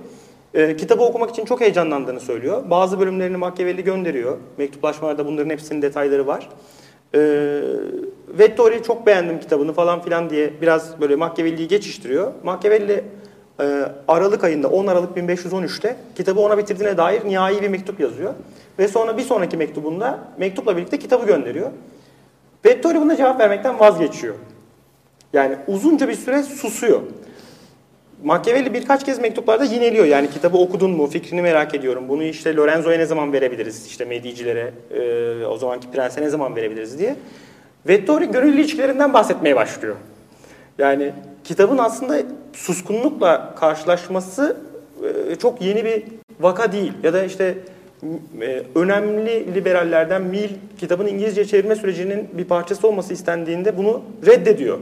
e, 0.53 0.75
kitabı 0.75 1.03
okumak 1.03 1.29
için 1.29 1.45
çok 1.45 1.61
heyecanlandığını 1.61 2.19
söylüyor. 2.19 2.63
Bazı 2.69 2.99
bölümlerini 2.99 3.37
Machiavelli 3.37 3.83
gönderiyor. 3.83 4.37
Mektuplaşmalarda 4.57 5.25
bunların 5.25 5.49
hepsinin 5.49 5.81
detayları 5.81 6.27
var. 6.27 6.49
E, 7.15 7.19
Vettori 8.27 8.83
çok 8.83 9.05
beğendim 9.05 9.39
kitabını 9.39 9.73
falan 9.73 10.01
filan 10.01 10.29
diye 10.29 10.53
biraz 10.61 11.01
böyle 11.01 11.15
Machiavelli'yi 11.15 11.67
geçiştiriyor. 11.67 12.31
Machiavelli 12.43 13.03
e, 13.59 13.85
Aralık 14.07 14.43
ayında 14.43 14.67
10 14.67 14.87
Aralık 14.87 15.17
1513'te 15.17 15.95
kitabı 16.15 16.39
ona 16.39 16.57
bitirdiğine 16.57 16.97
dair 16.97 17.25
nihai 17.25 17.61
bir 17.61 17.69
mektup 17.69 17.99
yazıyor. 17.99 18.33
Ve 18.79 18.87
sonra 18.87 19.17
bir 19.17 19.23
sonraki 19.23 19.57
mektubunda 19.57 20.19
mektupla 20.37 20.77
birlikte 20.77 20.99
kitabı 20.99 21.25
gönderiyor. 21.25 21.69
Vettori 22.65 23.01
buna 23.01 23.15
cevap 23.15 23.39
vermekten 23.39 23.79
vazgeçiyor. 23.79 24.35
Yani 25.33 25.55
uzunca 25.67 26.09
bir 26.09 26.13
süre 26.13 26.43
susuyor. 26.43 27.01
Machiavelli 28.23 28.73
birkaç 28.73 29.05
kez 29.05 29.19
mektuplarda 29.19 29.63
yineliyor. 29.63 30.05
Yani 30.05 30.29
kitabı 30.29 30.57
okudun 30.57 30.91
mu, 30.91 31.07
fikrini 31.07 31.41
merak 31.41 31.75
ediyorum. 31.75 32.09
Bunu 32.09 32.23
işte 32.23 32.55
Lorenzo'ya 32.55 32.97
ne 32.97 33.05
zaman 33.05 33.33
verebiliriz, 33.33 33.87
işte 33.87 34.05
Medicilere, 34.05 34.73
e, 34.91 35.45
o 35.45 35.57
zamanki 35.57 35.91
prense 35.91 36.21
ne 36.21 36.29
zaman 36.29 36.55
verebiliriz 36.55 36.99
diye. 36.99 37.15
Vettori 37.87 38.31
gönül 38.31 38.53
ilişkilerinden 38.53 39.13
bahsetmeye 39.13 39.55
başlıyor. 39.55 39.95
Yani 40.77 41.13
kitabın 41.43 41.77
aslında 41.77 42.17
suskunlukla 42.53 43.55
karşılaşması 43.55 44.57
e, 45.31 45.35
çok 45.35 45.61
yeni 45.61 45.85
bir 45.85 46.03
vaka 46.39 46.71
değil. 46.71 46.93
Ya 47.03 47.13
da 47.13 47.23
işte 47.23 47.57
e, 48.41 48.63
önemli 48.75 49.55
liberallerden 49.55 50.21
Mill 50.21 50.49
kitabın 50.79 51.07
İngilizce 51.07 51.45
çevirme 51.45 51.75
sürecinin 51.75 52.29
bir 52.33 52.45
parçası 52.45 52.87
olması 52.87 53.13
istendiğinde 53.13 53.77
bunu 53.77 54.01
reddediyor. 54.25 54.79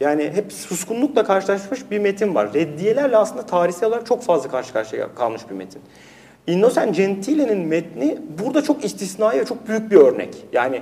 Yani 0.00 0.30
hep 0.34 0.52
suskunlukla 0.52 1.24
karşılaşmış 1.24 1.90
bir 1.90 1.98
metin 1.98 2.34
var. 2.34 2.54
Reddiyelerle 2.54 3.16
aslında 3.16 3.46
tarihsel 3.46 3.88
olarak 3.88 4.06
çok 4.06 4.22
fazla 4.22 4.50
karşı 4.50 4.72
karşıya 4.72 5.14
kalmış 5.14 5.42
bir 5.50 5.54
metin. 5.54 5.82
Innocent 6.46 6.96
Gentile'nin 6.96 7.58
metni 7.58 8.18
burada 8.42 8.62
çok 8.62 8.84
istisnai 8.84 9.40
ve 9.40 9.44
çok 9.44 9.68
büyük 9.68 9.90
bir 9.90 9.96
örnek. 9.96 10.34
Yani 10.52 10.80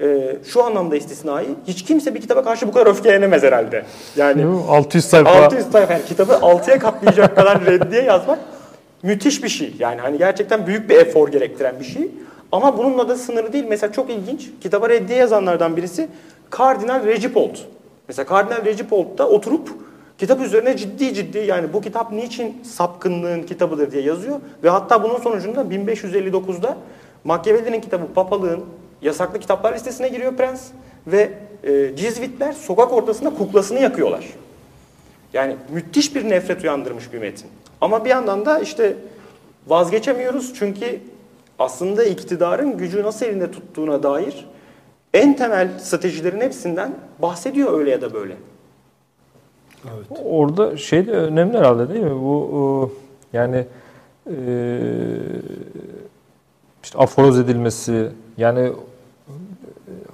e, 0.00 0.36
şu 0.44 0.64
anlamda 0.64 0.96
istisnai, 0.96 1.46
hiç 1.66 1.84
kimse 1.84 2.14
bir 2.14 2.20
kitaba 2.20 2.44
karşı 2.44 2.68
bu 2.68 2.72
kadar 2.72 2.86
öfkelenemez 2.86 3.42
herhalde. 3.42 3.84
Yani 4.16 4.46
600 4.68 5.04
sayfa. 5.04 5.30
600 5.30 5.66
sayfa 5.72 5.92
yani 5.92 6.04
kitabı 6.04 6.32
6'ya 6.32 6.78
katlayacak 6.78 7.36
kadar 7.36 7.66
reddiye 7.66 8.02
yazmak 8.02 8.38
müthiş 9.02 9.44
bir 9.44 9.48
şey. 9.48 9.74
Yani 9.78 10.00
hani 10.00 10.18
gerçekten 10.18 10.66
büyük 10.66 10.90
bir 10.90 10.96
efor 10.96 11.28
gerektiren 11.28 11.80
bir 11.80 11.84
şey. 11.84 12.10
Ama 12.52 12.78
bununla 12.78 13.08
da 13.08 13.16
sınırı 13.16 13.52
değil. 13.52 13.64
Mesela 13.68 13.92
çok 13.92 14.10
ilginç. 14.10 14.50
Kitaba 14.60 14.88
reddiye 14.88 15.18
yazanlardan 15.18 15.76
birisi 15.76 16.08
Kardinal 16.50 17.06
Regipold. 17.06 17.56
Mesela 18.12 18.26
Kardinal 18.26 18.64
Regipold 18.64 19.18
da 19.18 19.28
oturup 19.28 19.68
kitap 20.18 20.40
üzerine 20.40 20.76
ciddi 20.76 21.14
ciddi 21.14 21.38
yani 21.38 21.72
bu 21.72 21.80
kitap 21.80 22.12
niçin 22.12 22.62
sapkınlığın 22.62 23.42
kitabıdır 23.42 23.92
diye 23.92 24.02
yazıyor. 24.02 24.40
Ve 24.64 24.70
hatta 24.70 25.02
bunun 25.02 25.18
sonucunda 25.18 25.60
1559'da 25.60 26.76
Machiavelli'nin 27.24 27.80
kitabı 27.80 28.12
Papalığın 28.14 28.64
yasaklı 29.02 29.40
kitaplar 29.40 29.74
listesine 29.74 30.08
giriyor 30.08 30.36
prens. 30.36 30.68
Ve 31.06 31.32
e, 31.64 31.96
Cizvitler 31.96 32.52
sokak 32.52 32.92
ortasında 32.92 33.30
kuklasını 33.30 33.80
yakıyorlar. 33.80 34.24
Yani 35.32 35.56
müthiş 35.70 36.14
bir 36.14 36.30
nefret 36.30 36.62
uyandırmış 36.62 37.12
bir 37.12 37.18
metin. 37.18 37.46
Ama 37.80 38.04
bir 38.04 38.10
yandan 38.10 38.46
da 38.46 38.58
işte 38.58 38.96
vazgeçemiyoruz 39.66 40.54
çünkü 40.54 41.00
aslında 41.58 42.04
iktidarın 42.04 42.76
gücü 42.76 43.02
nasıl 43.02 43.26
elinde 43.26 43.50
tuttuğuna 43.50 44.02
dair 44.02 44.46
en 45.14 45.36
temel 45.36 45.68
stratejilerin 45.78 46.40
hepsinden 46.40 46.94
bahsediyor 47.18 47.78
öyle 47.78 47.90
ya 47.90 48.00
da 48.00 48.14
böyle. 48.14 48.36
Evet. 49.84 50.20
Orada 50.24 50.76
şey 50.76 51.06
de 51.06 51.12
önemli 51.12 51.58
herhalde 51.58 51.88
değil 51.88 52.04
mi? 52.04 52.22
Bu 52.22 52.92
yani 53.32 53.66
e, 54.26 54.36
işte 56.82 56.98
aforoz 56.98 57.38
edilmesi 57.38 58.08
yani 58.38 58.72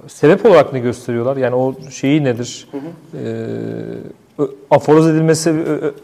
sebep 0.07 0.45
olarak 0.45 0.73
ne 0.73 0.79
gösteriyorlar? 0.79 1.37
Yani 1.37 1.55
o 1.55 1.75
şeyi 1.91 2.23
nedir? 2.23 2.67
Hı 2.71 2.77
hı. 2.77 3.17
E, 3.23 4.45
aforoz 4.71 5.07
edilmesi 5.07 5.55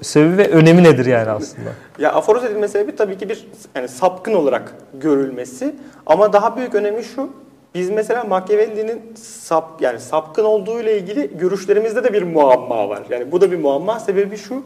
sebebi 0.02 0.38
ve 0.38 0.50
önemi 0.50 0.84
nedir 0.84 1.06
yani 1.06 1.30
aslında? 1.30 1.70
ya 2.00 2.14
aforoz 2.14 2.44
edilme 2.44 2.68
sebebi 2.68 2.96
tabii 2.96 3.18
ki 3.18 3.30
bir 3.30 3.48
yani 3.76 3.88
sapkın 3.88 4.34
olarak 4.34 4.76
görülmesi 4.94 5.76
ama 6.06 6.34
daha 6.34 6.58
büyük 6.58 6.76
önemi 6.76 7.04
şu. 7.04 7.30
Biz 7.76 7.90
mesela 7.90 8.24
Machiavelli'nin 8.24 9.02
sap 9.16 9.82
yani 9.82 10.00
sapkın 10.00 10.44
olduğu 10.44 10.80
ile 10.80 10.98
ilgili 10.98 11.38
görüşlerimizde 11.38 12.04
de 12.04 12.14
bir 12.14 12.24
muamma 12.24 12.90
var. 12.90 13.04
Yani 13.10 13.32
bu 13.32 13.42
da 13.42 13.52
bir 13.52 13.58
muamma. 13.58 14.00
Sebebi 14.00 14.38
şu. 14.38 14.64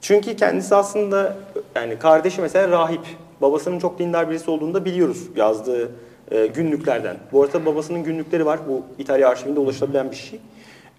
Çünkü 0.00 0.36
kendisi 0.36 0.74
aslında 0.74 1.36
yani 1.74 1.98
kardeşi 1.98 2.40
mesela 2.40 2.68
rahip. 2.68 3.00
Babasının 3.42 3.78
çok 3.78 3.98
dindar 3.98 4.30
birisi 4.30 4.50
olduğunu 4.50 4.74
da 4.74 4.84
biliyoruz 4.84 5.28
yazdığı 5.36 5.90
e, 6.30 6.46
günlüklerden. 6.46 7.16
Bu 7.32 7.42
arada 7.42 7.66
babasının 7.66 8.02
günlükleri 8.02 8.46
var. 8.46 8.60
Bu 8.68 8.82
İtalya 8.98 9.28
arşivinde 9.28 9.60
ulaşılabilen 9.60 10.10
bir 10.10 10.16
şey. 10.16 10.40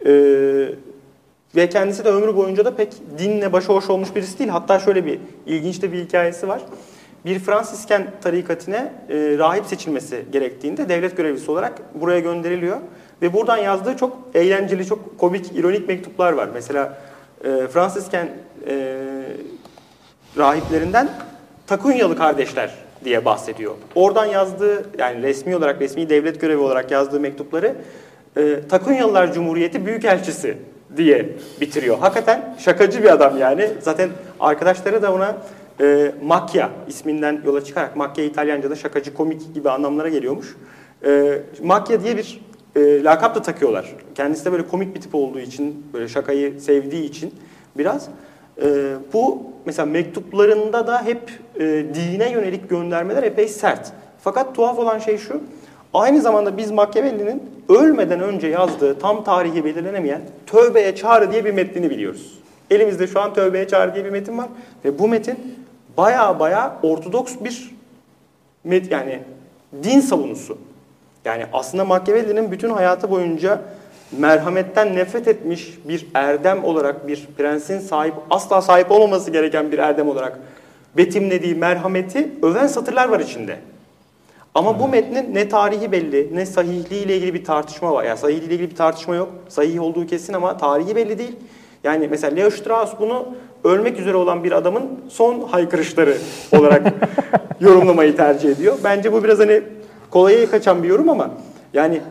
E, 0.05 0.14
ve 1.55 1.70
kendisi 1.70 2.05
de 2.05 2.09
ömrü 2.09 2.36
boyunca 2.36 2.66
da 2.66 2.76
pek 2.76 2.93
dinle 3.18 3.53
başıboş 3.53 3.89
olmuş 3.89 4.16
birisi 4.16 4.39
değil. 4.39 4.49
Hatta 4.49 4.80
şöyle 4.80 5.05
bir 5.05 5.20
ilginç 5.45 5.82
de 5.82 5.91
bir 5.91 6.03
hikayesi 6.03 6.47
var 6.47 6.62
bir 7.26 7.39
Fransisken 7.39 8.07
tarikatine 8.22 8.93
e, 9.09 9.15
rahip 9.38 9.65
seçilmesi 9.65 10.26
gerektiğinde 10.32 10.89
devlet 10.89 11.17
görevlisi 11.17 11.51
olarak 11.51 11.82
buraya 11.95 12.19
gönderiliyor. 12.19 12.78
Ve 13.22 13.34
buradan 13.34 13.57
yazdığı 13.57 13.97
çok 13.97 14.17
eğlenceli, 14.34 14.86
çok 14.86 15.19
komik, 15.19 15.51
ironik 15.55 15.88
mektuplar 15.88 16.34
var. 16.34 16.49
Mesela 16.53 16.97
e, 17.43 17.67
Fransisken 17.67 18.30
e, 18.67 18.97
rahiplerinden 20.38 21.09
Takunyalı 21.67 22.17
kardeşler 22.17 22.72
diye 23.05 23.26
bahsediyor. 23.26 23.74
Oradan 23.95 24.26
yazdığı, 24.26 24.86
yani 24.97 25.22
resmi 25.22 25.55
olarak, 25.55 25.82
resmi 25.82 26.09
devlet 26.09 26.41
görevi 26.41 26.61
olarak 26.61 26.91
yazdığı 26.91 27.19
mektupları 27.19 27.76
e, 28.38 28.59
Takunyalılar 28.69 29.34
Cumhuriyeti 29.34 29.86
Büyükelçisi 29.86 30.57
diye 30.97 31.30
bitiriyor. 31.61 31.97
Hakikaten 31.97 32.55
şakacı 32.59 33.03
bir 33.03 33.09
adam 33.09 33.38
yani. 33.38 33.69
Zaten 33.82 34.09
arkadaşları 34.39 35.01
da 35.01 35.13
ona 35.13 35.38
e, 35.82 36.11
Macchia 36.23 36.69
isminden 36.88 37.41
yola 37.45 37.63
çıkarak 37.63 37.95
Macchia 37.95 38.23
İtalyanca'da 38.23 38.75
şakacı, 38.75 39.13
komik 39.13 39.53
gibi 39.53 39.69
anlamlara 39.69 40.09
geliyormuş. 40.09 40.55
E, 41.05 41.41
Macchia 41.63 42.03
diye 42.03 42.17
bir 42.17 42.41
e, 42.75 43.03
lakap 43.03 43.36
da 43.36 43.41
takıyorlar. 43.41 43.95
Kendisi 44.15 44.45
de 44.45 44.51
böyle 44.51 44.67
komik 44.67 44.95
bir 44.95 45.01
tip 45.01 45.15
olduğu 45.15 45.39
için, 45.39 45.86
böyle 45.93 46.07
şakayı 46.07 46.61
sevdiği 46.61 47.03
için 47.03 47.34
biraz. 47.77 48.07
E, 48.63 48.93
bu 49.13 49.43
mesela 49.65 49.86
mektuplarında 49.86 50.88
da 50.88 51.05
hep 51.05 51.32
e, 51.59 51.86
dine 51.93 52.32
yönelik 52.32 52.69
göndermeler 52.69 53.23
epey 53.23 53.47
sert. 53.47 53.91
Fakat 54.23 54.55
tuhaf 54.55 54.79
olan 54.79 54.99
şey 54.99 55.17
şu, 55.17 55.41
aynı 55.93 56.21
zamanda 56.21 56.57
biz 56.57 56.71
Machiavelli'nin 56.71 57.43
ölmeden 57.69 58.19
önce 58.19 58.47
yazdığı 58.47 58.99
tam 58.99 59.23
tarihi 59.23 59.65
belirlenemeyen 59.65 60.21
Tövbeye 60.47 60.95
Çağrı 60.95 61.32
diye 61.32 61.45
bir 61.45 61.53
metnini 61.53 61.89
biliyoruz. 61.89 62.39
Elimizde 62.71 63.07
şu 63.07 63.21
an 63.21 63.34
Tövbeye 63.34 63.67
Çağrı 63.67 63.95
diye 63.95 64.05
bir 64.05 64.09
metin 64.09 64.38
var 64.38 64.47
ve 64.86 64.99
bu 64.99 65.07
metin 65.07 65.61
baya 65.97 66.39
baya 66.39 66.79
ortodoks 66.83 67.33
bir 67.41 67.75
met 68.63 68.91
yani 68.91 69.19
din 69.83 69.99
savunusu. 69.99 70.57
Yani 71.25 71.45
aslında 71.53 71.85
Machiavelli'nin 71.85 72.51
bütün 72.51 72.69
hayatı 72.69 73.11
boyunca 73.11 73.61
merhametten 74.11 74.95
nefret 74.95 75.27
etmiş 75.27 75.77
bir 75.85 76.07
erdem 76.13 76.63
olarak 76.63 77.07
bir 77.07 77.27
prensin 77.37 77.79
sahip 77.79 78.13
asla 78.29 78.61
sahip 78.61 78.91
olmaması 78.91 79.31
gereken 79.31 79.71
bir 79.71 79.79
erdem 79.79 80.09
olarak 80.09 80.39
betimlediği 80.97 81.55
merhameti 81.55 82.31
öven 82.43 82.67
satırlar 82.67 83.09
var 83.09 83.19
içinde. 83.19 83.59
Ama 84.55 84.79
bu 84.79 84.87
metnin 84.87 85.35
ne 85.35 85.49
tarihi 85.49 85.91
belli, 85.91 86.29
ne 86.33 86.45
sahihliği 86.45 87.05
ile 87.05 87.17
ilgili 87.17 87.33
bir 87.33 87.45
tartışma 87.45 87.93
var. 87.93 88.03
Yani 88.03 88.17
sahihliği 88.17 88.47
ile 88.47 88.55
ilgili 88.55 88.69
bir 88.69 88.75
tartışma 88.75 89.15
yok. 89.15 89.29
Sahih 89.49 89.81
olduğu 89.81 90.07
kesin 90.07 90.33
ama 90.33 90.57
tarihi 90.57 90.95
belli 90.95 91.19
değil. 91.19 91.35
Yani 91.83 92.07
mesela 92.07 92.35
Leo 92.35 92.49
Strauss 92.49 92.93
bunu 92.99 93.27
ölmek 93.64 93.99
üzere 93.99 94.18
olan 94.18 94.43
bir 94.43 94.51
adamın 94.51 94.84
son 95.09 95.41
haykırışları 95.41 96.18
olarak 96.51 96.93
yorumlamayı 97.59 98.16
tercih 98.16 98.49
ediyor. 98.49 98.78
Bence 98.84 99.14
bu 99.14 99.24
biraz 99.24 99.39
hani 99.39 99.62
kolaya 100.09 100.49
kaçan 100.49 100.84
bir 100.84 100.88
yorum 100.88 101.09
ama 101.09 101.32
yani 101.74 102.01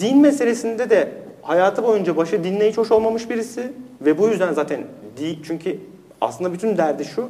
din 0.00 0.18
meselesinde 0.20 0.90
de 0.90 1.12
hayatı 1.42 1.84
boyunca 1.84 2.16
başı 2.16 2.44
dinle 2.44 2.68
hiç 2.68 2.78
hoş 2.78 2.90
olmamış 2.90 3.30
birisi 3.30 3.72
ve 4.00 4.18
bu 4.18 4.28
yüzden 4.28 4.52
zaten 4.52 4.80
di 5.16 5.38
çünkü 5.42 5.76
aslında 6.20 6.52
bütün 6.52 6.76
derdi 6.76 7.04
şu 7.04 7.28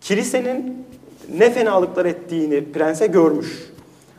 kilisenin 0.00 0.86
ne 1.38 1.50
fenalıklar 1.50 2.04
ettiğini 2.04 2.72
prense 2.72 3.06
görmüş. 3.06 3.74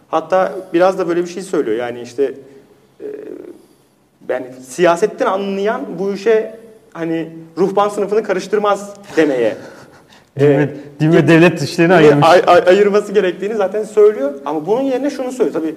Hatta 0.07 0.55
biraz 0.73 0.99
da 0.99 1.07
böyle 1.07 1.21
bir 1.21 1.29
şey 1.29 1.43
söylüyor 1.43 1.77
yani 1.77 2.01
işte 2.01 2.33
e, 3.01 3.05
yani 4.29 4.45
siyasetten 4.67 5.25
anlayan 5.25 5.81
bu 5.99 6.13
işe 6.13 6.59
hani 6.95 7.29
ruhban 7.57 7.89
sınıfını 7.89 8.23
karıştırmaz 8.23 8.93
demeye. 9.17 9.55
Din 10.39 10.45
ve, 10.45 10.69
din 10.99 11.11
ve 11.11 11.27
devlet 11.27 11.61
işlerini 11.61 11.93
ayırmış. 11.93 12.27
Ay, 12.27 12.41
ay, 12.47 12.63
ayırması 12.67 13.11
gerektiğini 13.11 13.55
zaten 13.55 13.83
söylüyor. 13.83 14.33
Ama 14.45 14.65
bunun 14.65 14.81
yerine 14.81 15.09
şunu 15.09 15.31
söylüyor. 15.31 15.61
Tabii 15.61 15.75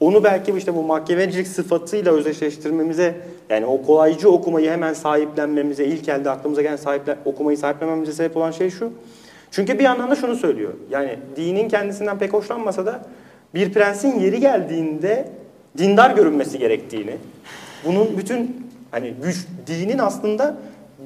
onu 0.00 0.24
belki 0.24 0.52
işte 0.52 0.74
bu 0.74 0.82
mahkemecilik 0.82 1.48
sıfatıyla 1.48 2.12
özdeşleştirmemize 2.12 3.14
yani 3.50 3.66
o 3.66 3.82
kolaycı 3.82 4.30
okumayı 4.30 4.70
hemen 4.70 4.92
sahiplenmemize, 4.92 5.84
ilk 5.84 6.08
elde 6.08 6.30
aklımıza 6.30 6.62
gelen 6.62 6.76
sahiple, 6.76 7.16
okumayı 7.24 7.58
sahiplenmemize 7.58 8.12
sebep 8.12 8.36
olan 8.36 8.50
şey 8.50 8.70
şu. 8.70 8.92
Çünkü 9.50 9.78
bir 9.78 9.84
yandan 9.84 10.10
da 10.10 10.16
şunu 10.16 10.36
söylüyor. 10.36 10.72
Yani 10.90 11.18
dinin 11.36 11.68
kendisinden 11.68 12.18
pek 12.18 12.32
hoşlanmasa 12.32 12.86
da 12.86 13.00
bir 13.54 13.72
prensin 13.72 14.20
yeri 14.20 14.40
geldiğinde 14.40 15.28
dindar 15.78 16.10
görünmesi 16.10 16.58
gerektiğini, 16.58 17.16
bunun 17.84 18.18
bütün 18.18 18.67
Hani 18.90 19.14
güç, 19.22 19.46
dinin 19.66 19.98
aslında 19.98 20.56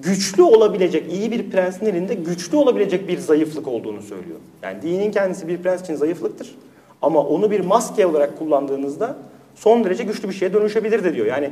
güçlü 0.03 0.43
olabilecek, 0.43 1.13
iyi 1.13 1.31
bir 1.31 1.51
prensin 1.51 1.87
elinde 1.87 2.15
güçlü 2.15 2.57
olabilecek 2.57 3.09
bir 3.09 3.19
zayıflık 3.19 3.69
olduğunu 3.69 4.03
söylüyor. 4.03 4.39
Yani 4.63 4.83
dinin 4.83 5.11
kendisi 5.11 5.49
bir 5.49 5.59
prens 5.59 5.83
için 5.83 5.95
zayıflıktır. 5.95 6.55
Ama 7.03 7.21
onu 7.21 7.51
bir 7.51 7.61
maske 7.61 8.07
olarak 8.07 8.39
kullandığınızda 8.39 9.17
son 9.55 9.85
derece 9.85 10.05
güçlü 10.05 10.29
bir 10.29 10.35
şeye 10.35 10.53
dönüşebilir 10.53 11.05
de 11.05 11.15
diyor. 11.15 11.27
Yani 11.27 11.51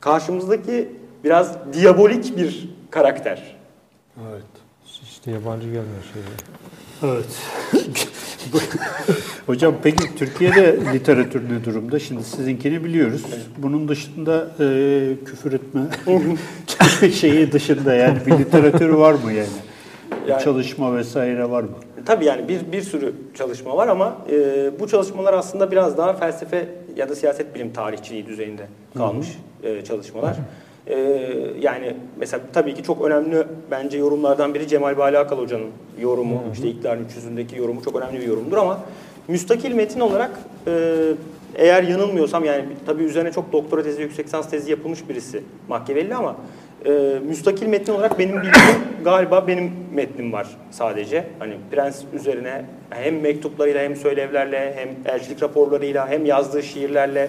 karşımızdaki 0.00 0.88
biraz 1.24 1.56
diabolik 1.72 2.36
bir 2.36 2.68
karakter. 2.90 3.56
Evet. 4.30 4.59
İşte 5.20 5.30
yabancı 5.30 5.66
gelmiyor 5.66 6.02
şey. 6.12 6.22
Evet. 7.02 7.24
Hocam 9.46 9.74
peki 9.82 10.16
Türkiye'de 10.16 10.78
literatür 10.94 11.42
ne 11.50 11.64
durumda? 11.64 11.98
Şimdi 11.98 12.24
sizinkini 12.24 12.84
biliyoruz. 12.84 13.22
Bunun 13.58 13.88
dışında 13.88 14.50
e, 14.60 15.24
küfür 15.24 15.52
etme 15.52 15.80
şeyi 17.12 17.52
dışında 17.52 17.94
yani 17.94 18.18
bir 18.26 18.38
literatür 18.38 18.88
var 18.88 19.12
mı 19.12 19.32
yani? 19.32 19.48
Yani- 20.28 20.42
çalışma 20.44 20.96
vesaire 20.96 21.50
var 21.50 21.62
mı? 21.62 21.70
Tabii 22.06 22.24
yani 22.24 22.48
bir, 22.48 22.72
bir 22.72 22.82
sürü 22.82 23.14
çalışma 23.34 23.76
var 23.76 23.88
ama 23.88 24.18
e, 24.30 24.70
bu 24.80 24.88
çalışmalar 24.88 25.34
aslında 25.34 25.70
biraz 25.70 25.98
daha 25.98 26.12
felsefe 26.12 26.68
ya 26.96 27.08
da 27.08 27.14
siyaset 27.14 27.54
bilim 27.54 27.72
tarihçiliği 27.72 28.26
düzeyinde 28.26 28.66
kalmış 28.96 29.28
e, 29.62 29.84
çalışmalar. 29.84 30.36
E, 30.86 30.96
yani 31.60 31.96
mesela 32.16 32.42
tabii 32.52 32.74
ki 32.74 32.82
çok 32.82 33.04
önemli 33.04 33.46
bence 33.70 33.98
yorumlardan 33.98 34.54
biri 34.54 34.68
Cemal 34.68 34.98
Bali 34.98 35.18
Akal 35.18 35.38
Hoca'nın 35.38 35.70
yorumu, 36.00 36.42
işte 36.52 36.68
İktidarın 36.68 37.04
300'ündeki 37.04 37.58
yorumu 37.58 37.82
çok 37.82 37.96
önemli 37.96 38.20
bir 38.20 38.26
yorumdur 38.26 38.56
ama 38.56 38.80
müstakil 39.28 39.74
metin 39.74 40.00
olarak 40.00 40.30
e, 40.66 40.72
eğer 41.54 41.82
yanılmıyorsam 41.82 42.44
yani 42.44 42.64
tabii 42.86 43.02
üzerine 43.02 43.32
çok 43.32 43.52
doktora 43.52 43.82
tezi, 43.82 44.02
yüksek 44.02 44.26
lisans 44.26 44.50
tezi 44.50 44.70
yapılmış 44.70 45.08
birisi 45.08 45.42
Machiavelli 45.68 46.14
ama 46.14 46.36
e, 46.86 46.90
müstakil 47.26 47.66
metin 47.66 47.92
olarak 47.92 48.18
benim 48.18 48.36
bildiğim 48.36 48.54
galiba 49.04 49.46
benim 49.46 49.72
metnim 49.94 50.32
var 50.32 50.46
sadece. 50.70 51.24
Hani 51.38 51.54
prens 51.70 52.02
üzerine 52.14 52.64
hem 52.90 53.20
mektuplarıyla 53.20 53.82
hem 53.82 53.96
söylevlerle 53.96 54.74
hem 54.76 55.14
elçilik 55.14 55.42
raporlarıyla 55.42 56.08
hem 56.08 56.26
yazdığı 56.26 56.62
şiirlerle 56.62 57.28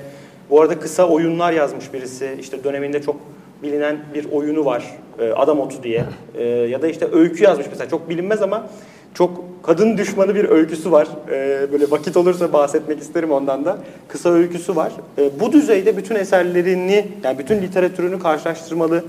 bu 0.49 0.62
arada 0.62 0.80
kısa 0.80 1.08
oyunlar 1.08 1.52
yazmış 1.52 1.93
birisi. 1.93 2.38
İşte 2.39 2.64
döneminde 2.64 3.02
çok 3.02 3.16
bilinen 3.64 3.97
bir 4.14 4.32
oyunu 4.32 4.66
var. 4.66 4.84
e, 5.20 5.32
Adam 5.32 5.59
Otu 5.59 5.84
diye. 5.84 6.05
E, 6.36 6.43
ya 6.43 6.82
da 6.82 6.88
işte 6.88 7.07
öykü 7.12 7.43
yazmış 7.43 7.68
mesela. 7.70 7.89
Çok 7.89 8.09
bilinmez 8.09 8.41
ama 8.41 8.68
çok 9.14 9.43
kadın 9.64 9.97
düşmanı 9.97 10.36
bir 10.36 10.49
öyküsü 10.49 10.91
var. 10.91 11.07
E, 11.32 11.68
böyle 11.72 11.91
vakit 11.91 12.18
olursa 12.18 12.53
bahsetmek 12.53 12.99
isterim 12.99 13.32
ondan 13.32 13.66
da. 13.66 13.78
Kısa 14.07 14.30
öyküsü 14.30 14.76
var. 14.76 14.93
Bu 15.39 15.51
düzeyde 15.51 15.97
bütün 15.97 16.16
eserlerini, 16.16 17.07
yani 17.24 17.39
bütün 17.39 17.62
literatürünü 17.62 18.20
karşılaştırmalı 18.20 19.03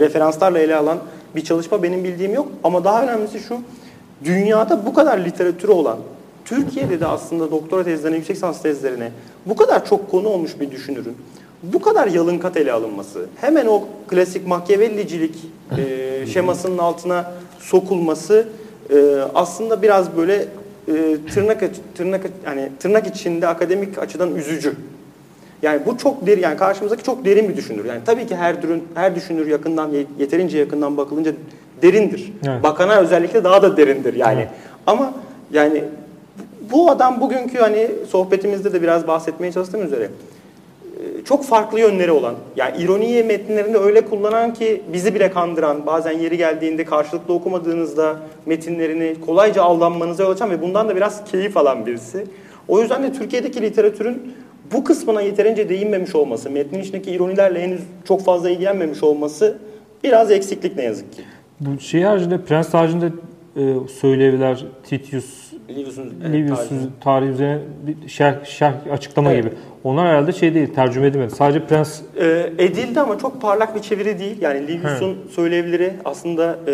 referanslarla 0.00 0.58
ele 0.58 0.76
alan 0.76 0.98
bir 1.36 1.44
çalışma 1.44 1.82
benim 1.82 2.04
bildiğim 2.04 2.34
yok. 2.34 2.48
Ama 2.64 2.84
daha 2.84 3.02
önemlisi 3.02 3.38
şu, 3.38 3.58
dünyada 4.24 4.86
bu 4.86 4.94
kadar 4.94 5.18
literatürü 5.18 5.72
olan, 5.72 5.98
Türkiye'de 6.44 7.00
de 7.00 7.06
aslında 7.06 7.50
doktora 7.50 7.84
tezlerine, 7.84 8.16
yüksek 8.16 8.36
lisans 8.36 8.62
tezlerine 8.62 9.10
bu 9.46 9.56
kadar 9.56 9.86
çok 9.86 10.10
konu 10.10 10.28
olmuş 10.28 10.60
bir 10.60 10.70
düşünürün 10.70 11.16
bu 11.72 11.82
kadar 11.82 12.06
yalın 12.06 12.38
kat 12.38 12.56
ele 12.56 12.72
alınması, 12.72 13.26
hemen 13.40 13.66
o 13.66 13.82
klasik 14.08 14.46
Machiavellicilik 14.46 15.34
e, 15.78 16.26
şemasının 16.26 16.78
altına 16.78 17.32
sokulması 17.58 18.48
e, 18.90 18.96
aslında 19.34 19.82
biraz 19.82 20.16
böyle 20.16 20.34
e, 20.88 21.16
tırnak 21.34 21.64
tırnak 21.94 22.20
yani 22.46 22.68
tırnak 22.80 23.06
içinde 23.06 23.48
akademik 23.48 23.98
açıdan 23.98 24.34
üzücü. 24.34 24.74
Yani 25.62 25.80
bu 25.86 25.98
çok 25.98 26.26
derin 26.26 26.42
yani 26.42 26.56
karşımızdaki 26.56 27.02
çok 27.02 27.24
derin 27.24 27.48
bir 27.48 27.56
düşünür. 27.56 27.84
Yani 27.84 28.00
tabii 28.06 28.26
ki 28.26 28.36
her 28.36 28.62
dürün 28.62 28.84
her 28.94 29.14
düşünür 29.14 29.46
yakından 29.46 29.90
yeterince 30.18 30.58
yakından 30.58 30.96
bakılınca 30.96 31.32
derindir. 31.82 32.32
Evet. 32.48 32.62
Bakana 32.62 32.96
özellikle 32.96 33.44
daha 33.44 33.62
da 33.62 33.76
derindir 33.76 34.14
yani. 34.14 34.48
Ama 34.86 35.14
yani 35.52 35.84
bu 36.72 36.90
adam 36.90 37.20
bugünkü 37.20 37.58
hani 37.58 37.90
sohbetimizde 38.08 38.72
de 38.72 38.82
biraz 38.82 39.06
bahsetmeye 39.06 39.52
çalıştığım 39.52 39.82
üzere 39.82 40.10
çok 41.24 41.44
farklı 41.44 41.80
yönleri 41.80 42.12
olan, 42.12 42.34
yani 42.56 42.82
ironiyi 42.82 43.24
metinlerinde 43.24 43.78
öyle 43.78 44.00
kullanan 44.00 44.54
ki 44.54 44.82
bizi 44.92 45.14
bile 45.14 45.30
kandıran, 45.30 45.86
bazen 45.86 46.18
yeri 46.18 46.36
geldiğinde 46.36 46.84
karşılıklı 46.84 47.34
okumadığınızda 47.34 48.16
metinlerini 48.46 49.16
kolayca 49.26 49.62
aldanmanıza 49.62 50.22
yol 50.22 50.30
açan 50.30 50.50
ve 50.50 50.62
bundan 50.62 50.88
da 50.88 50.96
biraz 50.96 51.24
keyif 51.24 51.56
alan 51.56 51.86
birisi. 51.86 52.26
O 52.68 52.80
yüzden 52.80 53.02
de 53.02 53.12
Türkiye'deki 53.12 53.62
literatürün 53.62 54.34
bu 54.72 54.84
kısmına 54.84 55.22
yeterince 55.22 55.68
değinmemiş 55.68 56.14
olması, 56.14 56.50
metnin 56.50 56.80
içindeki 56.80 57.10
ironilerle 57.10 57.62
henüz 57.62 57.80
çok 58.08 58.24
fazla 58.24 58.50
ilgilenmemiş 58.50 59.02
olması 59.02 59.58
biraz 60.04 60.30
eksiklik 60.30 60.76
ne 60.76 60.82
yazık 60.82 61.12
ki. 61.12 61.22
Bu 61.60 61.80
şey 61.80 62.02
haricinde, 62.02 62.42
Prens 62.42 62.74
haricinde 62.74 63.06
e, 63.56 63.62
söylevler, 64.00 64.64
Titius, 64.88 65.43
Livius'un 65.68 66.14
e, 66.32 66.46
tarzı. 66.48 66.74
tarihi 67.00 67.28
üzerine 67.30 67.58
bir 67.86 68.08
şerh, 68.08 68.44
şerh 68.44 68.74
açıklama 68.92 69.32
Evet. 69.32 69.44
gibi. 69.44 69.54
Onlar 69.84 70.06
herhalde 70.08 70.32
şey 70.32 70.54
değil, 70.54 70.74
tercüme 70.74 71.06
edilmedi. 71.06 71.34
Sadece 71.34 71.66
Prens 71.66 72.00
Ee, 72.20 72.50
edildi 72.58 73.00
ama 73.00 73.18
çok 73.18 73.42
parlak 73.42 73.74
bir 73.74 73.80
çeviri 73.80 74.18
değil. 74.18 74.36
Yani 74.40 74.68
Livius'un 74.68 75.16
söylevleri 75.30 75.92
aslında 76.04 76.58
e, 76.66 76.72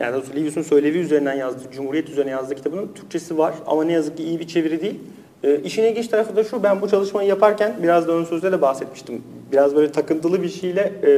yani 0.00 0.22
Livius'un 0.36 0.62
söylevi 0.62 0.98
üzerinden 0.98 1.34
yazdığı, 1.34 1.70
Cumhuriyet 1.72 2.08
üzerine 2.10 2.30
yazdığı 2.30 2.54
kitabının 2.54 2.88
Türkçesi 2.94 3.38
var 3.38 3.54
ama 3.66 3.84
ne 3.84 3.92
yazık 3.92 4.16
ki 4.16 4.22
iyi 4.22 4.40
bir 4.40 4.46
çeviri 4.46 4.80
değil. 4.82 5.00
E, 5.44 5.56
işin 5.60 5.82
ilginç 5.82 6.08
tarafı 6.08 6.36
da 6.36 6.44
şu, 6.44 6.62
ben 6.62 6.82
bu 6.82 6.88
çalışmayı 6.88 7.28
yaparken 7.28 7.74
biraz 7.82 8.08
da 8.08 8.12
ön 8.12 8.24
sözde 8.24 8.52
de 8.52 8.62
bahsetmiştim. 8.62 9.22
Biraz 9.52 9.76
böyle 9.76 9.92
takıntılı 9.92 10.42
bir 10.42 10.48
şeyle 10.48 10.80
e, 10.80 11.10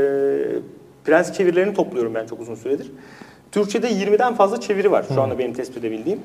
prens 1.04 1.32
çevirilerini 1.32 1.74
topluyorum 1.74 2.14
ben 2.14 2.26
çok 2.26 2.40
uzun 2.40 2.54
süredir. 2.54 2.86
Türkçe'de 3.52 3.90
20'den 3.90 4.34
fazla 4.34 4.60
çeviri 4.60 4.90
var 4.90 5.04
şu 5.14 5.22
anda 5.22 5.38
benim 5.38 5.52
tespit 5.52 5.76
edebildiğim. 5.78 6.18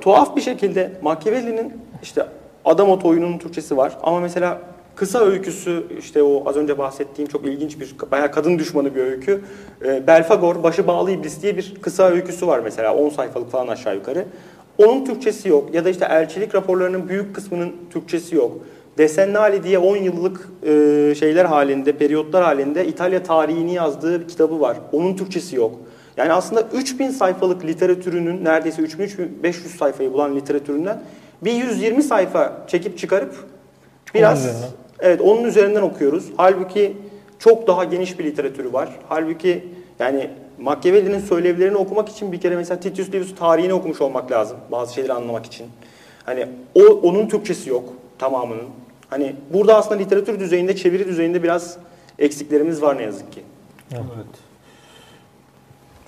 Tuhaf 0.00 0.36
bir 0.36 0.40
şekilde 0.40 0.92
Machiavelli'nin 1.02 1.72
işte 2.02 2.26
Adam 2.64 2.90
Ot 2.90 3.04
oyununun 3.04 3.38
Türkçesi 3.38 3.76
var 3.76 3.98
ama 4.02 4.20
mesela 4.20 4.60
kısa 4.96 5.20
öyküsü 5.20 5.86
işte 5.98 6.22
o 6.22 6.48
az 6.48 6.56
önce 6.56 6.78
bahsettiğim 6.78 7.28
çok 7.28 7.46
ilginç 7.46 7.80
bir 7.80 7.94
bayağı 8.10 8.32
kadın 8.32 8.58
düşmanı 8.58 8.94
bir 8.94 9.00
öykü. 9.00 9.40
Ee, 9.84 10.06
Belfagor 10.06 10.62
Başı 10.62 10.86
Bağlı 10.86 11.10
İblis 11.10 11.42
diye 11.42 11.56
bir 11.56 11.74
kısa 11.82 12.08
öyküsü 12.08 12.46
var 12.46 12.58
mesela 12.58 12.94
10 12.94 13.08
sayfalık 13.08 13.50
falan 13.50 13.68
aşağı 13.68 13.94
yukarı. 13.94 14.24
Onun 14.78 15.04
Türkçesi 15.04 15.48
yok 15.48 15.74
ya 15.74 15.84
da 15.84 15.90
işte 15.90 16.06
elçilik 16.10 16.54
raporlarının 16.54 17.08
büyük 17.08 17.34
kısmının 17.34 17.72
Türkçesi 17.90 18.36
yok. 18.36 18.52
Desennali 18.98 19.62
diye 19.62 19.78
10 19.78 19.96
yıllık 19.96 20.48
e, 20.62 21.14
şeyler 21.18 21.44
halinde, 21.44 21.92
periyotlar 21.92 22.44
halinde 22.44 22.86
İtalya 22.86 23.22
tarihini 23.22 23.74
yazdığı 23.74 24.20
bir 24.20 24.28
kitabı 24.28 24.60
var. 24.60 24.76
Onun 24.92 25.16
Türkçesi 25.16 25.56
yok. 25.56 25.74
Yani 26.16 26.32
aslında 26.32 26.62
3000 26.62 27.10
sayfalık 27.10 27.64
literatürünün 27.64 28.44
neredeyse 28.44 28.82
3000-3500 28.82 29.52
sayfayı 29.52 30.12
bulan 30.12 30.36
literatüründen 30.36 31.02
bir 31.42 31.52
120 31.52 32.02
sayfa 32.02 32.64
çekip 32.66 32.98
çıkarıp 32.98 33.34
biraz 34.14 34.40
üzerinden. 34.40 34.68
evet 35.00 35.20
onun 35.20 35.44
üzerinden 35.44 35.82
okuyoruz. 35.82 36.24
Halbuki 36.36 36.96
çok 37.38 37.66
daha 37.66 37.84
geniş 37.84 38.18
bir 38.18 38.24
literatürü 38.24 38.72
var. 38.72 38.88
Halbuki 39.08 39.68
yani 39.98 40.30
Machiavelli'nin 40.58 41.20
söylevlerini 41.20 41.76
okumak 41.76 42.08
için 42.08 42.32
bir 42.32 42.40
kere 42.40 42.56
mesela 42.56 42.80
Titius 42.80 43.08
Livius 43.08 43.34
tarihini 43.34 43.74
okumuş 43.74 44.00
olmak 44.00 44.30
lazım 44.30 44.56
bazı 44.72 44.94
şeyleri 44.94 45.12
anlamak 45.12 45.46
için. 45.46 45.66
Hani 46.24 46.46
o 46.74 46.82
onun 46.82 47.28
Türkçesi 47.28 47.70
yok 47.70 47.92
tamamının. 48.18 48.66
Hani 49.10 49.36
burada 49.52 49.76
aslında 49.76 50.02
literatür 50.02 50.40
düzeyinde, 50.40 50.76
çeviri 50.76 51.08
düzeyinde 51.08 51.42
biraz 51.42 51.76
eksiklerimiz 52.18 52.82
var 52.82 52.98
ne 52.98 53.02
yazık 53.02 53.32
ki. 53.32 53.42
Evet. 53.92 54.45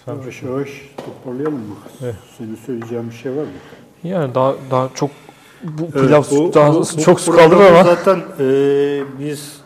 Yavaş 0.09 0.43
yavaş 0.43 0.69
toparlayalım 0.97 1.55
mı? 1.59 1.75
Evet. 2.03 2.15
Senin 2.39 2.55
söyleyeceğin 2.67 3.11
bir 3.11 3.15
şey 3.15 3.33
var 3.33 3.43
mı? 3.43 3.49
yani 4.05 4.35
daha 4.35 4.55
daha 4.71 4.89
çok 4.95 5.11
bu 5.65 5.83
Evet, 5.83 5.93
pilav 5.95 6.23
bu- 6.31 6.55
daha 6.55 6.75
bu- 6.75 6.81
bu 6.97 7.01
çok 7.03 7.21
su 7.21 7.33
kaldırır 7.33 7.61
ama 7.61 7.85
Zaten 7.85 8.19
e, 8.41 8.45
biz 9.21 9.61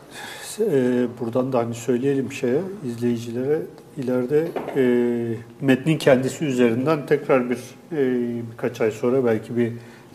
e, 0.60 1.06
buradan 1.20 1.52
da 1.52 1.58
hani 1.58 1.74
söyleyelim 1.74 2.32
şeye 2.32 2.60
izleyicilere 2.86 3.58
ileride 3.96 4.48
e, 4.76 4.84
metnin 5.60 5.98
kendisi 5.98 6.44
üzerinden 6.44 7.06
tekrar 7.06 7.50
bir 7.50 7.58
e, 7.92 8.00
birkaç 8.52 8.80
ay 8.80 8.90
sonra 8.90 9.24
belki 9.24 9.56
bir 9.56 9.72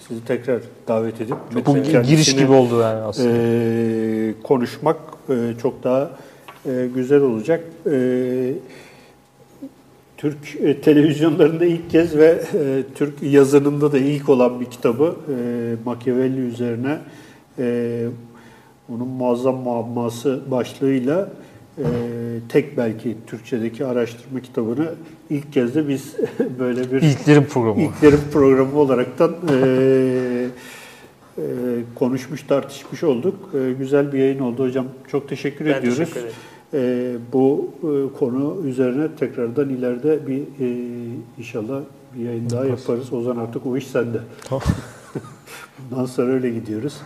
sizi 0.07 0.25
tekrar 0.25 0.61
davet 0.87 1.21
edip 1.21 1.35
bu 1.67 1.77
giriş 1.83 2.35
gibi 2.35 2.51
oldu 2.51 2.81
yani 2.81 3.01
aslında. 3.01 3.29
e, 3.37 4.33
konuşmak 4.43 4.97
e, 5.29 5.33
çok 5.61 5.83
daha 5.83 6.11
e, 6.65 6.87
güzel 6.95 7.21
olacak. 7.21 7.63
E, 7.91 8.53
Türk 10.17 10.55
e, 10.61 10.81
televizyonlarında 10.81 11.65
ilk 11.65 11.89
kez 11.89 12.17
ve 12.17 12.41
e, 12.53 12.83
Türk 12.95 13.23
yazınında 13.23 13.91
da 13.91 13.97
ilk 13.97 14.29
olan 14.29 14.59
bir 14.59 14.65
kitabı 14.65 15.15
e, 15.29 15.35
Machiavelli 15.85 16.39
üzerine 16.39 16.97
e, 17.59 18.05
onun 18.89 19.07
muazzam 19.07 19.55
muamması 19.55 20.41
başlığıyla 20.51 21.29
e, 21.77 21.83
tek 22.49 22.77
belki 22.77 23.17
Türkçedeki 23.27 23.85
araştırma 23.85 24.39
kitabını 24.39 24.93
ilk 25.29 25.53
kez 25.53 25.75
de 25.75 25.89
biz 25.89 26.15
böyle 26.59 26.91
bir 26.91 27.01
İlklerin 27.01 27.43
programı. 27.43 27.81
İlklerin 27.81 28.19
programı 28.33 28.79
olaraktan 28.79 29.35
e, 29.51 30.47
e, 31.37 31.43
konuşmuş, 31.95 32.43
tartışmış 32.43 33.03
olduk. 33.03 33.35
E, 33.53 33.73
güzel 33.73 34.13
bir 34.13 34.19
yayın 34.19 34.39
oldu 34.39 34.63
hocam. 34.63 34.85
Çok 35.11 35.29
teşekkür 35.29 35.65
Ben 35.65 35.73
ediyoruz. 35.73 35.97
teşekkür 35.97 36.19
ederim. 36.19 36.35
E, 36.73 37.15
bu 37.33 37.69
e, 37.77 38.17
konu 38.19 38.57
üzerine 38.65 39.07
tekrardan 39.19 39.69
ileride 39.69 40.27
bir 40.27 40.41
e, 40.41 40.77
inşallah 41.37 41.81
bir 42.15 42.25
yayın 42.25 42.49
daha 42.49 42.65
Yaparız. 42.65 43.13
Ozan 43.13 43.37
artık 43.37 43.65
o 43.65 43.77
iş 43.77 43.87
sende. 43.87 44.19
Bundan 45.91 46.05
sonra 46.15 46.31
öyle 46.31 46.49
gidiyoruz. 46.49 47.01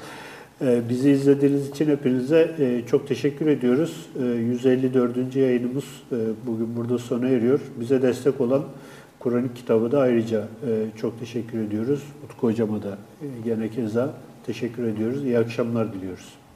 E, 0.61 0.81
bizi 0.89 1.09
izlediğiniz 1.09 1.69
için 1.69 1.89
hepinize 1.89 2.55
e, 2.59 2.81
çok 2.87 3.07
teşekkür 3.07 3.47
ediyoruz. 3.47 4.09
E, 4.21 4.25
154. 4.25 5.35
yayınımız 5.35 5.85
e, 6.11 6.15
bugün 6.47 6.75
burada 6.75 6.97
sona 6.97 7.27
eriyor. 7.27 7.59
Bize 7.79 8.01
destek 8.01 8.41
olan 8.41 8.63
Kur'an 9.19 9.49
kitabı 9.55 9.91
da 9.91 9.99
ayrıca 9.99 10.39
e, 10.67 10.85
çok 10.97 11.19
teşekkür 11.19 11.59
ediyoruz. 11.59 12.03
Utku 12.25 12.47
hocama 12.47 12.83
da 12.83 12.97
e, 13.21 13.27
gene 13.45 13.69
keza 13.69 14.13
teşekkür 14.45 14.83
ediyoruz. 14.83 15.23
İyi 15.23 15.39
akşamlar 15.39 15.93
diliyoruz. 15.93 16.40